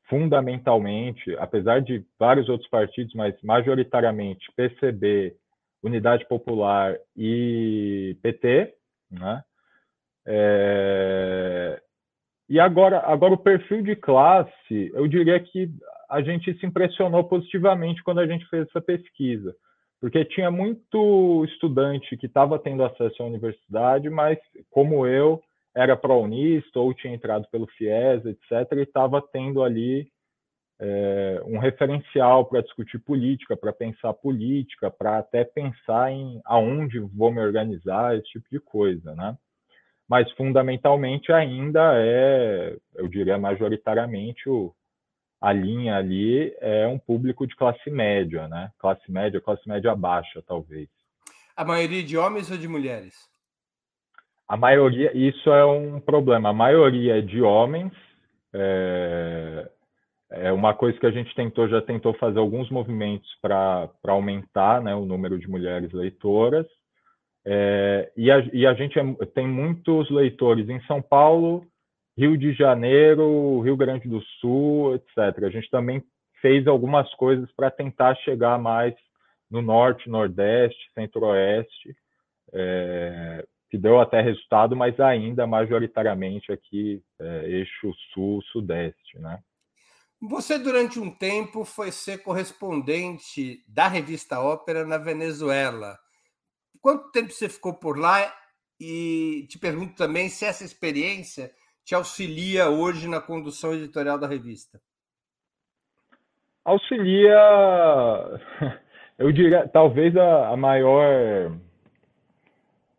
fundamentalmente, 0.07 1.35
apesar 1.37 1.81
de 1.81 2.05
vários 2.19 2.49
outros 2.49 2.69
partidos, 2.69 3.13
mas 3.13 3.33
majoritariamente 3.41 4.51
PCB, 4.55 5.35
Unidade 5.83 6.27
Popular 6.27 6.97
e 7.15 8.17
PT, 8.21 8.75
né? 9.09 9.43
É... 10.25 11.81
E 12.51 12.59
agora, 12.59 12.99
agora 13.05 13.33
o 13.33 13.37
perfil 13.37 13.81
de 13.81 13.95
classe, 13.95 14.91
eu 14.93 15.07
diria 15.07 15.39
que 15.39 15.69
a 16.09 16.21
gente 16.21 16.53
se 16.59 16.65
impressionou 16.65 17.23
positivamente 17.23 18.03
quando 18.03 18.19
a 18.19 18.27
gente 18.27 18.45
fez 18.49 18.67
essa 18.67 18.81
pesquisa, 18.81 19.55
porque 20.01 20.25
tinha 20.25 20.51
muito 20.51 21.45
estudante 21.45 22.17
que 22.17 22.25
estava 22.25 22.59
tendo 22.59 22.83
acesso 22.83 23.23
à 23.23 23.25
universidade, 23.25 24.09
mas 24.09 24.37
como 24.69 25.07
eu 25.07 25.41
era 25.73 25.95
pró-unista 25.95 26.77
ou 26.77 26.93
tinha 26.93 27.13
entrado 27.13 27.47
pelo 27.49 27.67
FIES, 27.67 28.25
etc., 28.25 28.69
e 28.73 28.81
estava 28.81 29.21
tendo 29.21 29.63
ali 29.63 30.09
é, 30.77 31.41
um 31.45 31.57
referencial 31.57 32.43
para 32.43 32.63
discutir 32.63 32.99
política, 32.99 33.55
para 33.55 33.71
pensar 33.71 34.13
política, 34.13 34.91
para 34.91 35.19
até 35.19 35.45
pensar 35.45 36.11
em 36.11 36.41
aonde 36.43 36.99
vou 36.99 37.31
me 37.31 37.39
organizar, 37.39 38.17
esse 38.17 38.27
tipo 38.27 38.47
de 38.51 38.59
coisa, 38.59 39.15
né? 39.15 39.37
Mas 40.11 40.29
fundamentalmente 40.33 41.31
ainda 41.31 41.93
é, 41.95 42.75
eu 42.95 43.07
diria 43.07 43.37
majoritariamente 43.37 44.49
o, 44.49 44.75
a 45.39 45.53
linha 45.53 45.95
ali 45.95 46.53
é 46.59 46.85
um 46.85 46.99
público 46.99 47.47
de 47.47 47.55
classe 47.55 47.89
média, 47.89 48.45
né? 48.49 48.69
Classe 48.77 49.09
média, 49.09 49.39
classe 49.39 49.65
média 49.65 49.95
baixa, 49.95 50.43
talvez. 50.45 50.89
A 51.55 51.63
maioria 51.63 52.03
de 52.03 52.17
homens 52.17 52.51
ou 52.51 52.57
de 52.57 52.67
mulheres? 52.67 53.15
A 54.49 54.57
maioria, 54.57 55.15
isso 55.15 55.49
é 55.49 55.63
um 55.63 55.97
problema. 56.01 56.49
A 56.49 56.53
maioria 56.53 57.19
é 57.19 57.21
de 57.21 57.41
homens. 57.41 57.93
É, 58.53 59.69
é 60.29 60.51
uma 60.51 60.73
coisa 60.73 60.99
que 60.99 61.05
a 61.05 61.11
gente 61.11 61.33
tentou, 61.35 61.69
já 61.69 61.81
tentou 61.81 62.13
fazer 62.15 62.39
alguns 62.39 62.69
movimentos 62.69 63.33
para 63.41 63.89
aumentar 64.09 64.81
né, 64.81 64.93
o 64.93 65.05
número 65.05 65.39
de 65.39 65.47
mulheres 65.47 65.89
leitoras. 65.93 66.67
É, 67.45 68.11
e, 68.15 68.29
a, 68.29 68.39
e, 68.53 68.67
a, 68.67 68.73
gente 68.73 68.99
é, 68.99 69.03
tem 69.33 69.47
muitos 69.47 70.09
leitores 70.11 70.69
em 70.69 70.79
São 70.81 71.01
Paulo, 71.01 71.65
Rio 72.17 72.37
de 72.37 72.53
Janeiro, 72.53 73.61
Rio 73.61 73.75
Grande 73.75 74.07
do 74.07 74.21
Sul, 74.39 74.95
etc. 74.95 75.43
A 75.43 75.49
gente 75.49 75.69
também 75.69 76.03
fez 76.41 76.67
algumas 76.67 77.11
coisas 77.15 77.51
para 77.53 77.71
tentar 77.71 78.15
chegar 78.17 78.59
mais 78.59 78.93
no 79.49 79.61
norte, 79.61 80.09
nordeste, 80.09 80.79
centro-oeste, 80.93 81.95
é, 82.53 83.45
que 83.69 83.77
deu 83.77 83.99
até 83.99 84.21
resultado, 84.21 84.75
mas 84.75 84.99
ainda 84.99 85.47
majoritariamente 85.47 86.51
aqui 86.51 87.01
é, 87.19 87.45
eixo 87.47 87.93
sul-sudeste, 88.13 89.19
né? 89.19 89.39
Você 90.21 90.59
durante 90.59 90.99
um 90.99 91.09
tempo 91.09 91.65
foi 91.65 91.91
ser 91.91 92.21
correspondente 92.21 93.63
da 93.67 93.87
revista 93.87 94.39
Ópera 94.39 94.85
na 94.85 94.99
Venezuela. 94.99 95.97
Quanto 96.81 97.11
tempo 97.11 97.31
você 97.31 97.47
ficou 97.47 97.73
por 97.73 97.97
lá? 97.97 98.33
E 98.79 99.45
te 99.47 99.59
pergunto 99.59 99.95
também 99.95 100.27
se 100.29 100.43
essa 100.43 100.63
experiência 100.63 101.51
te 101.85 101.93
auxilia 101.93 102.69
hoje 102.69 103.07
na 103.07 103.21
condução 103.21 103.73
editorial 103.73 104.17
da 104.17 104.27
revista. 104.27 104.81
Auxilia, 106.63 107.37
eu 109.17 109.31
diria, 109.31 109.67
talvez 109.67 110.15
a, 110.15 110.49
a 110.49 110.57
maior 110.57 111.51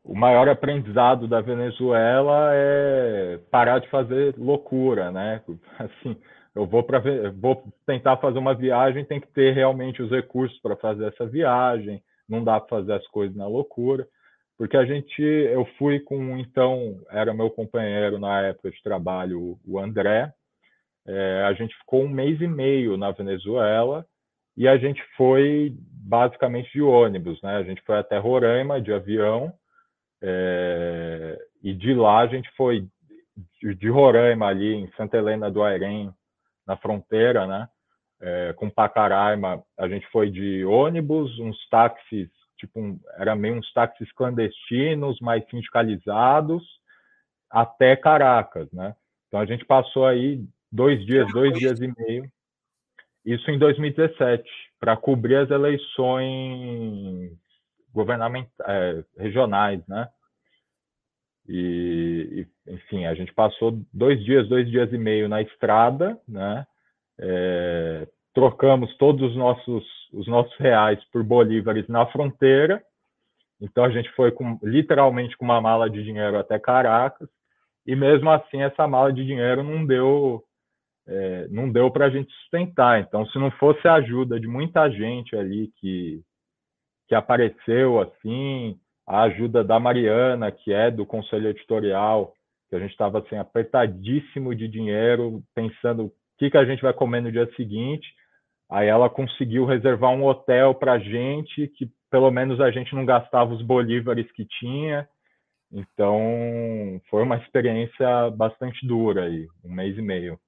o 0.05 0.17
maior 0.17 0.49
aprendizado 0.49 1.29
da 1.29 1.41
Venezuela 1.41 2.51
é 2.53 3.39
parar 3.51 3.79
de 3.79 3.89
fazer 3.89 4.35
loucura, 4.37 5.13
né? 5.13 5.41
Assim, 5.79 6.17
eu 6.55 6.67
vou 6.67 6.83
para 6.83 7.01
vou 7.31 7.65
tentar 7.87 8.17
fazer 8.17 8.39
uma 8.39 8.55
viagem, 8.55 9.05
tem 9.05 9.21
que 9.21 9.29
ter 9.29 9.55
realmente 9.55 10.03
os 10.03 10.11
recursos 10.11 10.59
para 10.61 10.77
fazer 10.77 11.07
essa 11.07 11.25
viagem, 11.25 12.03
não 12.33 12.43
dá 12.43 12.59
para 12.59 12.79
fazer 12.79 12.95
as 12.95 13.07
coisas 13.09 13.37
na 13.37 13.47
loucura, 13.47 14.09
porque 14.57 14.77
a 14.77 14.85
gente, 14.85 15.23
eu 15.23 15.65
fui 15.79 16.01
com 16.01 16.39
então 16.39 17.01
era 17.11 17.35
meu 17.35 17.51
companheiro 17.51 18.19
na 18.19 18.41
época 18.43 18.71
de 18.71 18.83
trabalho, 18.83 19.59
o 19.67 19.79
André, 19.79 20.33
é, 21.07 21.45
a 21.47 21.53
gente 21.53 21.77
ficou 21.79 22.05
um 22.05 22.09
mês 22.09 22.41
e 22.41 22.47
meio 22.47 22.97
na 22.97 23.11
Venezuela 23.11 24.07
e 24.57 24.69
a 24.69 24.77
gente 24.77 25.03
foi 25.17 25.75
basicamente 25.79 26.71
de 26.73 26.83
ônibus, 26.83 27.41
né? 27.43 27.57
A 27.57 27.63
gente 27.63 27.83
foi 27.83 27.99
até 27.99 28.19
Roraima 28.19 28.81
de 28.81 28.93
avião 28.93 29.53
é, 30.23 31.39
e 31.63 31.75
de 31.75 31.95
lá 31.95 32.21
a 32.21 32.27
gente 32.27 32.49
foi 32.57 32.87
de 33.63 33.89
Roraima 33.89 34.47
ali 34.47 34.75
em 34.75 34.91
Santa 34.93 35.17
Helena 35.17 35.51
do 35.51 35.63
Airém, 35.63 36.13
na 36.67 36.77
fronteira, 36.77 37.47
né? 37.47 37.69
É, 38.25 38.53
com 38.53 38.71
Pacaraima, 38.71 39.63
a 39.77 39.89
gente 39.89 40.07
foi 40.13 40.31
de 40.31 40.65
ônibus, 40.65 41.37
uns 41.41 41.69
táxis, 41.69 42.29
tipo, 42.57 42.81
um, 42.81 42.99
era 43.17 43.35
meio 43.35 43.57
uns 43.57 43.73
táxis 43.73 44.11
clandestinos, 44.13 45.19
mais 45.21 45.45
sindicalizados, 45.51 46.63
até 47.51 47.97
Caracas, 47.97 48.71
né? 48.73 48.95
Então 49.27 49.41
a 49.41 49.45
gente 49.45 49.65
passou 49.65 50.07
aí 50.07 50.45
dois 50.71 51.05
dias, 51.05 51.31
dois 51.33 51.53
dias 51.59 51.81
e 51.81 51.93
meio, 51.99 52.31
isso 53.25 53.51
em 53.51 53.59
2017, 53.59 54.49
para 54.81 54.97
cobrir 54.97 55.37
as 55.37 55.51
eleições 55.51 57.33
governamentais, 57.93 58.53
é, 58.67 59.05
regionais, 59.19 59.87
né? 59.87 60.09
E, 61.49 62.47
enfim, 62.67 63.05
a 63.05 63.15
gente 63.15 63.33
passou 63.33 63.81
dois 63.93 64.23
dias, 64.25 64.49
dois 64.49 64.69
dias 64.71 64.93
e 64.93 64.99
meio 64.99 65.29
na 65.29 65.43
estrada, 65.43 66.19
né? 66.27 66.67
É, 67.21 68.07
trocamos 68.35 68.95
todos 68.97 69.31
os 69.31 69.37
nossos, 69.37 69.85
os 70.13 70.27
nossos 70.27 70.55
reais 70.57 71.03
por 71.13 71.23
bolívares 71.23 71.87
na 71.89 72.07
fronteira. 72.07 72.83
Então 73.61 73.85
a 73.85 73.91
gente 73.91 74.11
foi 74.13 74.33
com, 74.33 74.59
literalmente 74.63 75.37
com 75.37 75.45
uma 75.45 75.61
mala 75.61 75.89
de 75.89 76.03
dinheiro 76.03 76.39
até 76.39 76.59
Caracas. 76.59 77.29
E 77.87 77.95
mesmo 77.95 78.31
assim 78.31 78.63
essa 78.63 78.87
mala 78.87 79.13
de 79.13 79.25
dinheiro 79.25 79.63
não 79.63 79.85
deu 79.85 80.43
é, 81.07 81.49
não 81.49 81.69
deu 81.71 81.91
para 81.91 82.07
a 82.07 82.11
gente 82.11 82.33
sustentar. 82.33 83.01
Então 83.01 83.27
se 83.27 83.39
não 83.39 83.51
fosse 83.53 83.87
a 83.87 83.95
ajuda 83.95 84.41
de 84.41 84.47
muita 84.47 84.89
gente 84.91 85.37
ali 85.37 85.71
que 85.81 86.23
que 87.09 87.15
apareceu 87.15 88.01
assim, 88.01 88.79
a 89.07 89.23
ajuda 89.25 89.63
da 89.63 89.79
Mariana, 89.79 90.51
que 90.51 90.73
é 90.73 90.91
do 90.91 91.05
conselho 91.05 91.49
editorial, 91.49 92.33
que 92.71 92.77
a 92.77 92.79
gente 92.79 92.93
estava 92.93 93.19
assim, 93.19 93.37
apertadíssimo 93.37 94.55
de 94.55 94.67
dinheiro, 94.67 95.43
pensando 95.55 96.11
que, 96.43 96.51
que 96.51 96.59
a 96.59 96.65
gente 96.65 96.83
vai 96.83 96.93
comer 96.93 97.23
no 97.23 97.31
dia 97.31 97.49
seguinte. 97.55 98.07
Aí 98.69 98.89
ela 98.89 99.09
conseguiu 99.09 99.65
reservar 99.65 100.11
um 100.11 100.25
hotel 100.25 100.75
para 100.75 100.95
a 100.95 100.99
gente, 100.99 101.69
que 101.69 101.89
pelo 102.11 102.31
menos 102.33 102.61
a 102.61 102.71
gente 102.71 102.95
não 102.95 103.07
gastava 103.07 103.53
os 103.53 103.63
bolívares 103.63 104.31
que 104.33 104.45
tinha. 104.45 105.09
Então, 105.71 107.01
foi 107.09 107.23
uma 107.23 107.37
experiência 107.37 108.31
bastante 108.31 108.85
dura 108.87 109.25
aí, 109.25 109.47
um 109.65 109.73
mês 109.73 109.97
e 109.97 110.03
meio. 110.03 110.39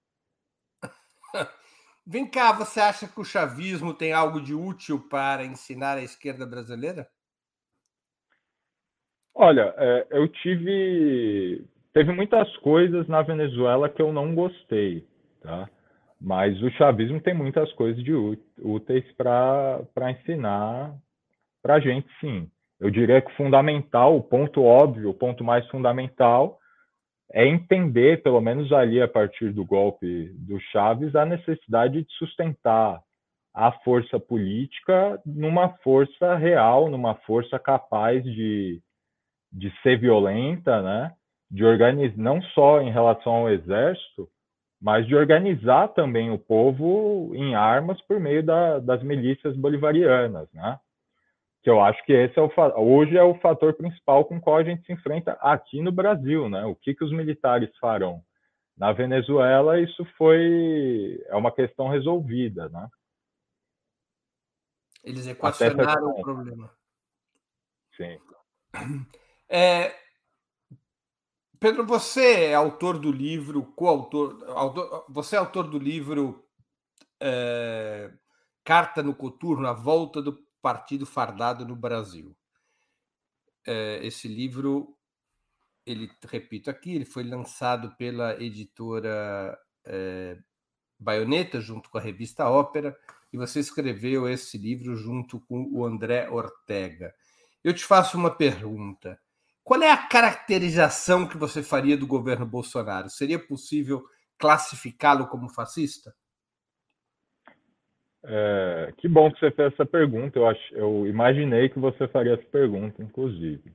Vem 2.06 2.28
cá, 2.28 2.52
você 2.52 2.80
acha 2.80 3.06
que 3.06 3.20
o 3.20 3.24
chavismo 3.24 3.94
tem 3.94 4.12
algo 4.12 4.40
de 4.40 4.52
útil 4.52 5.08
para 5.08 5.44
ensinar 5.44 5.96
a 5.96 6.02
esquerda 6.02 6.44
brasileira? 6.44 7.08
Olha, 9.34 9.72
é, 9.76 10.06
eu 10.10 10.28
tive. 10.28 11.64
Teve 11.92 12.12
muitas 12.12 12.54
coisas 12.58 13.06
na 13.06 13.22
Venezuela 13.22 13.88
que 13.88 14.02
eu 14.02 14.12
não 14.12 14.34
gostei, 14.34 15.06
tá? 15.40 15.68
Mas 16.24 16.60
o 16.62 16.70
chavismo 16.70 17.20
tem 17.20 17.34
muitas 17.34 17.70
coisas 17.74 18.02
de 18.02 18.14
úteis 18.58 19.04
para 19.12 20.10
ensinar 20.10 20.94
para 21.62 21.74
a 21.74 21.80
gente, 21.80 22.08
sim. 22.18 22.48
eu 22.80 22.90
diria 22.90 23.20
que 23.20 23.30
fundamental, 23.36 24.16
o 24.16 24.22
ponto 24.22 24.62
óbvio, 24.62 25.10
o 25.10 25.14
ponto 25.14 25.44
mais 25.44 25.66
fundamental 25.68 26.58
é 27.30 27.46
entender, 27.46 28.22
pelo 28.22 28.40
menos 28.40 28.72
ali 28.72 29.02
a 29.02 29.08
partir 29.08 29.52
do 29.52 29.66
golpe 29.66 30.30
do 30.34 30.58
Chaves, 30.72 31.14
a 31.14 31.26
necessidade 31.26 32.02
de 32.02 32.12
sustentar 32.14 33.00
a 33.52 33.70
força 33.70 34.18
política 34.18 35.20
numa 35.26 35.70
força 35.82 36.36
real, 36.36 36.88
numa 36.88 37.14
força 37.14 37.58
capaz 37.58 38.24
de, 38.24 38.80
de 39.52 39.70
ser 39.82 39.98
violenta, 39.98 40.80
né? 40.80 41.12
de 41.50 41.64
organizar, 41.64 42.16
não 42.16 42.40
só 42.42 42.80
em 42.80 42.90
relação 42.90 43.32
ao 43.32 43.50
exército, 43.50 44.28
mas 44.84 45.06
de 45.06 45.16
organizar 45.16 45.88
também 45.94 46.30
o 46.30 46.38
povo 46.38 47.34
em 47.34 47.54
armas 47.54 47.98
por 48.02 48.20
meio 48.20 48.42
da, 48.42 48.78
das 48.80 49.02
milícias 49.02 49.56
bolivarianas, 49.56 50.46
né? 50.52 50.78
Que 51.62 51.70
eu 51.70 51.80
acho 51.80 52.04
que 52.04 52.12
esse 52.12 52.38
é 52.38 52.42
o 52.42 52.50
hoje 52.76 53.16
é 53.16 53.22
o 53.22 53.40
fator 53.40 53.72
principal 53.72 54.26
com 54.26 54.36
o 54.36 54.40
qual 54.42 54.58
a 54.58 54.62
gente 54.62 54.84
se 54.84 54.92
enfrenta 54.92 55.38
aqui 55.40 55.80
no 55.80 55.90
Brasil, 55.90 56.50
né? 56.50 56.66
O 56.66 56.76
que 56.76 56.94
que 56.94 57.02
os 57.02 57.10
militares 57.12 57.74
farão? 57.78 58.22
Na 58.76 58.92
Venezuela 58.92 59.80
isso 59.80 60.04
foi 60.18 61.18
é 61.28 61.34
uma 61.34 61.50
questão 61.50 61.88
resolvida, 61.88 62.68
né? 62.68 62.86
Eles 65.02 65.26
equacionaram 65.26 66.10
o 66.10 66.20
problema. 66.20 66.70
Sim. 67.96 68.18
É, 69.48 69.94
Pedro, 71.64 71.86
você 71.86 72.48
é 72.48 72.54
autor 72.54 72.98
do 72.98 73.10
livro, 73.10 73.64
coautor, 73.74 74.44
autor, 74.50 75.06
você 75.08 75.34
é 75.34 75.38
autor 75.38 75.66
do 75.66 75.78
livro 75.78 76.46
é, 77.18 78.12
Carta 78.62 79.02
no 79.02 79.14
Coturno, 79.14 79.66
a 79.66 79.72
volta 79.72 80.20
do 80.20 80.44
Partido 80.60 81.06
Fardado 81.06 81.64
no 81.64 81.74
Brasil. 81.74 82.36
É, 83.66 83.98
esse 84.04 84.28
livro, 84.28 84.94
ele 85.86 86.10
repito 86.28 86.68
aqui, 86.68 86.96
ele 86.96 87.06
foi 87.06 87.24
lançado 87.24 87.96
pela 87.96 88.38
editora 88.42 89.58
é, 89.86 90.36
Baioneta, 90.98 91.62
junto 91.62 91.88
com 91.88 91.96
a 91.96 92.02
revista 92.02 92.46
Ópera, 92.46 92.94
e 93.32 93.38
você 93.38 93.60
escreveu 93.60 94.28
esse 94.28 94.58
livro 94.58 94.94
junto 94.96 95.40
com 95.40 95.66
o 95.72 95.86
André 95.86 96.28
Ortega. 96.28 97.14
Eu 97.64 97.72
te 97.72 97.86
faço 97.86 98.18
uma 98.18 98.30
pergunta. 98.30 99.18
Qual 99.64 99.82
é 99.82 99.90
a 99.90 99.96
caracterização 99.96 101.26
que 101.26 101.38
você 101.38 101.62
faria 101.62 101.96
do 101.96 102.06
governo 102.06 102.44
Bolsonaro? 102.44 103.08
Seria 103.08 103.38
possível 103.38 104.04
classificá-lo 104.38 105.26
como 105.26 105.48
fascista? 105.48 106.14
É, 108.22 108.92
que 108.98 109.08
bom 109.08 109.30
que 109.32 109.40
você 109.40 109.50
fez 109.50 109.72
essa 109.72 109.86
pergunta. 109.86 110.38
Eu, 110.38 110.46
ach, 110.46 110.72
eu 110.72 111.06
imaginei 111.06 111.70
que 111.70 111.78
você 111.78 112.06
faria 112.08 112.34
essa 112.34 112.44
pergunta, 112.44 113.02
inclusive. 113.02 113.72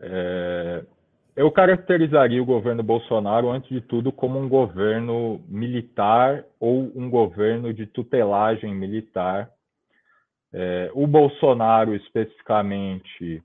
É, 0.00 0.82
eu 1.36 1.50
caracterizaria 1.52 2.42
o 2.42 2.46
governo 2.46 2.82
Bolsonaro, 2.82 3.50
antes 3.50 3.68
de 3.68 3.82
tudo, 3.82 4.10
como 4.10 4.38
um 4.38 4.48
governo 4.48 5.44
militar 5.46 6.42
ou 6.58 6.90
um 6.94 7.10
governo 7.10 7.74
de 7.74 7.86
tutelagem 7.86 8.74
militar. 8.74 9.50
É, 10.54 10.90
o 10.94 11.06
Bolsonaro, 11.06 11.94
especificamente, 11.94 13.42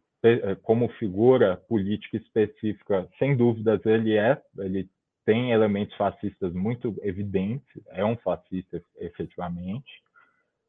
como 0.64 0.88
figura 0.94 1.58
política 1.68 2.18
específica, 2.18 3.08
sem 3.18 3.36
dúvidas 3.36 3.84
ele 3.86 4.16
é, 4.16 4.40
ele 4.60 4.90
tem 5.26 5.52
elementos 5.52 5.96
fascistas 5.96 6.54
muito 6.54 6.96
evidentes, 7.04 7.68
é 7.90 8.04
um 8.04 8.18
fascista 8.18 8.82
efetivamente. 8.98 9.92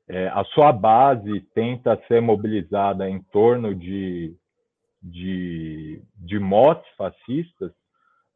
É, 0.08 0.28
a 0.28 0.44
sua 0.44 0.72
base 0.72 1.40
tenta 1.54 2.00
ser 2.06 2.20
mobilizada 2.20 3.08
em 3.08 3.20
torno 3.32 3.74
de, 3.74 4.34
de, 5.02 6.02
de 6.16 6.38
motes 6.38 6.90
fascistas, 6.96 7.72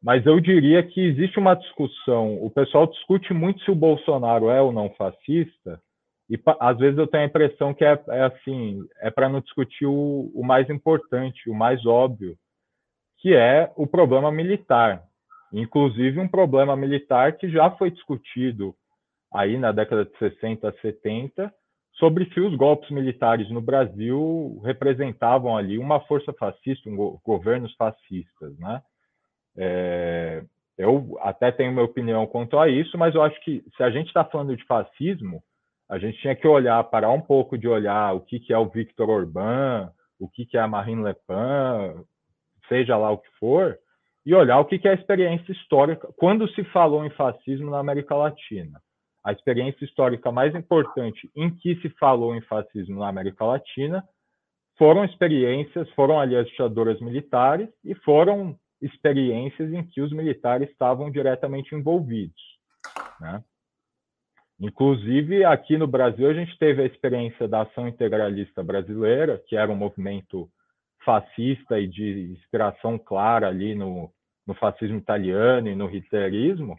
mas 0.01 0.25
eu 0.25 0.39
diria 0.39 0.81
que 0.83 1.01
existe 1.01 1.39
uma 1.39 1.55
discussão, 1.55 2.43
o 2.43 2.49
pessoal 2.49 2.87
discute 2.87 3.33
muito 3.33 3.63
se 3.63 3.71
o 3.71 3.75
Bolsonaro 3.75 4.49
é 4.49 4.61
ou 4.61 4.71
não 4.71 4.89
fascista, 4.91 5.81
e 6.29 6.39
às 6.59 6.77
vezes 6.77 6.97
eu 6.97 7.07
tenho 7.07 7.23
a 7.23 7.27
impressão 7.27 7.73
que 7.73 7.85
é, 7.85 7.99
é 8.09 8.23
assim, 8.23 8.85
é 8.99 9.09
para 9.09 9.29
não 9.29 9.39
discutir 9.39 9.85
o, 9.85 10.31
o, 10.35 10.43
mais 10.43 10.69
importante, 10.69 11.49
o 11.49 11.53
mais 11.53 11.85
óbvio, 11.85 12.37
que 13.19 13.33
é 13.33 13.71
o 13.75 13.87
problema 13.87 14.31
militar. 14.31 15.03
Inclusive 15.53 16.19
um 16.19 16.27
problema 16.27 16.75
militar 16.75 17.37
que 17.37 17.49
já 17.49 17.71
foi 17.71 17.91
discutido 17.91 18.75
aí 19.33 19.57
na 19.57 19.71
década 19.71 20.03
de 20.03 20.17
60, 20.17 20.73
70, 20.81 21.53
sobre 21.93 22.25
se 22.33 22.39
os 22.41 22.53
golpes 22.55 22.89
militares 22.91 23.49
no 23.49 23.61
Brasil 23.61 24.61
representavam 24.63 25.55
ali 25.55 25.77
uma 25.77 26.01
força 26.01 26.33
fascista, 26.33 26.89
um 26.89 27.17
governos 27.23 27.73
fascistas, 27.75 28.57
né? 28.59 28.81
É, 29.57 30.43
eu 30.77 31.17
até 31.21 31.51
tenho 31.51 31.71
minha 31.71 31.85
opinião 31.85 32.27
quanto 32.27 32.59
a 32.59 32.69
isso, 32.69 32.97
mas 32.97 33.15
eu 33.15 33.23
acho 33.23 33.39
que 33.41 33.63
se 33.75 33.81
a 33.81 33.89
gente 33.89 34.07
está 34.07 34.23
falando 34.23 34.55
de 34.55 34.63
fascismo, 34.65 35.41
a 35.89 35.97
gente 35.97 36.19
tinha 36.19 36.35
que 36.35 36.47
olhar, 36.47 36.83
parar 36.85 37.11
um 37.11 37.21
pouco 37.21 37.57
de 37.57 37.67
olhar 37.67 38.13
o 38.13 38.21
que, 38.21 38.39
que 38.39 38.53
é 38.53 38.57
o 38.57 38.67
Victor 38.67 39.09
Orbán, 39.09 39.89
o 40.19 40.27
que, 40.27 40.45
que 40.45 40.57
é 40.57 40.61
a 40.61 40.67
Marine 40.67 41.03
Le 41.03 41.13
Pen, 41.13 42.03
seja 42.67 42.97
lá 42.97 43.11
o 43.11 43.17
que 43.17 43.29
for, 43.39 43.77
e 44.25 44.35
olhar 44.35 44.59
o 44.59 44.65
que, 44.65 44.77
que 44.77 44.87
é 44.87 44.91
a 44.91 44.95
experiência 44.95 45.51
histórica, 45.51 46.09
quando 46.17 46.49
se 46.49 46.63
falou 46.65 47.05
em 47.05 47.09
fascismo 47.11 47.71
na 47.71 47.79
América 47.79 48.15
Latina. 48.15 48.81
A 49.23 49.31
experiência 49.31 49.85
histórica 49.85 50.31
mais 50.31 50.53
importante 50.53 51.29
em 51.35 51.49
que 51.49 51.75
se 51.81 51.89
falou 51.91 52.35
em 52.35 52.41
fascismo 52.41 52.99
na 52.99 53.07
América 53.07 53.45
Latina 53.45 54.03
foram 54.77 55.05
experiências, 55.05 55.89
foram 55.91 56.19
ali 56.19 56.35
as 56.35 56.47
militares 57.01 57.69
e 57.83 57.95
foram 57.95 58.57
experiências 58.81 59.73
em 59.73 59.83
que 59.83 60.01
os 60.01 60.11
militares 60.11 60.69
estavam 60.69 61.09
diretamente 61.09 61.73
envolvidos. 61.73 62.41
Né? 63.19 63.43
Inclusive, 64.59 65.43
aqui 65.45 65.77
no 65.77 65.85
Brasil, 65.85 66.27
a 66.27 66.33
gente 66.33 66.57
teve 66.57 66.81
a 66.81 66.85
experiência 66.85 67.47
da 67.47 67.61
Ação 67.61 67.87
Integralista 67.87 68.63
Brasileira, 68.63 69.41
que 69.47 69.55
era 69.55 69.71
um 69.71 69.75
movimento 69.75 70.49
fascista 71.05 71.79
e 71.79 71.87
de 71.87 72.31
inspiração 72.31 72.97
clara 72.97 73.47
ali 73.47 73.75
no, 73.75 74.11
no 74.45 74.53
fascismo 74.55 74.97
italiano 74.97 75.69
e 75.69 75.75
no 75.75 75.89
hitlerismo. 75.89 76.77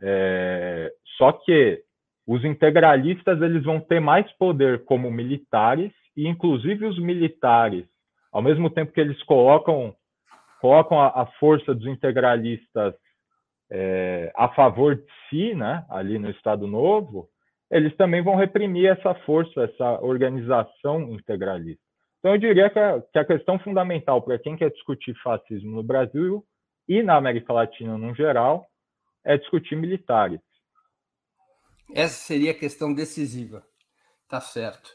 É, 0.00 0.92
só 1.16 1.32
que 1.32 1.82
os 2.26 2.44
integralistas 2.44 3.40
eles 3.40 3.62
vão 3.62 3.80
ter 3.80 4.00
mais 4.00 4.30
poder 4.32 4.84
como 4.84 5.10
militares 5.10 5.92
e, 6.16 6.26
inclusive, 6.26 6.84
os 6.84 6.98
militares, 6.98 7.86
ao 8.32 8.42
mesmo 8.42 8.68
tempo 8.68 8.92
que 8.92 9.00
eles 9.00 9.22
colocam 9.22 9.94
colocam 10.60 10.98
a, 10.98 11.08
a 11.08 11.26
força 11.38 11.74
dos 11.74 11.86
integralistas 11.86 12.94
é, 13.70 14.32
a 14.36 14.48
favor 14.50 14.96
de 14.96 15.06
si, 15.28 15.54
né, 15.54 15.84
ali 15.88 16.18
no 16.18 16.30
Estado 16.30 16.66
Novo, 16.66 17.28
eles 17.70 17.96
também 17.96 18.22
vão 18.22 18.36
reprimir 18.36 18.86
essa 18.86 19.14
força, 19.26 19.62
essa 19.62 20.00
organização 20.00 21.12
integralista. 21.12 21.82
Então, 22.18 22.32
eu 22.32 22.38
diria 22.38 22.70
que 22.70 22.78
a, 22.78 23.02
que 23.02 23.18
a 23.18 23.24
questão 23.24 23.58
fundamental 23.58 24.22
para 24.22 24.38
quem 24.38 24.56
quer 24.56 24.70
discutir 24.70 25.14
fascismo 25.22 25.72
no 25.72 25.82
Brasil 25.82 26.44
e 26.88 27.02
na 27.02 27.16
América 27.16 27.52
Latina 27.52 27.98
no 27.98 28.14
geral 28.14 28.66
é 29.24 29.36
discutir 29.36 29.76
militares. 29.76 30.40
Essa 31.94 32.14
seria 32.14 32.52
a 32.52 32.54
questão 32.54 32.94
decisiva. 32.94 33.62
Tá 34.28 34.40
certo. 34.40 34.90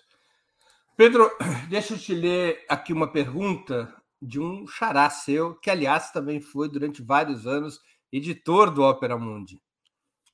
Pedro, 0.97 1.29
deixa 1.69 1.93
eu 1.93 1.97
te 1.97 2.13
ler 2.13 2.65
aqui 2.67 2.93
uma 2.93 3.11
pergunta 3.11 3.93
de 4.21 4.39
um 4.39 4.67
xará 4.67 5.09
seu, 5.09 5.55
que 5.59 5.69
aliás 5.69 6.11
também 6.11 6.41
foi 6.41 6.69
durante 6.69 7.01
vários 7.01 7.47
anos 7.47 7.79
editor 8.11 8.71
do 8.71 8.81
Ópera 8.81 9.17
Mundi, 9.17 9.61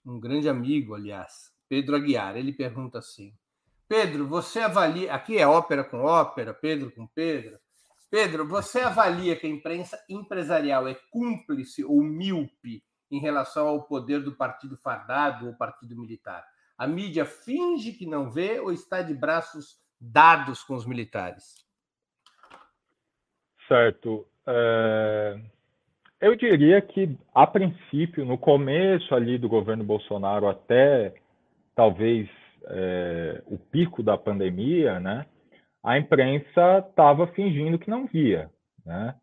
um 0.05 0.19
grande 0.19 0.47
amigo, 0.47 0.93
aliás, 0.93 1.51
Pedro 1.67 1.95
Aguiar. 1.95 2.38
Ele 2.38 2.53
pergunta 2.53 2.99
assim: 2.99 3.34
Pedro, 3.88 4.28
você 4.28 4.59
avalia. 4.59 5.13
Aqui 5.13 5.38
é 5.38 5.47
ópera 5.47 5.84
com 5.84 6.03
ópera, 6.03 6.53
Pedro 6.53 6.91
com 6.91 7.07
Pedro. 7.07 7.59
Pedro, 8.09 8.47
você 8.47 8.82
avalia 8.82 9.36
que 9.36 9.47
a 9.47 9.49
imprensa 9.49 9.99
empresarial 10.07 10.88
é 10.88 10.95
cúmplice 11.11 11.84
ou 11.84 12.01
míope 12.01 12.84
em 13.11 13.19
relação 13.19 13.67
ao 13.67 13.84
poder 13.84 14.23
do 14.23 14.36
partido 14.36 14.78
fardado 14.78 15.47
ou 15.47 15.55
partido 15.55 15.99
militar? 15.99 16.45
A 16.78 16.88
mídia 16.88 17.26
finge 17.26 17.93
que 17.93 18.05
não 18.05 18.30
vê 18.30 18.59
ou 18.59 18.71
está 18.71 19.01
de 19.01 19.13
braços 19.13 19.80
dados 19.99 20.63
com 20.63 20.76
os 20.76 20.86
militares? 20.86 21.65
Certo. 23.67 24.28
É... 24.45 25.41
Eu 26.22 26.36
diria 26.36 26.82
que, 26.82 27.18
a 27.34 27.45
princípio, 27.45 28.26
no 28.26 28.38
começo 28.38 29.13
ali 29.13 29.38
do 29.38 29.49
governo 29.49 29.84
Bolsonaro, 29.84 30.47
até 30.47 31.13
talvez 31.76 32.30
é, 32.68 33.43
o 33.47 33.57
pico 33.57 34.01
da 34.01 34.18
pandemia, 34.18 34.99
né, 34.99 35.26
a 35.84 35.97
imprensa 35.97 36.80
estava 36.89 37.28
fingindo 37.28 37.78
que 37.78 37.89
não 37.89 38.07
via. 38.07 38.49
Né? 38.86 39.16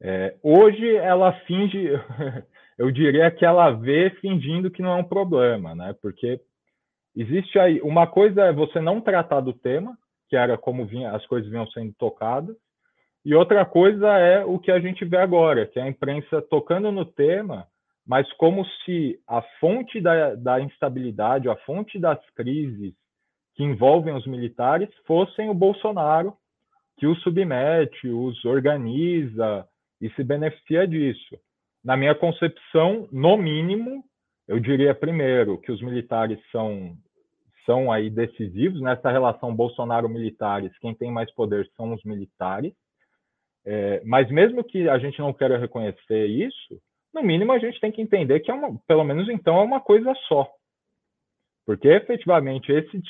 É, 0.00 0.36
hoje 0.42 0.96
ela 0.96 1.32
finge, 1.46 1.88
eu 2.78 2.90
diria 2.90 3.30
que 3.30 3.44
ela 3.44 3.70
vê 3.72 4.10
fingindo 4.20 4.70
que 4.70 4.82
não 4.82 4.92
é 4.92 4.96
um 4.96 5.04
problema, 5.04 5.74
né? 5.74 5.94
porque 6.00 6.40
existe 7.14 7.58
aí, 7.58 7.80
uma 7.82 8.06
coisa 8.06 8.46
é 8.46 8.52
você 8.52 8.80
não 8.80 9.00
tratar 9.00 9.40
do 9.40 9.52
tema, 9.52 9.98
que 10.28 10.36
era 10.36 10.56
como 10.56 10.86
vinha, 10.86 11.10
as 11.10 11.26
coisas 11.26 11.50
vinham 11.50 11.66
sendo 11.70 11.92
tocadas, 11.98 12.56
E 13.24 13.34
outra 13.34 13.64
coisa 13.64 14.08
é 14.18 14.44
o 14.44 14.58
que 14.58 14.70
a 14.70 14.80
gente 14.80 15.04
vê 15.04 15.18
agora, 15.18 15.66
que 15.66 15.78
é 15.78 15.82
a 15.82 15.88
imprensa 15.88 16.40
tocando 16.42 16.90
no 16.90 17.04
tema, 17.04 17.66
mas 18.06 18.30
como 18.34 18.64
se 18.84 19.20
a 19.28 19.42
fonte 19.60 20.00
da, 20.00 20.34
da 20.34 20.60
instabilidade, 20.60 21.48
a 21.48 21.56
fonte 21.58 21.98
das 21.98 22.18
crises 22.30 22.94
que 23.54 23.62
envolvem 23.62 24.14
os 24.14 24.26
militares 24.26 24.88
fossem 25.06 25.50
o 25.50 25.54
Bolsonaro, 25.54 26.34
que 26.96 27.06
os 27.06 27.20
submete, 27.22 28.08
os 28.08 28.42
organiza 28.44 29.66
e 30.00 30.08
se 30.10 30.24
beneficia 30.24 30.86
disso. 30.86 31.38
Na 31.84 31.96
minha 31.96 32.14
concepção, 32.14 33.08
no 33.12 33.36
mínimo, 33.36 34.02
eu 34.48 34.58
diria 34.58 34.94
primeiro 34.94 35.58
que 35.58 35.70
os 35.70 35.80
militares 35.80 36.38
são 36.50 36.96
são 37.66 37.92
aí 37.92 38.10
decisivos 38.10 38.80
nessa 38.80 39.10
relação 39.10 39.54
Bolsonaro-militares. 39.54 40.76
Quem 40.78 40.94
tem 40.94 41.12
mais 41.12 41.30
poder 41.34 41.70
são 41.76 41.92
os 41.92 42.02
militares. 42.02 42.72
É, 43.64 44.02
mas 44.04 44.30
mesmo 44.30 44.64
que 44.64 44.88
a 44.88 44.98
gente 44.98 45.18
não 45.18 45.32
queira 45.32 45.58
reconhecer 45.58 46.26
isso, 46.26 46.80
no 47.12 47.22
mínimo 47.22 47.52
a 47.52 47.58
gente 47.58 47.78
tem 47.80 47.92
que 47.92 48.00
entender 48.00 48.40
que 48.40 48.50
é 48.50 48.54
uma, 48.54 48.78
pelo 48.86 49.04
menos 49.04 49.28
então 49.28 49.58
é 49.58 49.62
uma 49.62 49.80
coisa 49.80 50.14
só, 50.28 50.48
porque 51.66 51.88
efetivamente 51.88 52.72
esse, 52.72 53.02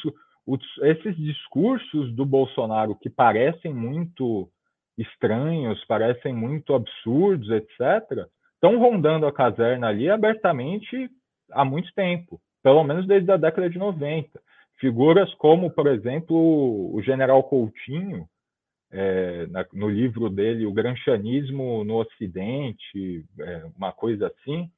esses 0.83 1.17
discursos 1.17 2.15
do 2.15 2.27
Bolsonaro 2.27 2.97
que 2.97 3.09
parecem 3.09 3.73
muito 3.73 4.49
estranhos, 4.99 5.83
parecem 5.87 6.35
muito 6.35 6.75
absurdos, 6.75 7.49
etc., 7.51 8.27
estão 8.55 8.79
rondando 8.79 9.27
a 9.27 9.33
caserna 9.33 9.89
ali 9.89 10.11
abertamente 10.11 11.11
há 11.53 11.65
muito 11.65 11.93
tempo, 11.95 12.41
pelo 12.63 12.85
menos 12.85 13.07
desde 13.07 13.31
a 13.33 13.37
década 13.37 13.71
de 13.71 13.79
90. 13.79 14.29
Figuras 14.79 15.33
como, 15.35 15.71
por 15.71 15.87
exemplo, 15.87 16.95
o 16.95 17.01
general 17.03 17.43
Coutinho, 17.45 18.27
é, 18.93 19.47
na, 19.47 19.65
no 19.73 19.89
livro 19.89 20.29
dele, 20.29 20.67
O 20.67 20.73
Granchanismo 20.73 21.85
no 21.85 21.97
Ocidente, 22.01 23.25
é, 23.39 23.65
uma 23.77 23.93
coisa 23.93 24.27
assim, 24.27 24.71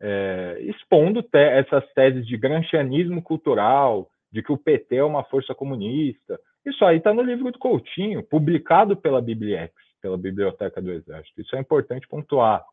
é, 0.00 0.58
expondo 0.60 1.22
te 1.22 1.38
essas 1.38 1.84
teses 1.94 2.26
de 2.26 2.36
granchanismo 2.36 3.22
cultural, 3.22 4.08
de 4.30 4.42
que 4.42 4.52
o 4.52 4.58
PT 4.58 4.96
é 4.96 5.04
uma 5.04 5.24
força 5.24 5.54
comunista. 5.54 6.38
Isso 6.64 6.84
aí 6.84 6.98
está 6.98 7.14
no 7.14 7.22
livro 7.22 7.50
do 7.50 7.58
Coutinho, 7.58 8.22
publicado 8.22 8.96
pela 8.96 9.22
Bibliex, 9.22 9.72
pela 10.02 10.18
Biblioteca 10.18 10.82
do 10.82 10.90
Exército. 10.90 11.40
Isso 11.40 11.54
é 11.56 11.60
importante 11.60 12.08
pontuar. 12.08 12.64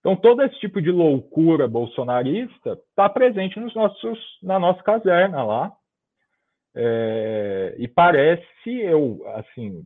Então, 0.00 0.16
todo 0.16 0.42
esse 0.42 0.58
tipo 0.58 0.80
de 0.80 0.90
loucura 0.90 1.68
bolsonarista 1.68 2.78
está 2.88 3.08
presente 3.08 3.58
nos 3.60 3.74
nossos, 3.74 4.18
na 4.42 4.58
nossa 4.58 4.82
caserna 4.82 5.44
lá. 5.44 5.72
É, 6.74 7.74
e 7.78 7.88
parece, 7.88 8.44
eu, 8.66 9.20
assim, 9.34 9.84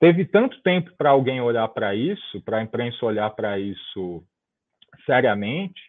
teve 0.00 0.24
tanto 0.24 0.60
tempo 0.62 0.90
para 0.96 1.10
alguém 1.10 1.40
olhar 1.40 1.68
para 1.68 1.94
isso, 1.94 2.40
para 2.42 2.58
a 2.58 2.62
imprensa 2.62 3.04
olhar 3.04 3.30
para 3.30 3.58
isso 3.58 4.22
seriamente, 5.04 5.80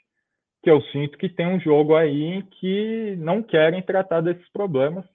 que 0.64 0.70
eu 0.70 0.82
sinto 0.92 1.18
que 1.18 1.30
tem 1.30 1.48
um 1.48 1.60
jogo 1.60 1.96
aí 1.96 2.24
em 2.24 2.42
que 2.42 3.16
não 3.18 3.42
querem 3.42 3.82
tratar 3.82 4.22
desses 4.22 4.50
problemas, 4.52 5.06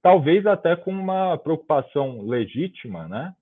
talvez 0.00 0.46
até 0.46 0.76
com 0.76 0.92
uma 0.92 1.36
preocupação 1.38 2.22
legítima, 2.22 3.08
né? 3.08 3.34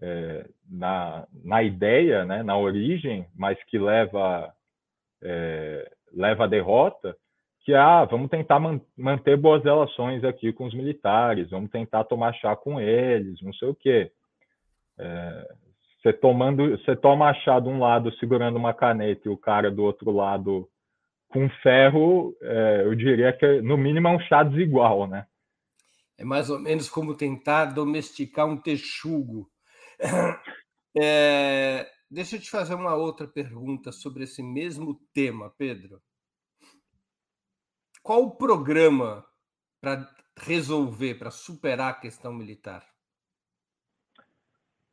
é, 0.00 0.46
na, 0.70 1.26
na 1.44 1.62
ideia, 1.62 2.24
né, 2.24 2.42
na 2.42 2.56
origem, 2.56 3.26
mas 3.36 3.62
que 3.64 3.78
leva, 3.78 4.52
é, 5.22 5.90
leva 6.12 6.44
à 6.44 6.46
derrota, 6.46 7.16
que 7.64 7.74
ah, 7.74 8.04
vamos 8.04 8.30
tentar 8.30 8.58
man 8.58 8.80
manter 8.96 9.36
boas 9.36 9.62
relações 9.62 10.24
aqui 10.24 10.52
com 10.52 10.64
os 10.66 10.74
militares, 10.74 11.50
vamos 11.50 11.70
tentar 11.70 12.04
tomar 12.04 12.32
chá 12.34 12.56
com 12.56 12.80
eles, 12.80 13.42
não 13.42 13.52
sei 13.54 13.68
o 13.68 13.74
quê. 13.74 14.10
Você 16.02 16.12
tomando, 16.12 16.70
você 16.70 16.94
toma 16.96 17.34
chá 17.34 17.58
de 17.60 17.68
um 17.68 17.80
lado 17.80 18.12
segurando 18.18 18.56
uma 18.56 18.74
caneta 18.74 19.28
e 19.28 19.30
o 19.30 19.36
cara 19.36 19.70
do 19.70 19.82
outro 19.82 20.10
lado 20.10 20.68
com 21.28 21.48
ferro, 21.62 22.34
é, 22.40 22.82
eu 22.84 22.94
diria 22.94 23.32
que 23.32 23.60
no 23.60 23.76
mínimo 23.76 24.08
é 24.08 24.10
um 24.12 24.20
chá 24.20 24.42
desigual, 24.42 25.06
né? 25.06 25.26
É 26.16 26.24
mais 26.24 26.48
ou 26.50 26.58
menos 26.58 26.88
como 26.88 27.14
tentar 27.14 27.66
domesticar 27.66 28.46
um 28.46 28.56
texugo 28.56 29.50
é, 30.96 31.90
deixa 32.10 32.36
eu 32.36 32.40
te 32.40 32.50
fazer 32.50 32.74
uma 32.74 32.94
outra 32.94 33.26
pergunta 33.26 33.92
sobre 33.92 34.24
esse 34.24 34.42
mesmo 34.42 35.00
tema, 35.12 35.50
Pedro. 35.50 36.00
Qual 38.02 38.22
o 38.22 38.36
programa 38.36 39.26
para 39.80 40.08
resolver, 40.38 41.16
para 41.16 41.30
superar 41.30 41.90
a 41.90 42.00
questão 42.00 42.32
militar? 42.32 42.86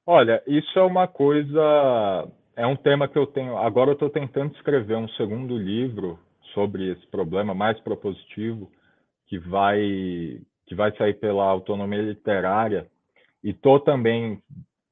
Olha, 0.08 0.44
isso 0.46 0.78
é 0.78 0.84
uma 0.84 1.08
coisa, 1.08 2.28
é 2.56 2.66
um 2.68 2.76
tema 2.76 3.08
que 3.08 3.18
eu 3.18 3.26
tenho. 3.26 3.58
Agora 3.58 3.90
eu 3.90 3.94
estou 3.94 4.10
tentando 4.10 4.54
escrever 4.56 4.96
um 4.96 5.10
segundo 5.10 5.58
livro 5.58 6.20
sobre 6.54 6.92
esse 6.92 7.08
problema 7.08 7.56
mais 7.56 7.80
propositivo 7.80 8.72
que 9.28 9.40
vai 9.40 10.40
que 10.68 10.76
vai 10.76 10.96
sair 10.98 11.16
pela 11.16 11.44
autonomia 11.44 12.02
literária 12.02 12.88
e 13.44 13.52
estou 13.52 13.80
também 13.80 14.42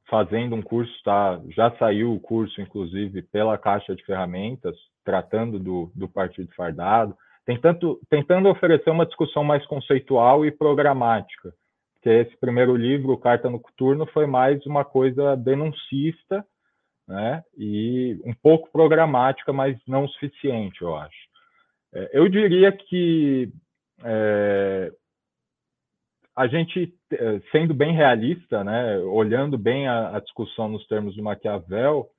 fazendo 0.07 0.55
um 0.55 0.61
curso, 0.61 0.93
tá? 1.03 1.41
já 1.49 1.71
saiu 1.77 2.13
o 2.13 2.19
curso, 2.19 2.61
inclusive, 2.61 3.23
pela 3.23 3.57
Caixa 3.57 3.95
de 3.95 4.05
Ferramentas, 4.05 4.75
tratando 5.03 5.57
do, 5.57 5.91
do 5.95 6.07
Partido 6.07 6.53
Fardado, 6.55 7.17
tentando, 7.45 7.99
tentando 8.09 8.49
oferecer 8.49 8.91
uma 8.91 9.07
discussão 9.07 9.43
mais 9.43 9.65
conceitual 9.65 10.45
e 10.45 10.51
programática, 10.51 11.51
porque 12.03 12.09
esse 12.09 12.35
primeiro 12.35 12.75
livro, 12.75 13.17
Carta 13.17 13.49
no 13.49 13.61
Coturno, 13.61 14.05
foi 14.07 14.27
mais 14.27 14.63
uma 14.65 14.83
coisa 14.83 15.37
denuncista, 15.37 16.45
né? 17.07 17.41
e 17.57 18.19
um 18.25 18.33
pouco 18.33 18.69
programática, 18.73 19.53
mas 19.53 19.77
não 19.87 20.05
suficiente, 20.09 20.81
eu 20.81 20.97
acho. 20.97 21.15
É, 21.93 22.09
eu 22.11 22.27
diria 22.27 22.73
que 22.73 23.49
é, 24.03 24.91
a 26.35 26.45
gente, 26.47 26.93
eh, 27.13 27.41
sendo 27.51 27.73
bem 27.73 27.93
realista, 27.93 28.63
né, 28.63 28.97
olhando 28.97 29.55
bem 29.55 29.87
a, 29.87 30.17
a, 30.17 30.19
discussão 30.19 30.67
nos 30.67 30.85
termos 30.87 31.13
de 31.13 31.21
Maquiavel, 31.21 32.09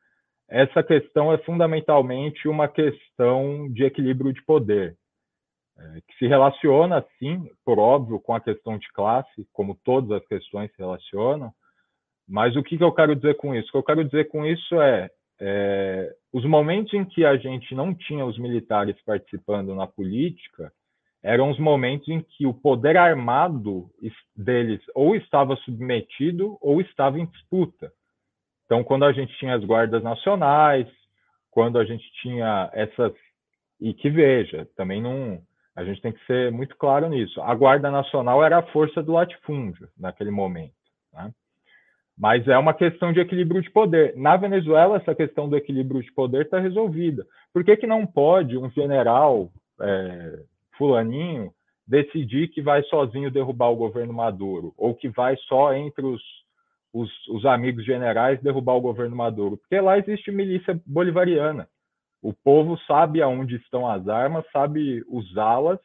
essa 0.49 0.85
questão 0.85 1.33
é 1.33 1.39
fundamentalmente 1.39 2.47
uma 2.47 2.69
questão 2.69 3.69
de 3.73 3.85
equilíbrio 3.85 4.33
de 4.33 4.43
poder, 4.45 4.97
é, 5.77 6.01
que 6.07 6.19
se 6.19 6.27
relaciona, 6.27 7.05
sim, 7.19 7.49
por 7.65 7.79
óbvio, 7.79 8.21
com 8.21 8.35
a 8.35 8.41
questão 8.41 8.79
de 8.79 8.87
classe, 8.93 9.47
como 9.53 9.79
todas 9.85 10.11
as 10.13 10.27
questões 10.27 10.71
se 10.73 10.79
relacionam, 10.79 11.53
mas 12.29 12.57
o 12.57 12.63
que, 12.63 12.83
eu 12.83 12.93
quero 12.93 13.15
dizer 13.15 13.37
com 13.37 13.55
isso? 13.55 13.69
O 13.69 13.73
que 13.73 13.79
eu 13.79 13.83
quero 13.83 14.05
dizer 14.05 14.29
com 14.29 14.47
isso 14.47 14.81
é, 14.81 15.11
é 15.41 16.15
os 16.33 16.45
momentos 16.45 16.95
em 16.95 17.05
que 17.05 17.25
a 17.25 17.37
gente 17.37 17.75
não 17.75 17.95
tinha 17.95 18.25
os 18.25 18.39
militares 18.39 18.97
participando 19.05 19.75
na 19.75 19.87
política, 19.87 20.73
eram 21.23 21.51
os 21.51 21.59
momentos 21.59 22.09
em 22.09 22.21
que 22.21 22.47
o 22.47 22.55
poder 22.55 22.97
armado 22.97 23.91
deles 24.37 24.81
ou 24.95 25.17
estava 25.17 25.57
submetido 25.57 26.59
ou 26.61 26.81
estava 26.81 27.19
em 27.19 27.27
disputa. 27.27 27.91
Então, 28.65 28.85
quando 28.85 29.05
a 29.05 29.13
gente 29.13 29.37
tinha 29.39 29.55
as 29.55 29.65
guardas 29.65 30.03
nacionais, 30.03 30.87
quando 31.51 31.79
a 31.79 31.85
gente 31.85 32.05
tinha 32.21 32.71
essas 32.73 33.13
e 33.81 33.93
que 33.93 34.09
veja, 34.09 34.67
também 34.77 35.03
não 35.03 35.43
a 35.77 35.85
gente 35.85 36.01
tem 36.01 36.13
que 36.13 36.25
ser 36.27 36.53
muito 36.53 36.77
claro 36.77 37.09
nisso. 37.09 37.41
A 37.43 37.55
guarda 37.55 37.91
nacional 37.91 38.45
era 38.45 38.59
a 38.59 38.67
força 38.73 39.03
do 39.03 39.13
latifúndio 39.13 39.89
naquele 39.99 40.31
momento, 40.31 40.75
né? 41.13 41.33
Mas 42.17 42.47
é 42.47 42.57
uma 42.57 42.73
questão 42.73 43.13
de 43.13 43.19
equilíbrio 43.19 43.61
de 43.61 43.71
poder. 43.71 44.17
Na 44.17 44.37
Venezuela, 44.37 44.99
essa 44.99 45.15
questão 45.17 45.49
do 45.49 45.57
equilíbrio 45.57 46.01
de 46.01 46.13
poder 46.13 46.45
está 46.45 46.61
resolvida. 46.61 47.27
Por 47.53 47.65
que, 47.65 47.77
que 47.77 47.89
não 47.89 48.07
pode 48.07 48.57
um 48.57 48.71
general 48.71 49.51
é, 49.81 50.39
fulaninho 50.79 51.53
decidir 51.87 52.49
que 52.49 52.63
vai 52.63 52.83
sozinho 52.85 53.31
derrubar 53.31 53.69
o 53.71 53.77
governo 53.77 54.13
Maduro, 54.13 54.73
ou 54.77 54.95
que 54.95 55.09
vai 55.09 55.37
só 55.49 55.75
entre 55.75 56.05
os, 56.05 56.23
os, 56.93 57.11
os, 57.29 57.45
amigos 57.45 57.85
generais 57.85 58.41
derrubar 58.41 58.75
o 58.75 58.81
governo 58.81 59.15
Maduro, 59.15 59.59
porque 59.59 59.79
lá 59.81 59.99
existe 59.99 60.31
milícia 60.31 60.81
bolivariana. 60.87 61.69
O 62.25 62.33
povo 62.33 62.79
sabe 62.87 63.21
aonde 63.21 63.57
estão 63.57 63.87
as 63.87 64.09
armas, 64.09 64.47
sabe 64.51 65.05
usá-las, 65.09 65.79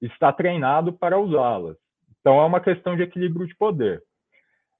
está 0.00 0.32
treinado 0.32 0.92
para 0.92 1.18
usá-las. 1.18 1.76
Então 2.20 2.40
é 2.40 2.44
uma 2.44 2.60
questão 2.60 2.94
de 2.94 3.02
equilíbrio 3.02 3.44
de 3.44 3.56
poder. 3.56 4.00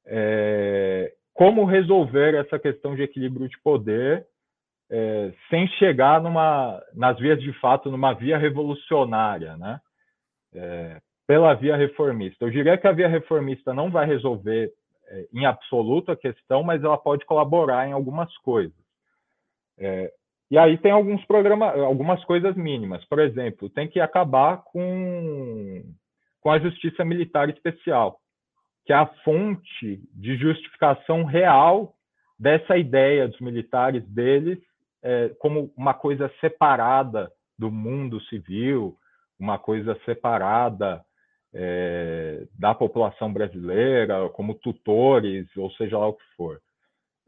É... 0.06 1.12
Como 1.32 1.64
resolver 1.64 2.36
essa 2.36 2.60
questão 2.60 2.94
de 2.94 3.02
equilíbrio 3.02 3.48
de 3.48 3.60
poder 3.60 4.24
é, 4.88 5.32
sem 5.50 5.66
chegar 5.78 6.22
numa, 6.22 6.80
nas 6.94 7.18
vias 7.18 7.40
de 7.40 7.52
fato 7.54 7.90
numa 7.90 8.12
via 8.12 8.38
revolucionária, 8.38 9.56
né? 9.56 9.80
É, 10.54 11.00
pela 11.26 11.54
via 11.54 11.74
reformista. 11.74 12.44
Eu 12.44 12.50
diria 12.50 12.78
que 12.78 12.86
a 12.86 12.92
via 12.92 13.08
reformista 13.08 13.74
não 13.74 13.90
vai 13.90 14.06
resolver 14.06 14.72
é, 15.08 15.26
em 15.32 15.44
absoluto 15.44 16.12
a 16.12 16.16
questão, 16.16 16.62
mas 16.62 16.84
ela 16.84 16.96
pode 16.96 17.24
colaborar 17.24 17.88
em 17.88 17.92
algumas 17.92 18.32
coisas. 18.38 18.78
É, 19.76 20.12
e 20.50 20.58
aí 20.58 20.78
tem 20.78 20.92
alguns 20.92 21.24
programas, 21.24 21.78
algumas 21.80 22.24
coisas 22.24 22.54
mínimas. 22.56 23.04
Por 23.06 23.18
exemplo, 23.18 23.70
tem 23.70 23.88
que 23.88 24.00
acabar 24.00 24.62
com, 24.64 25.82
com 26.40 26.50
a 26.50 26.58
justiça 26.58 27.04
militar 27.04 27.48
especial. 27.48 28.18
que 28.84 28.92
é 28.92 28.96
a 28.96 29.06
fonte 29.24 30.00
de 30.12 30.36
justificação 30.36 31.24
real 31.24 31.94
dessa 32.38 32.76
ideia 32.76 33.26
dos 33.26 33.40
militares 33.40 34.06
deles 34.08 34.58
é, 35.02 35.28
como 35.38 35.70
uma 35.76 35.94
coisa 35.94 36.30
separada 36.40 37.30
do 37.58 37.70
mundo 37.70 38.20
civil, 38.22 38.96
uma 39.38 39.58
coisa 39.58 39.98
separada 40.04 41.04
é, 41.52 42.46
da 42.58 42.74
população 42.74 43.32
brasileira, 43.32 44.28
como 44.30 44.54
tutores, 44.54 45.46
ou 45.56 45.70
seja 45.72 45.98
lá 45.98 46.08
o 46.08 46.14
que 46.14 46.24
for. 46.36 46.60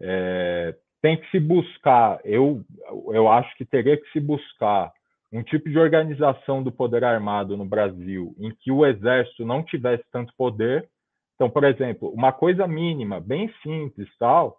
É, 0.01 0.75
tem 1.07 1.17
que 1.17 1.31
se 1.31 1.39
buscar, 1.39 2.19
eu, 2.25 2.65
eu 3.13 3.31
acho 3.31 3.57
que 3.57 3.65
teria 3.65 3.97
que 3.97 4.11
se 4.11 4.19
buscar 4.19 4.93
um 5.33 5.41
tipo 5.41 5.71
de 5.71 5.79
organização 5.79 6.65
do 6.65 6.73
poder 6.73 7.05
armado 7.05 7.57
no 7.57 7.65
Brasil 7.65 8.35
em 8.41 8.51
que 8.51 8.73
o 8.73 8.85
exército 8.85 9.47
não 9.47 9.63
tivesse 9.63 10.03
tanto 10.11 10.35
poder. 10.37 10.89
Então, 11.37 11.49
por 11.49 11.63
exemplo, 11.63 12.09
uma 12.09 12.33
coisa 12.33 12.67
mínima, 12.67 13.21
bem 13.21 13.49
simples, 13.63 14.09
tal, 14.19 14.59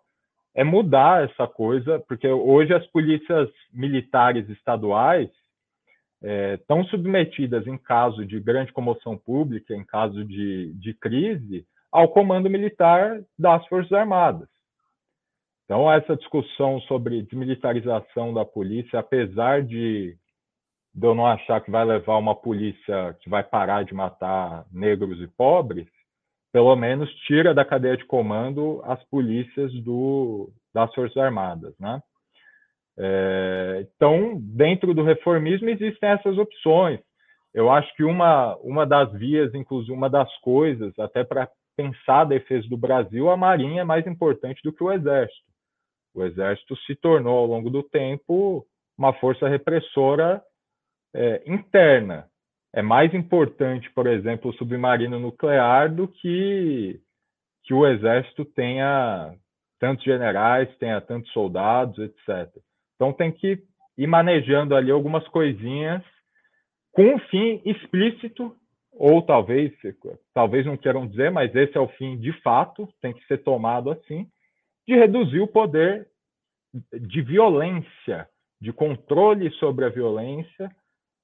é 0.55 0.63
mudar 0.63 1.29
essa 1.29 1.45
coisa, 1.45 1.99
porque 2.07 2.29
hoje 2.29 2.73
as 2.73 2.87
polícias 2.87 3.49
militares 3.73 4.47
estaduais 4.47 5.29
estão 6.53 6.79
é, 6.79 6.83
submetidas, 6.85 7.67
em 7.67 7.77
caso 7.77 8.25
de 8.25 8.39
grande 8.39 8.71
comoção 8.71 9.17
pública, 9.17 9.75
em 9.75 9.83
caso 9.83 10.23
de, 10.23 10.71
de 10.75 10.93
crise, 10.93 11.67
ao 11.91 12.07
comando 12.07 12.49
militar 12.49 13.19
das 13.37 13.67
Forças 13.67 13.91
Armadas. 13.91 14.47
Então, 15.67 15.91
essa 15.91 16.15
discussão 16.15 16.79
sobre 16.81 17.23
desmilitarização 17.23 18.33
da 18.33 18.45
polícia, 18.45 18.99
apesar 18.99 19.61
de, 19.61 20.15
eu 20.99 21.13
não 21.13 21.27
achar 21.27 21.59
que 21.59 21.69
vai 21.69 21.83
levar 21.83 22.17
uma 22.17 22.33
polícia 22.33 23.13
que 23.19 23.29
vai 23.29 23.43
parar 23.43 23.83
de 23.83 23.93
matar 23.93 24.65
negros 24.71 25.21
e 25.21 25.27
pobres, 25.27 25.85
pelo 26.53 26.73
menos 26.77 27.13
tira 27.27 27.53
da 27.53 27.65
cadeia 27.65 27.97
de 27.97 28.05
comando 28.05 28.81
as 28.85 29.03
polícias 29.09 29.73
do, 29.83 30.49
das 30.73 30.93
Forças 30.95 31.17
Armadas, 31.17 31.77
né? 31.77 32.01
É, 32.97 33.85
então, 33.93 34.39
dentro 34.39 34.93
do 34.93 35.03
reformismo 35.03 35.67
existem 35.69 36.09
essas 36.09 36.37
opções. 36.37 37.01
Eu 37.53 37.69
acho 37.69 37.93
que 37.95 38.05
uma, 38.05 38.55
uma 38.57 38.85
das 38.85 39.11
vias, 39.11 39.53
inclusive 39.53 39.91
uma 39.91 40.09
das 40.09 40.33
coisas, 40.37 40.97
até 40.97 41.25
para 41.25 41.49
pensar 41.75 42.21
a 42.21 42.25
defesa 42.25 42.67
do 42.69 42.77
Brasil, 42.77 43.29
a 43.29 43.35
Marinha 43.35 43.81
é 43.81 43.83
mais 43.83 44.07
importante 44.07 44.61
do 44.63 44.71
que 44.71 44.81
o 44.81 44.91
Exército. 44.91 45.56
O 46.17 46.25
Exército 46.25 46.75
se 46.77 46.95
tornou, 46.95 47.37
ao 47.37 47.45
longo 47.45 47.69
do 47.69 47.83
tempo, 47.83 48.65
uma 48.97 49.13
força 49.13 49.47
repressora 49.47 50.41
é, 51.13 51.43
interna. 51.45 52.27
É 52.73 52.81
mais 52.81 53.13
importante, 53.13 53.87
por 53.91 54.07
exemplo, 54.07 54.49
o 54.49 54.53
submarino 54.55 55.19
nuclear 55.19 55.93
do 55.93 56.07
que 56.07 56.99
que 57.63 57.73
o 57.73 57.85
Exército 57.85 58.45
tenha 58.45 59.35
tantos 59.79 60.03
generais, 60.05 60.75
tenha 60.77 60.99
tantos 61.01 61.31
soldados, 61.33 61.99
etc. 61.99 62.49
Então 62.95 63.13
tem 63.13 63.31
que 63.31 63.61
ir 63.95 64.07
manejando 64.07 64.73
ali 64.73 64.89
algumas 64.89 65.27
coisinhas 65.27 66.01
com 66.93 67.03
um 67.03 67.19
fim 67.19 67.61
explícito, 67.63 68.55
ou 68.91 69.21
talvez, 69.21 69.71
talvez 70.33 70.65
não 70.65 70.77
queiram 70.77 71.05
dizer, 71.05 71.29
mas 71.29 71.53
esse 71.53 71.77
é 71.77 71.79
o 71.79 71.89
fim 71.89 72.17
de 72.17 72.31
fato, 72.41 72.89
tem 73.01 73.13
que 73.13 73.23
ser 73.27 73.43
tomado 73.43 73.91
assim, 73.91 74.27
de 74.87 74.95
reduzir 74.95 75.41
o 75.41 75.47
poder 75.47 76.09
de 76.93 77.21
violência, 77.21 78.29
de 78.59 78.71
controle 78.71 79.51
sobre 79.53 79.85
a 79.85 79.89
violência 79.89 80.73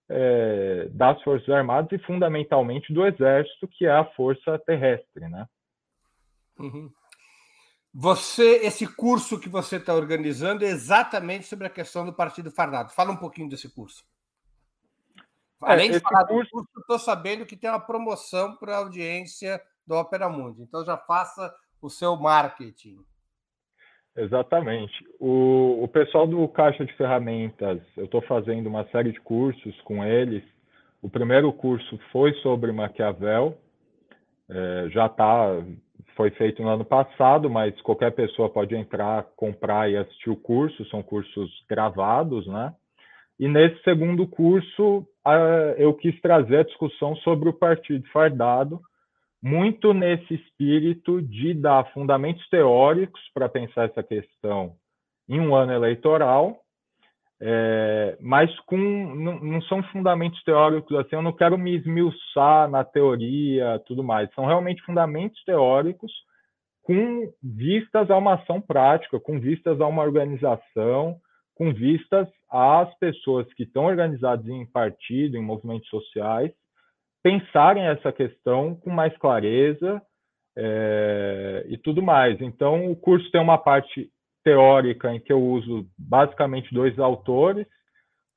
é, 0.09 0.87
das 0.91 1.21
Forças 1.23 1.49
Armadas 1.49 1.91
e 1.91 2.03
fundamentalmente 2.03 2.93
do 2.93 3.05
Exército, 3.05 3.67
que 3.67 3.85
é 3.85 3.91
a 3.91 4.05
força 4.13 4.59
terrestre, 4.59 5.27
né? 5.29 5.47
Uhum. 6.59 6.91
Você, 7.93 8.57
esse 8.63 8.87
curso 8.87 9.39
que 9.39 9.47
você 9.47 9.77
está 9.77 9.93
organizando 9.93 10.65
é 10.65 10.69
exatamente 10.69 11.45
sobre 11.45 11.67
a 11.67 11.69
questão 11.69 12.05
do 12.05 12.13
Partido 12.13 12.51
Fardado. 12.51 12.91
Fala 12.91 13.11
um 13.11 13.17
pouquinho 13.17 13.49
desse 13.49 13.73
curso. 13.73 14.03
É, 15.63 15.71
Além 15.71 15.89
é, 15.89 15.93
de 15.93 15.99
falar 15.99 16.25
curso... 16.25 16.49
do 16.49 16.57
curso, 16.57 16.79
estou 16.79 16.99
sabendo 16.99 17.45
que 17.45 17.55
tem 17.55 17.69
uma 17.69 17.79
promoção 17.79 18.55
para 18.57 18.75
a 18.75 18.79
audiência 18.79 19.61
do 19.85 19.95
Opera 19.95 20.27
Mundi. 20.27 20.63
Então 20.63 20.83
já 20.83 20.97
faça 20.97 21.53
o 21.81 21.89
seu 21.89 22.15
marketing. 22.15 22.97
Exatamente. 24.15 24.93
O, 25.19 25.83
o 25.83 25.87
pessoal 25.87 26.27
do 26.27 26.47
Caixa 26.47 26.85
de 26.85 26.93
Ferramentas, 26.93 27.81
eu 27.97 28.05
estou 28.05 28.21
fazendo 28.21 28.67
uma 28.67 28.85
série 28.85 29.11
de 29.11 29.19
cursos 29.21 29.79
com 29.81 30.03
eles. 30.03 30.43
O 31.01 31.09
primeiro 31.09 31.51
curso 31.51 31.99
foi 32.11 32.33
sobre 32.35 32.71
Maquiavel, 32.71 33.57
é, 34.49 34.89
já 34.89 35.07
está 35.07 35.63
foi 36.15 36.29
feito 36.31 36.61
no 36.61 36.69
ano 36.69 36.85
passado, 36.85 37.49
mas 37.49 37.79
qualquer 37.81 38.11
pessoa 38.11 38.49
pode 38.49 38.75
entrar, 38.75 39.23
comprar 39.35 39.89
e 39.89 39.97
assistir 39.97 40.29
o 40.29 40.35
curso, 40.35 40.85
são 40.85 41.01
cursos 41.01 41.49
gravados, 41.67 42.45
né? 42.47 42.73
E 43.39 43.47
nesse 43.47 43.81
segundo 43.83 44.27
curso, 44.27 45.07
eu 45.77 45.93
quis 45.95 46.19
trazer 46.21 46.57
a 46.57 46.63
discussão 46.63 47.15
sobre 47.17 47.49
o 47.49 47.53
partido 47.53 48.07
fardado, 48.09 48.79
muito 49.43 49.93
nesse 49.93 50.35
espírito 50.35 51.21
de 51.21 51.53
dar 51.53 51.91
fundamentos 51.91 52.47
teóricos 52.47 53.21
para 53.33 53.49
pensar 53.49 53.89
essa 53.89 54.01
questão 54.01 54.77
em 55.27 55.37
um 55.37 55.53
ano 55.53 55.73
eleitoral, 55.73 56.61
é, 57.41 58.17
mas 58.21 58.57
com 58.61 58.77
não, 58.77 59.39
não, 59.41 59.61
são 59.63 59.83
fundamentos 59.83 60.41
teóricos 60.43 60.97
assim, 60.97 61.17
eu 61.17 61.21
não 61.21 61.33
quero 61.33 61.57
me 61.57 61.75
esmiuçar 61.75 62.69
na 62.69 62.85
teoria, 62.85 63.83
tudo 63.85 64.01
mais. 64.01 64.33
São 64.33 64.45
realmente 64.45 64.81
fundamentos 64.83 65.43
teóricos 65.43 66.11
com 66.81 67.29
vistas 67.43 68.09
a 68.09 68.17
uma 68.17 68.35
ação 68.35 68.61
prática, 68.61 69.19
com 69.19 69.41
vistas 69.41 69.81
a 69.81 69.87
uma 69.87 70.03
organização, 70.03 71.17
com 71.53 71.73
vistas 71.73 72.29
às 72.49 72.93
pessoas 72.97 73.51
que 73.53 73.63
estão 73.63 73.85
organizadas 73.85 74.47
em 74.47 74.65
partido, 74.65 75.35
em 75.35 75.41
movimentos 75.41 75.89
sociais, 75.89 76.53
pensarem 77.23 77.83
essa 77.87 78.11
questão 78.11 78.75
com 78.75 78.89
mais 78.89 79.17
clareza 79.17 80.01
é, 80.57 81.65
e 81.69 81.77
tudo 81.77 82.03
mais. 82.03 82.39
Então, 82.41 82.91
o 82.91 82.95
curso 82.95 83.31
tem 83.31 83.41
uma 83.41 83.57
parte 83.57 84.11
teórica 84.43 85.13
em 85.13 85.19
que 85.19 85.31
eu 85.31 85.41
uso 85.41 85.87
basicamente 85.97 86.73
dois 86.73 86.99
autores, 86.99 87.65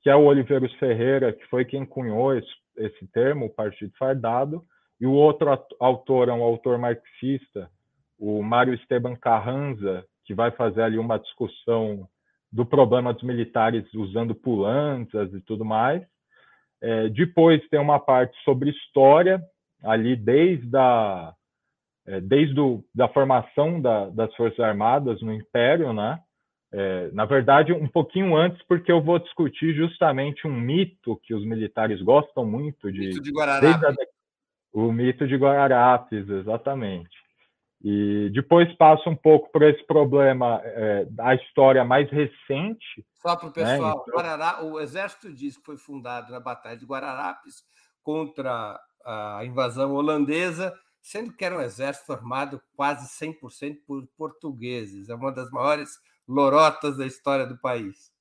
que 0.01 0.09
é 0.09 0.15
o 0.15 0.23
Oliveiros 0.23 0.73
Ferreira, 0.75 1.33
que 1.33 1.45
foi 1.47 1.65
quem 1.65 1.85
cunhou 1.85 2.33
esse, 2.33 2.49
esse 2.77 3.05
termo, 3.11 3.45
o 3.45 3.53
Partido 3.53 3.91
Fardado, 3.99 4.63
e 4.99 5.05
o 5.05 5.11
outro 5.11 5.49
autor 5.79 6.29
é 6.29 6.33
um 6.33 6.41
autor 6.41 6.77
marxista, 6.77 7.69
o 8.17 8.41
Mário 8.41 8.73
Esteban 8.73 9.15
Carranza, 9.15 10.03
que 10.25 10.33
vai 10.33 10.49
fazer 10.51 10.81
ali 10.81 10.97
uma 10.97 11.19
discussão 11.19 12.07
do 12.51 12.65
problema 12.65 13.13
dos 13.13 13.23
militares 13.23 13.85
usando 13.93 14.33
pulanças 14.33 15.33
e 15.33 15.41
tudo 15.41 15.65
mais. 15.65 16.03
É, 16.81 17.09
depois 17.09 17.65
tem 17.69 17.79
uma 17.79 17.99
parte 17.99 18.37
sobre 18.43 18.69
história, 18.69 19.41
ali 19.83 20.15
desde 20.15 20.75
a 20.75 21.33
é, 22.07 22.21
desde 22.21 22.57
o, 22.59 22.83
da 22.95 23.09
formação 23.09 23.81
da, 23.81 24.09
das 24.09 24.33
Forças 24.35 24.59
Armadas 24.59 25.21
no 25.21 25.33
Império, 25.33 25.91
né? 25.91 26.19
É, 26.71 27.09
na 27.11 27.25
verdade, 27.25 27.73
um 27.73 27.87
pouquinho 27.87 28.35
antes, 28.35 28.61
porque 28.67 28.91
eu 28.91 29.01
vou 29.01 29.19
discutir 29.19 29.73
justamente 29.73 30.47
um 30.47 30.53
mito 30.53 31.19
que 31.23 31.33
os 31.33 31.45
militares 31.45 32.01
gostam 32.01 32.45
muito 32.45 32.91
de. 32.91 32.99
Mito 32.99 33.21
de 33.21 33.31
Guararapes. 33.31 33.83
A, 33.83 33.93
o 34.73 34.91
mito 34.91 35.27
de 35.27 35.35
Guararapes, 35.35 36.29
exatamente. 36.29 37.17
E 37.83 38.29
depois 38.33 38.71
passo 38.75 39.09
um 39.09 39.15
pouco 39.15 39.51
por 39.51 39.61
esse 39.61 39.85
problema 39.85 40.59
é, 40.63 41.05
da 41.05 41.35
história 41.35 41.85
mais 41.85 42.09
recente. 42.09 43.05
Só 43.21 43.35
para 43.35 43.45
o 43.45 43.49
né, 43.49 43.53
pessoal, 43.53 43.97
né? 43.97 44.01
então... 44.01 44.13
Guarará, 44.15 44.63
o 44.63 44.79
exército 44.79 45.31
diz 45.31 45.57
que 45.57 45.65
foi 45.65 45.77
fundado 45.77 46.31
na 46.31 46.39
Batalha 46.39 46.75
de 46.75 46.85
Guararapes 46.85 47.63
contra 48.01 48.79
a 49.05 49.41
invasão 49.45 49.93
holandesa 49.93 50.73
sendo 51.07 51.31
que 51.31 51.45
era 51.45 51.57
um 51.57 51.61
exército 51.61 52.05
formado 52.05 52.61
quase 52.75 53.07
100% 53.07 53.77
por 53.87 54.05
portugueses. 54.17 55.07
É 55.07 55.15
uma 55.15 55.31
das 55.31 55.49
maiores 55.51 55.97
lorotas 56.27 56.97
da 56.97 57.05
história 57.05 57.47
do 57.47 57.57
país. 57.57 58.11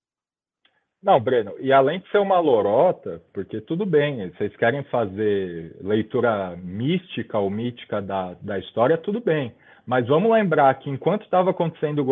Não, 1.07 1.21
Breno, 1.21 1.55
e 1.61 1.73
além 1.73 2.01
de 2.01 2.11
ser 2.11 2.19
uma 2.19 2.41
lorota, 2.41 3.23
porque 3.33 3.61
tudo 3.61 3.87
bem, 3.87 4.29
vocês 4.31 4.57
querem 4.57 4.83
fazer 4.85 5.77
leitura 5.81 6.57
mística 6.57 7.39
ou 7.39 7.49
mítica 7.49 8.03
da, 8.03 8.35
da 8.43 8.59
história, 8.59 8.99
tudo 8.99 9.21
bem. 9.21 9.55
Mas 9.87 10.09
vamos 10.09 10.33
lembrar 10.33 10.75
que 10.81 10.91
enquanto 10.91 11.23
estava 11.23 11.53
acontecendo 11.53 12.05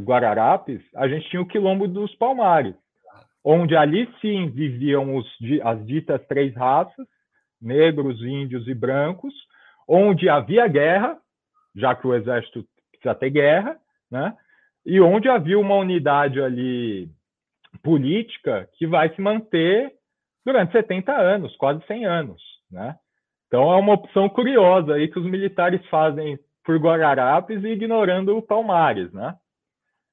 Guararapes, 0.00 0.80
a 0.94 1.08
gente 1.08 1.28
tinha 1.28 1.42
o 1.42 1.46
Quilombo 1.46 1.88
dos 1.88 2.14
Palmares, 2.14 2.76
onde 3.44 3.74
ali 3.74 4.08
sim 4.20 4.48
viviam 4.48 5.16
os, 5.16 5.26
as 5.64 5.84
ditas 5.84 6.24
três 6.28 6.54
raças, 6.54 7.04
negros, 7.60 8.22
índios 8.22 8.68
e 8.68 8.74
brancos, 8.74 9.34
onde 9.88 10.28
havia 10.28 10.68
guerra, 10.68 11.18
já 11.74 11.96
que 11.96 12.06
o 12.06 12.14
exército 12.14 12.64
precisa 12.92 13.12
ter 13.12 13.30
guerra, 13.30 13.76
né? 14.08 14.32
E 14.86 15.00
onde 15.00 15.28
havia 15.28 15.58
uma 15.58 15.74
unidade 15.74 16.40
ali 16.40 17.10
política 17.86 18.68
que 18.72 18.84
vai 18.84 19.14
se 19.14 19.20
manter 19.20 19.92
durante 20.44 20.72
70 20.72 21.12
anos, 21.12 21.54
quase 21.56 21.86
100 21.86 22.04
anos, 22.04 22.42
né? 22.68 22.96
Então 23.46 23.72
é 23.72 23.76
uma 23.76 23.94
opção 23.94 24.28
curiosa 24.28 24.94
aí 24.94 25.06
que 25.06 25.20
os 25.20 25.24
militares 25.24 25.80
fazem 25.86 26.36
por 26.64 26.76
Guararapes 26.78 27.62
e 27.62 27.68
ignorando 27.68 28.36
o 28.36 28.42
Palmares, 28.42 29.12
né? 29.12 29.36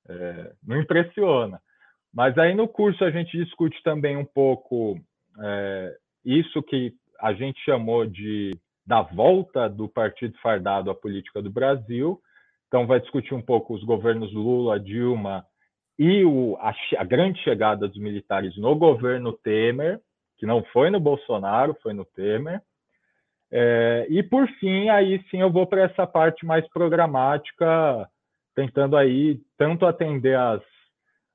É, 0.07 0.53
não 0.63 0.79
impressiona. 0.79 1.59
Mas 2.13 2.37
aí 2.37 2.53
no 2.53 2.67
curso 2.67 3.03
a 3.03 3.09
gente 3.09 3.35
discute 3.35 3.81
também 3.81 4.15
um 4.17 4.25
pouco 4.25 4.95
é, 5.41 5.97
isso 6.23 6.61
que 6.61 6.93
a 7.19 7.33
gente 7.33 7.59
chamou 7.65 8.05
de 8.05 8.51
da 8.85 9.01
volta 9.01 9.67
do 9.67 9.87
Partido 9.87 10.37
Fardado 10.43 10.91
à 10.91 10.95
política 10.95 11.41
do 11.41 11.49
Brasil. 11.49 12.21
Então 12.67 12.85
vai 12.85 12.99
discutir 12.99 13.33
um 13.33 13.41
pouco 13.41 13.73
os 13.73 13.83
governos 13.83 14.31
Lula, 14.31 14.79
Dilma 14.79 15.43
e 15.97 16.23
o, 16.23 16.57
a, 16.59 16.73
a 16.97 17.03
grande 17.03 17.41
chegada 17.43 17.87
dos 17.87 17.97
militares 17.97 18.57
no 18.57 18.75
governo 18.75 19.33
Temer, 19.33 19.99
que 20.37 20.45
não 20.45 20.63
foi 20.65 20.89
no 20.89 20.99
Bolsonaro, 20.99 21.77
foi 21.81 21.93
no 21.93 22.05
Temer. 22.05 22.61
É, 23.51 24.07
e 24.09 24.23
por 24.23 24.47
fim, 24.59 24.89
aí 24.89 25.23
sim 25.29 25.41
eu 25.41 25.51
vou 25.51 25.67
para 25.67 25.83
essa 25.83 26.07
parte 26.07 26.45
mais 26.45 26.67
programática, 26.69 28.09
tentando 28.55 28.97
aí 28.97 29.39
tanto 29.57 29.85
atender 29.85 30.35
as, 30.35 30.61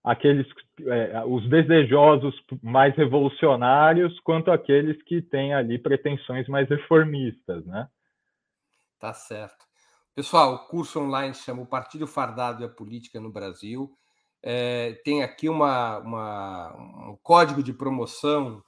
aqueles 0.03 0.47
é, 0.81 1.25
os 1.25 1.49
desejosos 1.49 2.35
mais 2.63 2.97
revolucionários 2.97 4.19
quanto 4.21 4.51
aqueles 4.51 5.01
que 5.03 5.23
têm 5.23 5.55
ali 5.55 5.79
pretensões 5.79 6.49
mais 6.49 6.69
reformistas, 6.69 7.65
né? 7.67 7.89
Tá 8.99 9.15
certo. 9.15 9.65
Pessoal, 10.15 10.55
o 10.55 10.59
curso 10.67 11.01
online 11.01 11.35
chama 11.35 11.63
o 11.63 11.67
Partido 11.67 12.07
Fardado 12.07 12.63
e 12.63 12.67
a 12.67 12.69
Política 12.69 13.21
no 13.21 13.31
Brasil. 13.31 13.97
É, 14.43 15.01
tem 15.05 15.23
aqui 15.23 15.49
uma, 15.49 15.99
uma, 15.99 17.11
um 17.11 17.19
código 17.23 17.63
de 17.63 17.73
promoção 17.73 18.63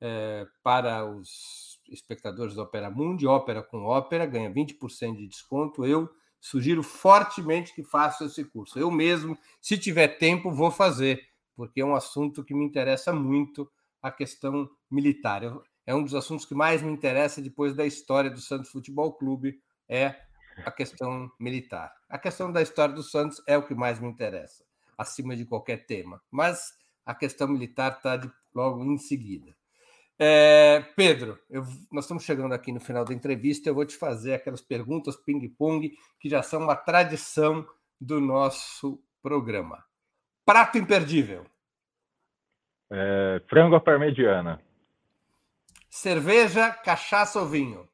é, 0.00 0.46
para 0.62 1.04
os 1.04 1.80
espectadores 1.88 2.54
do 2.54 2.62
Opera 2.62 2.90
Mundi, 2.90 3.26
ópera 3.26 3.62
com 3.62 3.84
ópera, 3.84 4.26
ganha 4.26 4.50
20% 4.50 5.16
de 5.16 5.26
desconto. 5.26 5.84
Eu 5.86 6.10
sugiro 6.40 6.82
fortemente 6.82 7.74
que 7.74 7.84
façam 7.84 8.26
esse 8.26 8.44
curso. 8.44 8.78
Eu 8.78 8.90
mesmo, 8.90 9.38
se 9.60 9.78
tiver 9.78 10.08
tempo, 10.18 10.50
vou 10.50 10.70
fazer, 10.70 11.22
porque 11.54 11.80
é 11.80 11.84
um 11.84 11.94
assunto 11.94 12.44
que 12.44 12.54
me 12.54 12.64
interessa 12.64 13.12
muito, 13.12 13.70
a 14.02 14.10
questão 14.10 14.68
militar. 14.90 15.42
É 15.86 15.94
um 15.94 16.02
dos 16.02 16.14
assuntos 16.14 16.44
que 16.44 16.54
mais 16.54 16.82
me 16.82 16.90
interessa 16.90 17.40
depois 17.40 17.74
da 17.74 17.86
história 17.86 18.28
do 18.28 18.40
Santos 18.40 18.70
Futebol 18.70 19.12
Clube, 19.12 19.60
é 19.88 20.16
a 20.64 20.70
questão 20.72 21.30
militar. 21.38 21.92
A 22.08 22.18
questão 22.18 22.50
da 22.50 22.60
história 22.60 22.94
do 22.94 23.02
Santos 23.02 23.40
é 23.46 23.56
o 23.56 23.62
que 23.62 23.74
mais 23.74 24.00
me 24.00 24.08
interessa, 24.08 24.64
acima 24.96 25.36
de 25.36 25.44
qualquer 25.44 25.86
tema. 25.86 26.20
Mas 26.30 26.74
a 27.04 27.14
questão 27.14 27.48
militar 27.48 27.92
está 27.92 28.20
logo 28.54 28.84
em 28.84 28.98
seguida. 28.98 29.54
É, 30.18 30.80
Pedro, 30.94 31.38
eu, 31.50 31.64
nós 31.90 32.04
estamos 32.04 32.22
chegando 32.22 32.52
aqui 32.52 32.70
no 32.70 32.80
final 32.80 33.04
da 33.04 33.12
entrevista. 33.12 33.68
Eu 33.68 33.74
vou 33.74 33.84
te 33.84 33.96
fazer 33.96 34.34
aquelas 34.34 34.60
perguntas 34.60 35.16
ping-pong 35.16 35.96
que 36.20 36.28
já 36.28 36.42
são 36.42 36.62
uma 36.62 36.76
tradição 36.76 37.66
do 38.00 38.20
nosso 38.20 39.02
programa. 39.22 39.84
Prato 40.44 40.78
imperdível. 40.78 41.44
É, 42.90 43.42
frango 43.48 43.74
à 43.74 43.80
parmegiana. 43.80 44.60
Cerveja, 45.88 46.70
cachaça 46.70 47.40
ou 47.40 47.46
vinho? 47.46 47.88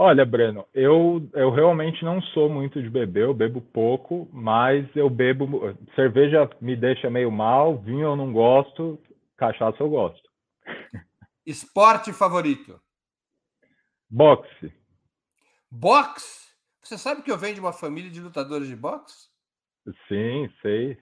Olha, 0.00 0.24
Breno, 0.24 0.64
eu, 0.72 1.28
eu 1.34 1.50
realmente 1.50 2.04
não 2.04 2.22
sou 2.22 2.48
muito 2.48 2.80
de 2.80 2.88
beber, 2.88 3.24
eu 3.24 3.34
bebo 3.34 3.60
pouco, 3.60 4.28
mas 4.32 4.86
eu 4.94 5.10
bebo. 5.10 5.76
Cerveja 5.96 6.48
me 6.60 6.76
deixa 6.76 7.10
meio 7.10 7.32
mal, 7.32 7.76
vinho 7.78 8.02
eu 8.02 8.14
não 8.14 8.32
gosto, 8.32 8.96
cachaça 9.36 9.82
eu 9.82 9.90
gosto. 9.90 10.22
Esporte 11.44 12.12
favorito? 12.12 12.80
Boxe. 14.08 14.72
Boxe? 15.68 16.48
Você 16.80 16.96
sabe 16.96 17.22
que 17.22 17.30
eu 17.32 17.36
venho 17.36 17.54
de 17.54 17.60
uma 17.60 17.72
família 17.72 18.08
de 18.10 18.20
lutadores 18.20 18.68
de 18.68 18.76
boxe? 18.76 19.28
Sim, 20.06 20.48
sei. 20.62 20.96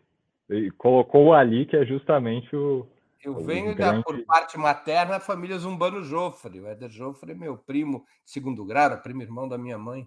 E 0.49 0.71
colocou 0.71 1.35
ali 1.35 1.67
que 1.67 1.77
é 1.77 1.85
justamente 1.85 2.57
o. 2.57 2.89
Eu 3.23 3.35
venho 3.41 3.75
grande... 3.75 3.99
da, 3.99 4.03
por 4.03 4.25
parte 4.25 4.59
materna, 4.59 5.17
a 5.17 5.21
família 5.21 5.59
Zumbano 5.59 6.03
Jofre. 6.03 6.61
O 6.61 6.67
Éder 6.67 6.91
Jofre 6.91 7.33
é 7.33 7.35
meu 7.35 7.57
primo 7.57 8.05
segundo 8.25 8.65
grau, 8.65 8.93
é 8.93 8.97
primo 8.97 9.23
irmão 9.23 9.49
da 9.49 9.59
minha 9.59 9.79
mãe. 9.79 10.07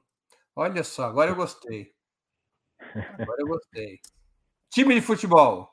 Olha 0.55 0.83
só, 0.83 1.03
agora 1.03 1.31
eu 1.31 1.35
gostei. 1.35 1.91
Agora 3.19 3.41
eu 3.41 3.47
gostei. 3.47 3.99
Time 4.71 4.95
de 4.95 5.01
futebol? 5.01 5.69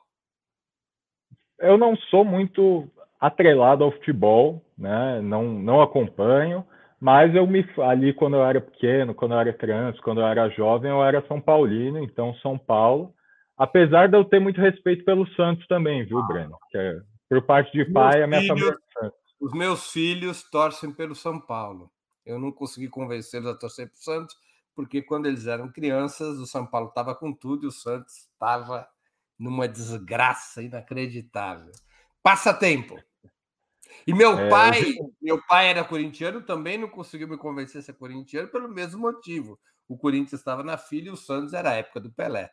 Eu 1.59 1.77
não 1.77 1.95
sou 1.95 2.23
muito 2.23 2.89
atrelado 3.19 3.83
ao 3.83 3.91
futebol, 3.91 4.63
né? 4.77 5.21
Não, 5.21 5.43
não 5.43 5.81
acompanho, 5.81 6.65
mas 6.99 7.33
eu 7.35 7.47
me 7.47 7.67
ali 7.81 8.13
quando 8.13 8.35
eu 8.35 8.45
era 8.45 8.61
pequeno, 8.61 9.13
quando 9.13 9.33
eu 9.33 9.39
era 9.39 9.53
criança, 9.53 9.99
quando 10.01 10.21
eu 10.21 10.27
era 10.27 10.49
jovem, 10.49 10.91
eu 10.91 11.03
era 11.03 11.25
São 11.27 11.41
Paulino, 11.41 11.99
então 11.99 12.33
São 12.35 12.57
Paulo. 12.57 13.13
Apesar 13.57 14.07
de 14.07 14.15
eu 14.15 14.23
ter 14.23 14.39
muito 14.39 14.61
respeito 14.61 15.03
pelo 15.03 15.27
Santos 15.33 15.65
também, 15.67 16.05
viu, 16.05 16.21
Breno? 16.27 16.57
Que 16.69 16.77
é, 16.77 16.99
por 17.29 17.41
parte 17.45 17.71
de 17.71 17.85
pai, 17.91 18.23
a 18.23 18.27
minha 18.27 18.41
filhos, 18.41 18.59
família. 18.59 19.13
Os 19.39 19.53
meus 19.53 19.91
filhos 19.91 20.43
torcem 20.49 20.91
pelo 20.91 21.15
São 21.15 21.39
Paulo. 21.39 21.91
Eu 22.25 22.39
não 22.39 22.51
consegui 22.51 22.87
convencê-los 22.87 23.47
a 23.47 23.55
torcer 23.55 23.87
para 23.87 23.95
o 23.95 24.03
Santos, 24.03 24.35
porque 24.75 25.01
quando 25.01 25.27
eles 25.27 25.47
eram 25.47 25.71
crianças, 25.71 26.39
o 26.39 26.45
São 26.45 26.65
Paulo 26.65 26.89
estava 26.89 27.15
com 27.15 27.33
tudo 27.33 27.65
e 27.65 27.67
o 27.67 27.71
Santos 27.71 28.13
estava 28.31 28.87
numa 29.37 29.67
desgraça 29.67 30.61
inacreditável. 30.61 31.71
Passatempo. 32.23 32.95
E 34.05 34.13
meu 34.13 34.37
é, 34.37 34.49
pai, 34.49 34.81
meu 35.21 35.41
pai 35.47 35.69
era 35.69 35.83
corintiano, 35.83 36.41
também 36.41 36.77
não 36.77 36.87
conseguiu 36.87 37.27
me 37.27 37.37
convencer 37.37 37.79
a 37.79 37.83
ser 37.83 37.93
corintiano 37.93 38.47
pelo 38.49 38.67
mesmo 38.67 39.01
motivo. 39.01 39.59
O 39.87 39.97
Corinthians 39.97 40.41
estava 40.41 40.63
na 40.63 40.77
filha 40.77 41.07
e 41.07 41.11
o 41.11 41.17
Santos 41.17 41.53
era 41.53 41.71
a 41.71 41.75
época 41.75 41.99
do 42.01 42.11
Pelé. 42.11 42.51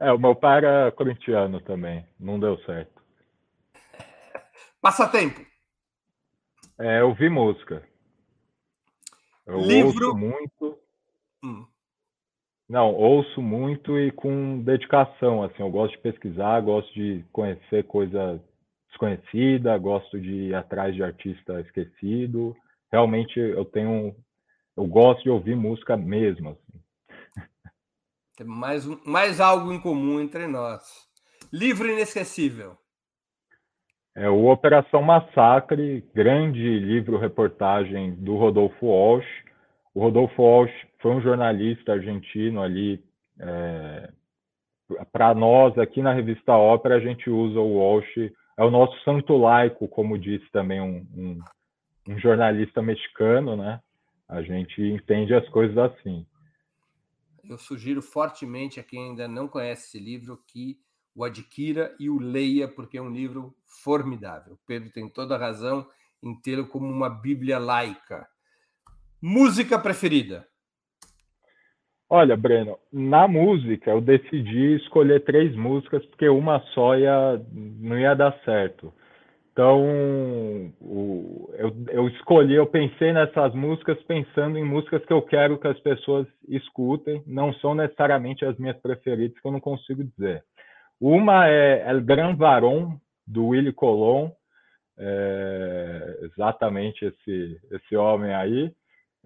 É, 0.00 0.12
o 0.12 0.18
meu 0.18 0.34
pai 0.34 0.58
era 0.58 0.92
corintiano 0.92 1.60
também, 1.60 2.06
não 2.18 2.38
deu 2.38 2.56
certo. 2.64 2.97
Passatempo. 4.80 5.40
É, 6.78 7.00
eu 7.00 7.12
vi 7.14 7.28
música. 7.28 7.86
Eu 9.46 9.60
Livro. 9.60 10.06
ouço 10.08 10.16
muito. 10.16 10.78
Hum. 11.42 11.66
Não, 12.68 12.94
ouço 12.94 13.40
muito 13.40 13.98
e 13.98 14.12
com 14.12 14.60
dedicação, 14.60 15.42
assim, 15.42 15.62
eu 15.62 15.70
gosto 15.70 15.92
de 15.96 16.02
pesquisar, 16.02 16.60
gosto 16.60 16.92
de 16.92 17.24
conhecer 17.32 17.84
coisa 17.84 18.42
desconhecida, 18.88 19.78
gosto 19.78 20.20
de 20.20 20.48
ir 20.48 20.54
atrás 20.54 20.94
de 20.94 21.02
artista 21.02 21.60
esquecido. 21.60 22.54
Realmente 22.92 23.38
eu 23.38 23.64
tenho, 23.64 24.14
eu 24.76 24.86
gosto 24.86 25.22
de 25.22 25.30
ouvir 25.30 25.56
música 25.56 25.96
mesmo. 25.96 26.50
Assim. 26.50 26.80
Tem 28.36 28.46
mais, 28.46 28.84
mais 29.04 29.40
algo 29.40 29.72
em 29.72 29.80
comum 29.80 30.20
entre 30.20 30.46
nós. 30.46 31.08
Livro 31.52 31.90
inesquecível. 31.90 32.76
É 34.18 34.28
o 34.28 34.46
Operação 34.50 35.00
Massacre, 35.00 36.04
grande 36.12 36.80
livro-reportagem 36.80 38.16
do 38.16 38.34
Rodolfo 38.34 38.86
Walsh. 38.86 39.44
O 39.94 40.00
Rodolfo 40.00 40.42
Walsh 40.42 40.72
foi 40.98 41.12
um 41.12 41.20
jornalista 41.20 41.92
argentino 41.92 42.60
ali. 42.60 43.00
É, 43.38 44.10
Para 45.12 45.32
nós, 45.36 45.78
aqui 45.78 46.02
na 46.02 46.12
revista 46.12 46.52
Ópera, 46.52 46.96
a 46.96 47.00
gente 47.00 47.30
usa 47.30 47.60
o 47.60 47.74
Walsh 47.74 48.32
é 48.56 48.64
o 48.64 48.72
nosso 48.72 49.00
santo 49.04 49.36
laico, 49.36 49.86
como 49.86 50.18
disse 50.18 50.50
também 50.50 50.80
um, 50.80 51.06
um, 51.14 51.38
um 52.08 52.18
jornalista 52.18 52.82
mexicano, 52.82 53.56
né? 53.56 53.80
A 54.28 54.42
gente 54.42 54.82
entende 54.82 55.32
as 55.32 55.48
coisas 55.50 55.78
assim. 55.78 56.26
Eu 57.48 57.56
sugiro 57.56 58.02
fortemente 58.02 58.80
a 58.80 58.82
quem 58.82 59.10
ainda 59.10 59.28
não 59.28 59.46
conhece 59.46 59.86
esse 59.86 60.04
livro 60.04 60.42
que 60.44 60.76
o 61.18 61.24
adquira 61.24 61.92
e 61.98 62.08
o 62.08 62.20
leia, 62.20 62.68
porque 62.68 62.96
é 62.96 63.02
um 63.02 63.10
livro 63.10 63.52
formidável. 63.82 64.56
Pedro 64.68 64.88
tem 64.92 65.08
toda 65.08 65.34
a 65.34 65.38
razão 65.38 65.84
em 66.22 66.32
tê-lo 66.40 66.68
como 66.68 66.86
uma 66.86 67.10
Bíblia 67.10 67.58
laica. 67.58 68.24
Música 69.20 69.76
preferida? 69.80 70.46
Olha, 72.08 72.36
Breno, 72.36 72.78
na 72.92 73.26
música 73.26 73.90
eu 73.90 74.00
decidi 74.00 74.76
escolher 74.76 75.24
três 75.24 75.56
músicas 75.56 76.06
porque 76.06 76.28
uma 76.28 76.60
só 76.72 76.96
ia, 76.96 77.44
não 77.52 77.98
ia 77.98 78.14
dar 78.14 78.38
certo. 78.44 78.94
Então, 79.50 79.82
o, 80.80 81.52
eu, 81.54 81.74
eu 81.88 82.08
escolhi, 82.10 82.54
eu 82.54 82.64
pensei 82.64 83.12
nessas 83.12 83.52
músicas 83.56 84.00
pensando 84.04 84.56
em 84.56 84.64
músicas 84.64 85.04
que 85.04 85.12
eu 85.12 85.20
quero 85.20 85.58
que 85.58 85.66
as 85.66 85.80
pessoas 85.80 86.28
escutem, 86.46 87.24
não 87.26 87.52
são 87.54 87.74
necessariamente 87.74 88.44
as 88.44 88.56
minhas 88.56 88.78
preferidas, 88.78 89.36
que 89.36 89.48
eu 89.48 89.50
não 89.50 89.60
consigo 89.60 90.04
dizer. 90.04 90.44
Uma 91.00 91.48
é 91.48 91.88
El 91.88 92.02
Gran 92.02 92.34
Varón, 92.36 92.98
do 93.26 93.48
Willy 93.48 93.72
Colon, 93.72 94.30
é, 94.98 96.18
exatamente 96.22 97.04
esse, 97.04 97.60
esse 97.70 97.96
homem 97.96 98.34
aí 98.34 98.72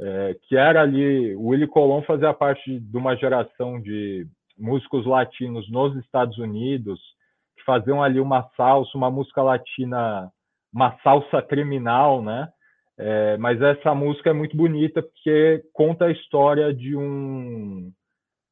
é, 0.01 0.37
que 0.43 0.57
era 0.57 0.83
ali, 0.83 1.35
o 1.37 1.49
Willy 1.49 1.67
Colon 1.67 2.03
fazia 2.03 2.33
parte 2.33 2.81
de 2.81 2.97
uma 2.97 3.17
geração 3.17 3.81
de 3.81 4.27
músicos 4.59 5.07
latinos 5.07 5.71
nos 5.71 5.97
Estados 5.97 6.39
Unidos, 6.39 7.01
que 7.57 7.65
faziam 7.65 8.03
ali 8.03 8.21
uma 8.21 8.49
salsa, 8.57 8.91
uma 8.97 9.11
música 9.11 9.43
latina, 9.43 10.31
uma 10.73 10.97
salsa 11.03 11.43
criminal, 11.43 12.23
né? 12.23 12.49
É, 12.99 13.37
mas 13.39 13.61
essa 13.61 13.95
música 13.95 14.31
é 14.31 14.33
muito 14.33 14.57
bonita 14.57 15.03
porque 15.03 15.63
conta 15.73 16.07
a 16.07 16.11
história 16.11 16.73
de 16.75 16.97
um 16.97 17.91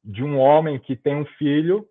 de 0.03 0.23
um 0.23 0.39
homem 0.39 0.79
que 0.79 0.95
tem 0.95 1.15
um 1.15 1.25
filho. 1.37 1.85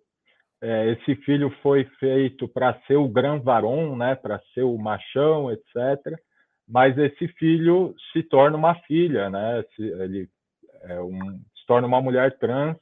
É, 0.61 0.91
esse 0.91 1.15
filho 1.23 1.49
foi 1.63 1.85
feito 1.99 2.47
para 2.47 2.79
ser 2.85 2.95
o 2.95 3.07
gran 3.07 3.39
varão, 3.39 3.95
né, 3.97 4.13
para 4.15 4.39
ser 4.53 4.61
o 4.61 4.77
machão, 4.77 5.51
etc. 5.51 6.19
Mas 6.67 6.97
esse 6.97 7.27
filho 7.29 7.95
se 8.13 8.21
torna 8.23 8.55
uma 8.57 8.75
filha, 8.81 9.29
né? 9.29 9.63
Ele 9.77 10.29
é 10.83 11.01
um, 11.01 11.19
se 11.55 11.65
torna 11.67 11.87
uma 11.87 12.01
mulher 12.01 12.37
trans 12.37 12.77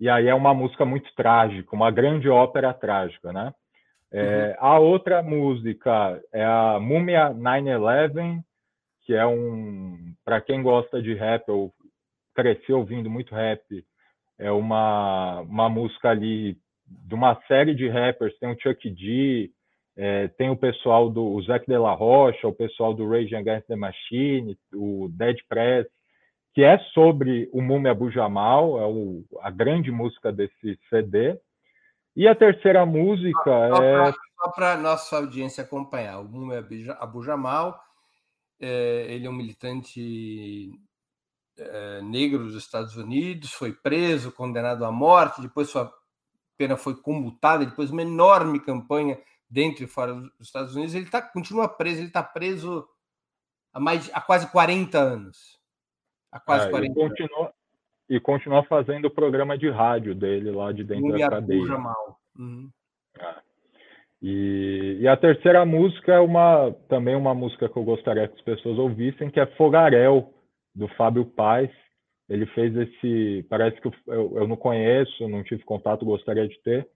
e 0.00 0.08
aí 0.08 0.28
é 0.28 0.34
uma 0.34 0.54
música 0.54 0.84
muito 0.84 1.12
trágica, 1.14 1.74
uma 1.74 1.90
grande 1.90 2.28
ópera 2.28 2.72
trágica, 2.72 3.32
né? 3.32 3.52
É, 4.10 4.56
uhum. 4.60 4.66
A 4.66 4.78
outra 4.78 5.22
música 5.22 6.22
é 6.32 6.44
a 6.44 6.78
Múmia 6.80 7.30
911, 7.30 8.40
que 9.04 9.14
é 9.14 9.26
um, 9.26 10.14
para 10.24 10.40
quem 10.40 10.62
gosta 10.62 11.02
de 11.02 11.14
rap, 11.14 11.48
eu 11.48 11.72
cresci 12.34 12.72
ouvindo 12.72 13.10
muito 13.10 13.34
rap, 13.34 13.84
é 14.38 14.50
uma, 14.50 15.40
uma 15.40 15.68
música 15.68 16.10
ali 16.10 16.56
de 16.88 17.14
uma 17.14 17.40
série 17.46 17.74
de 17.74 17.88
rappers, 17.88 18.36
tem 18.38 18.50
o 18.50 18.56
Chuck 18.60 18.90
D, 18.90 19.50
é, 19.96 20.28
tem 20.28 20.48
o 20.48 20.56
pessoal 20.56 21.10
do 21.10 21.24
o 21.24 21.42
Zac 21.42 21.66
De 21.66 21.76
La 21.76 21.92
Rocha, 21.92 22.46
o 22.46 22.54
pessoal 22.54 22.94
do 22.94 23.08
Rage 23.08 23.34
Against 23.34 23.66
the 23.66 23.76
Machine, 23.76 24.56
o 24.72 25.08
Dead 25.10 25.36
Press, 25.48 25.86
que 26.54 26.62
é 26.62 26.78
sobre 26.94 27.48
o 27.52 27.60
Múmia 27.60 27.92
Abu 27.92 28.10
Jamal, 28.10 28.80
é 28.80 28.86
o, 28.86 29.24
a 29.40 29.50
grande 29.50 29.90
música 29.90 30.32
desse 30.32 30.78
CD. 30.88 31.38
E 32.16 32.26
a 32.26 32.34
terceira 32.34 32.84
música 32.86 33.42
só, 33.44 33.82
é. 33.82 34.12
Só 34.36 34.50
para 34.54 34.76
nossa 34.76 35.16
audiência 35.16 35.64
acompanhar, 35.64 36.20
o 36.20 36.24
Múmia 36.24 36.64
Abu 37.00 37.22
Jamal, 37.22 37.80
é, 38.60 39.06
ele 39.08 39.26
é 39.26 39.30
um 39.30 39.34
militante 39.34 40.70
é, 41.58 42.00
negro 42.02 42.44
dos 42.44 42.54
Estados 42.54 42.96
Unidos, 42.96 43.52
foi 43.52 43.72
preso, 43.72 44.32
condenado 44.32 44.84
à 44.84 44.92
morte, 44.92 45.42
depois 45.42 45.68
sua 45.68 45.92
pena 46.58 46.76
foi 46.76 47.00
comutada, 47.00 47.64
depois 47.64 47.90
uma 47.90 48.02
enorme 48.02 48.58
campanha 48.58 49.18
dentro 49.48 49.84
e 49.84 49.86
fora 49.86 50.12
dos 50.12 50.32
Estados 50.40 50.74
Unidos. 50.74 50.94
Ele 50.94 51.06
tá, 51.06 51.22
continua 51.22 51.68
preso, 51.68 52.00
ele 52.00 52.08
está 52.08 52.22
preso 52.22 52.86
há, 53.72 53.80
mais, 53.80 54.10
há 54.12 54.20
quase 54.20 54.50
40 54.50 54.98
anos. 54.98 55.58
Há 56.30 56.40
quase 56.40 56.66
é, 56.66 56.70
40 56.70 56.92
e 56.92 56.94
continua, 56.94 57.40
anos. 57.40 57.52
E 58.10 58.20
continua 58.20 58.64
fazendo 58.64 59.06
o 59.06 59.10
programa 59.10 59.56
de 59.56 59.70
rádio 59.70 60.14
dele 60.14 60.50
lá 60.50 60.72
de 60.72 60.84
dentro 60.84 61.16
da 61.16 61.30
cadeia. 61.30 61.78
Mal. 61.78 62.18
Uhum. 62.36 62.70
É. 63.18 63.48
E, 64.20 64.98
e, 65.00 65.08
a 65.08 65.16
terceira 65.16 65.64
música 65.64 66.12
é 66.12 66.18
uma 66.18 66.72
também 66.88 67.14
uma 67.14 67.34
música 67.34 67.68
que 67.68 67.76
eu 67.76 67.84
gostaria 67.84 68.26
que 68.26 68.34
as 68.34 68.40
pessoas 68.40 68.76
ouvissem, 68.76 69.30
que 69.30 69.38
é 69.38 69.46
Fogarel, 69.56 70.34
do 70.74 70.88
Fábio 70.88 71.24
Paz. 71.24 71.70
Ele 72.28 72.46
fez 72.46 72.76
esse. 72.76 73.46
Parece 73.48 73.80
que 73.80 73.88
eu, 73.88 74.38
eu 74.38 74.46
não 74.46 74.56
conheço, 74.56 75.28
não 75.28 75.42
tive 75.42 75.62
contato, 75.64 76.04
gostaria 76.04 76.46
de 76.46 76.58
ter, 76.62 76.88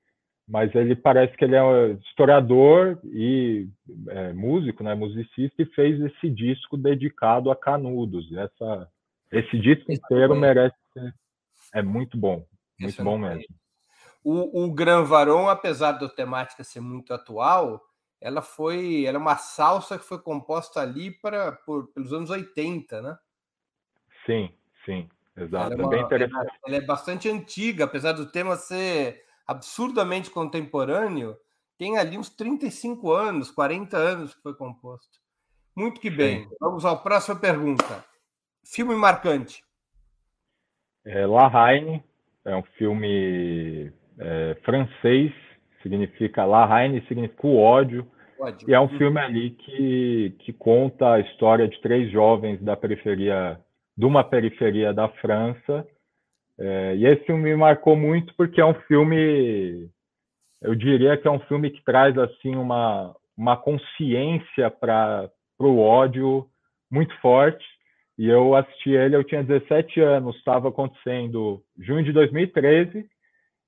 mas 0.47 0.75
ele 0.75 0.95
parece 0.95 1.35
que 1.37 1.45
ele 1.45 1.57
é 1.57 1.93
historiador 2.09 3.01
e 3.05 3.69
é, 4.09 4.33
músico, 4.35 4.83
né, 4.85 4.95
musicista, 4.95 5.63
e 5.63 5.67
fez 5.67 5.99
esse 6.01 6.29
disco 6.29 6.77
dedicado 6.77 7.51
a 7.51 7.57
Canudos. 7.57 8.31
Essa, 8.37 8.89
esse 9.31 9.59
disco 9.59 9.91
inteiro 9.91 10.35
merece. 10.35 10.77
É 11.73 11.81
muito 11.81 12.19
bom, 12.19 12.45
muito 12.79 13.03
bom 13.03 13.17
mesmo. 13.17 13.47
O, 14.23 14.65
o 14.65 14.73
Gran 14.73 15.05
Varão, 15.05 15.49
apesar 15.49 15.93
da 15.93 16.09
temática 16.09 16.63
ser 16.63 16.81
muito 16.81 17.15
atual, 17.15 17.81
ela 18.21 18.43
foi, 18.43 19.05
ela 19.05 19.17
é 19.17 19.21
uma 19.21 19.37
salsa 19.37 19.99
que 19.99 20.05
foi 20.05 20.21
composta 20.21 20.81
ali 20.81 21.11
para 21.11 21.53
por, 21.53 21.89
pelos 21.93 22.13
anos 22.13 22.31
80, 22.31 23.03
né? 23.03 23.19
Sim, 24.25 24.55
sim, 24.85 25.09
exato. 25.37 25.73
Ela 25.73 25.83
é, 25.83 25.85
uma, 25.85 25.91
bem 25.91 26.03
interessante. 26.03 26.53
Ela, 26.67 26.77
é 26.77 26.81
bastante 26.81 27.29
antiga, 27.29 27.85
apesar 27.85 28.13
do 28.13 28.31
tema 28.31 28.57
ser 28.57 29.23
absurdamente 29.47 30.31
contemporâneo, 30.31 31.37
tem 31.79 31.99
ali 31.99 32.17
uns 32.17 32.31
35 32.31 33.13
anos, 33.13 33.51
40 33.51 33.97
anos 33.97 34.35
que 34.35 34.43
foi 34.43 34.55
composto. 34.55 35.19
Muito 35.75 36.01
que 36.01 36.11
bem. 36.11 36.45
Sim. 36.45 36.57
Vamos 36.61 36.85
à 36.85 36.95
próxima 36.95 37.39
pergunta. 37.39 38.05
Filme 38.65 38.95
marcante. 38.95 39.65
É, 41.05 41.27
La 41.27 41.49
Haine 41.49 42.03
é 42.45 42.55
um 42.55 42.63
filme 42.79 43.93
é, 44.19 44.57
francês, 44.65 45.33
significa 45.83 46.45
La 46.45 46.65
Haine 46.65 47.05
significa 47.09 47.47
o 47.47 47.59
ódio, 47.59 48.07
ódio. 48.39 48.69
E 48.69 48.75
é 48.75 48.81
um 48.81 48.89
filme 48.99 49.21
ali 49.21 49.51
que, 49.51 50.37
que 50.41 50.53
conta 50.53 51.15
a 51.15 51.21
história 51.21 51.69
de 51.69 51.81
três 51.81 52.11
jovens 52.11 52.61
da 52.61 52.77
periferia, 52.77 53.59
de 53.97 54.05
uma 54.05 54.25
periferia 54.25 54.93
da 54.93 55.09
França. 55.09 55.87
É, 56.59 56.97
e 56.97 57.07
esse 57.07 57.25
filme 57.25 57.45
me 57.45 57.57
marcou 57.57 57.97
muito 57.97 58.35
porque 58.37 58.61
é 58.61 58.65
um 58.65 58.75
filme, 58.87 59.89
eu 60.61 60.75
diria 60.75 61.17
que 61.17 61.27
é 61.27 61.31
um 61.31 61.41
filme 61.41 61.71
que 61.71 61.83
traz 61.85 62.17
assim 62.19 62.55
uma, 62.55 63.15
uma 63.37 63.57
consciência 63.57 64.71
para 64.71 65.31
o 65.59 65.79
ódio 65.79 66.47
muito 66.91 67.15
forte 67.21 67.65
e 68.19 68.29
eu 68.29 68.55
assisti 68.55 68.91
ele, 68.91 69.17
eu 69.17 69.25
tinha 69.25 69.43
17 69.43 70.01
anos, 70.01 70.37
estava 70.37 70.69
acontecendo 70.69 71.63
junho 71.79 72.05
de 72.05 72.13
2013. 72.13 73.05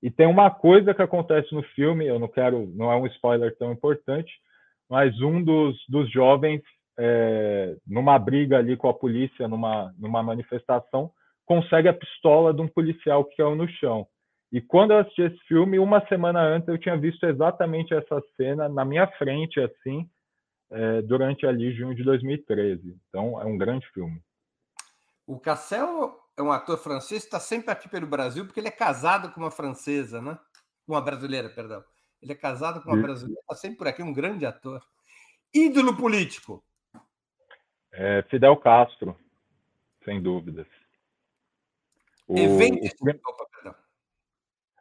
E 0.03 0.11
tem 0.11 0.27
uma 0.27 0.51
coisa 0.51 0.93
que 0.93 1.01
acontece 1.01 1.53
no 1.53 1.63
filme, 1.63 2.05
eu 2.05 2.19
não 2.19 2.27
quero, 2.27 2.67
não 2.75 2.91
é 2.91 2.95
um 2.95 3.07
spoiler 3.07 3.55
tão 3.57 3.71
importante, 3.71 4.31
mas 4.89 5.19
um 5.19 5.43
dos, 5.43 5.75
dos 5.89 6.11
jovens, 6.11 6.61
é, 6.97 7.75
numa 7.85 8.17
briga 8.17 8.57
ali 8.57 8.77
com 8.77 8.89
a 8.89 8.93
polícia, 8.93 9.47
numa, 9.47 9.93
numa 9.97 10.23
manifestação, 10.23 11.11
consegue 11.45 11.87
a 11.87 11.93
pistola 11.93 12.53
de 12.53 12.61
um 12.61 12.67
policial 12.67 13.23
que 13.25 13.37
caiu 13.37 13.55
no 13.55 13.67
chão. 13.67 14.07
E 14.51 14.61
quando 14.61 14.91
eu 14.91 14.99
assisti 14.99 15.21
esse 15.21 15.39
filme, 15.47 15.79
uma 15.79 16.05
semana 16.07 16.41
antes 16.41 16.67
eu 16.67 16.77
tinha 16.77 16.97
visto 16.97 17.25
exatamente 17.25 17.93
essa 17.93 18.21
cena 18.37 18.69
na 18.69 18.85
minha 18.85 19.07
frente, 19.17 19.59
assim, 19.59 20.09
é, 20.71 21.01
durante 21.01 21.45
ali 21.45 21.73
junho 21.73 21.95
de 21.95 22.03
2013. 22.03 22.97
Então 23.09 23.41
é 23.41 23.45
um 23.45 23.57
grande 23.57 23.85
filme. 23.91 24.21
O 25.27 25.39
Cassel 25.39 26.19
é 26.37 26.41
um 26.41 26.51
ator 26.51 26.77
francês 26.77 27.23
está 27.23 27.39
sempre 27.39 27.71
aqui 27.71 27.89
pelo 27.89 28.07
Brasil 28.07 28.45
porque 28.45 28.59
ele 28.59 28.67
é 28.67 28.71
casado 28.71 29.31
com 29.31 29.41
uma 29.41 29.51
francesa, 29.51 30.21
né? 30.21 30.37
Uma 30.87 31.01
brasileira, 31.01 31.49
perdão. 31.49 31.83
Ele 32.21 32.31
é 32.31 32.35
casado 32.35 32.81
com 32.81 32.91
uma 32.91 33.01
brasileira, 33.01 33.39
está 33.41 33.55
sempre 33.55 33.77
por 33.77 33.87
aqui, 33.87 34.03
um 34.03 34.13
grande 34.13 34.45
ator. 34.45 34.81
Ídolo 35.53 35.95
político. 35.95 36.63
É 37.97 38.23
Fidel 38.23 38.57
Castro, 38.57 39.15
sem 40.03 40.21
dúvidas. 40.21 40.67
O, 42.27 42.37
Evento... 42.37 42.79
o... 43.01 43.75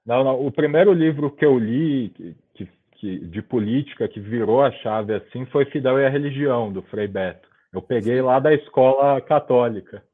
Não, 0.05 0.25
não, 0.25 0.47
o 0.47 0.51
primeiro 0.53 0.93
livro 0.93 1.31
que 1.31 1.45
eu 1.45 1.59
li 1.59 2.11
que, 2.55 2.69
que, 2.93 3.19
de 3.19 3.43
política 3.43 4.09
que 4.09 4.21
virou 4.21 4.63
a 4.63 4.71
chave 4.71 5.15
assim 5.15 5.47
foi 5.47 5.65
Fidel 5.67 5.99
e 5.99 6.07
a 6.07 6.11
Religião, 6.11 6.73
do 6.73 6.83
Frei 6.83 7.07
Beto. 7.07 7.49
Eu 7.73 7.83
peguei 7.83 8.21
lá 8.21 8.39
da 8.39 8.53
escola 8.53 9.21
católica. 9.21 10.05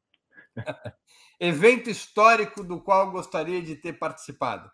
Evento 1.39 1.89
histórico 1.89 2.63
do 2.63 2.81
qual 2.81 3.11
gostaria 3.11 3.63
de 3.63 3.75
ter 3.77 3.95
participado? 3.95 4.71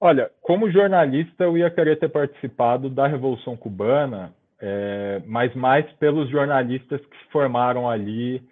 Olha, 0.00 0.30
como 0.40 0.70
jornalista, 0.70 1.44
eu 1.44 1.58
ia 1.58 1.70
querer 1.70 1.98
ter 1.98 2.08
participado 2.08 2.88
da 2.88 3.06
Revolução 3.06 3.54
Cubana, 3.54 4.34
é, 4.60 5.22
mas 5.26 5.54
mais 5.54 5.90
pelos 5.94 6.28
jornalistas 6.30 7.00
que 7.00 7.16
se 7.18 7.30
formaram 7.30 7.88
ali 7.88 8.42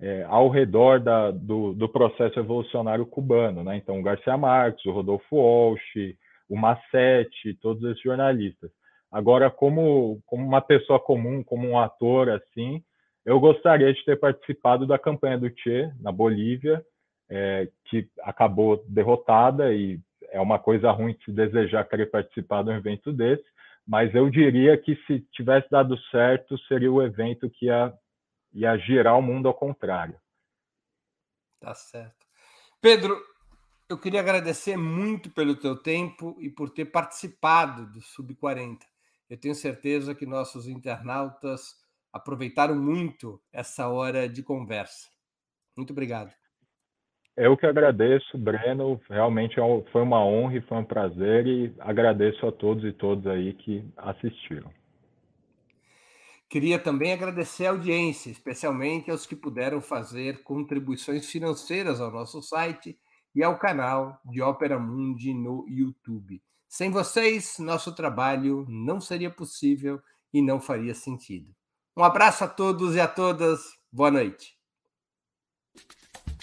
é, 0.00 0.24
ao 0.28 0.48
redor 0.48 1.00
da, 1.00 1.30
do, 1.30 1.72
do, 1.72 1.88
processo 1.88 2.36
revolucionário 2.36 3.06
cubano, 3.06 3.62
né? 3.64 3.76
Então, 3.76 3.98
o 3.98 4.02
Garcia 4.02 4.36
Marques, 4.36 4.84
o 4.84 4.90
Rodolfo 4.90 5.36
Walsh, 5.36 6.16
o 6.48 6.56
Massetti, 6.56 7.54
todos 7.60 7.82
esses 7.84 8.02
jornalistas. 8.02 8.70
Agora, 9.10 9.50
como, 9.50 10.20
como 10.26 10.44
uma 10.44 10.60
pessoa 10.60 10.98
comum, 10.98 11.42
como 11.42 11.66
um 11.68 11.78
ator, 11.78 12.28
assim, 12.28 12.82
eu 13.24 13.40
gostaria 13.40 13.92
de 13.94 14.04
ter 14.04 14.16
participado 14.16 14.86
da 14.86 14.98
campanha 14.98 15.38
do 15.38 15.48
Che 15.48 15.90
na 16.00 16.12
Bolívia, 16.12 16.84
é, 17.30 17.68
que 17.86 18.06
acabou 18.22 18.84
derrotada 18.88 19.72
e 19.72 19.98
é 20.30 20.40
uma 20.40 20.58
coisa 20.58 20.90
ruim 20.90 21.14
de 21.14 21.24
se 21.24 21.32
desejar 21.32 21.84
querer 21.84 22.10
participar 22.10 22.62
de 22.62 22.70
um 22.70 22.76
evento 22.76 23.12
desse, 23.12 23.44
mas 23.86 24.14
eu 24.14 24.30
diria 24.30 24.76
que 24.78 24.96
se 25.06 25.20
tivesse 25.32 25.68
dado 25.70 25.96
certo, 26.10 26.58
seria 26.66 26.90
o 26.90 27.02
evento 27.02 27.50
que 27.50 27.66
ia, 27.66 27.92
ia 28.52 28.76
girar 28.78 29.18
o 29.18 29.22
mundo 29.22 29.46
ao 29.46 29.54
contrário. 29.54 30.18
Tá 31.60 31.74
certo. 31.74 32.26
Pedro, 32.80 33.18
eu 33.88 33.98
queria 33.98 34.20
agradecer 34.20 34.76
muito 34.76 35.30
pelo 35.30 35.56
teu 35.56 35.76
tempo 35.76 36.36
e 36.40 36.48
por 36.48 36.70
ter 36.70 36.86
participado 36.86 37.90
do 37.90 38.00
Sub 38.00 38.34
40. 38.34 38.86
Eu 39.28 39.38
tenho 39.38 39.54
certeza 39.54 40.14
que 40.14 40.26
nossos 40.26 40.66
internautas 40.66 41.74
aproveitaram 42.12 42.76
muito 42.76 43.42
essa 43.52 43.88
hora 43.88 44.28
de 44.28 44.42
conversa. 44.42 45.08
Muito 45.76 45.92
obrigado. 45.92 46.32
Eu 47.36 47.56
que 47.56 47.66
agradeço, 47.66 48.38
Breno. 48.38 49.00
Realmente 49.08 49.58
é 49.58 49.62
foi 49.90 50.02
uma 50.02 50.24
honra 50.24 50.56
e 50.56 50.62
foi 50.62 50.78
um 50.78 50.84
prazer 50.84 51.46
e 51.46 51.74
agradeço 51.80 52.46
a 52.46 52.52
todos 52.52 52.84
e 52.84 52.92
todas 52.92 53.26
aí 53.26 53.52
que 53.54 53.84
assistiram. 53.96 54.70
Queria 56.48 56.78
também 56.78 57.12
agradecer 57.12 57.66
a 57.66 57.70
audiência, 57.70 58.30
especialmente 58.30 59.10
aos 59.10 59.26
que 59.26 59.34
puderam 59.34 59.80
fazer 59.80 60.44
contribuições 60.44 61.28
financeiras 61.28 62.00
ao 62.00 62.12
nosso 62.12 62.40
site 62.40 62.96
e 63.34 63.42
ao 63.42 63.58
canal 63.58 64.20
de 64.24 64.40
Ópera 64.40 64.78
Mundi 64.78 65.34
no 65.34 65.66
YouTube. 65.68 66.40
Sem 66.68 66.90
vocês, 66.90 67.58
nosso 67.58 67.92
trabalho 67.92 68.64
não 68.68 69.00
seria 69.00 69.30
possível 69.30 70.00
e 70.32 70.40
não 70.40 70.60
faria 70.60 70.94
sentido. 70.94 71.52
Um 71.96 72.04
abraço 72.04 72.44
a 72.44 72.48
todos 72.48 72.94
e 72.94 73.00
a 73.00 73.08
todas. 73.08 73.60
Boa 73.92 74.12
noite. 74.12 74.56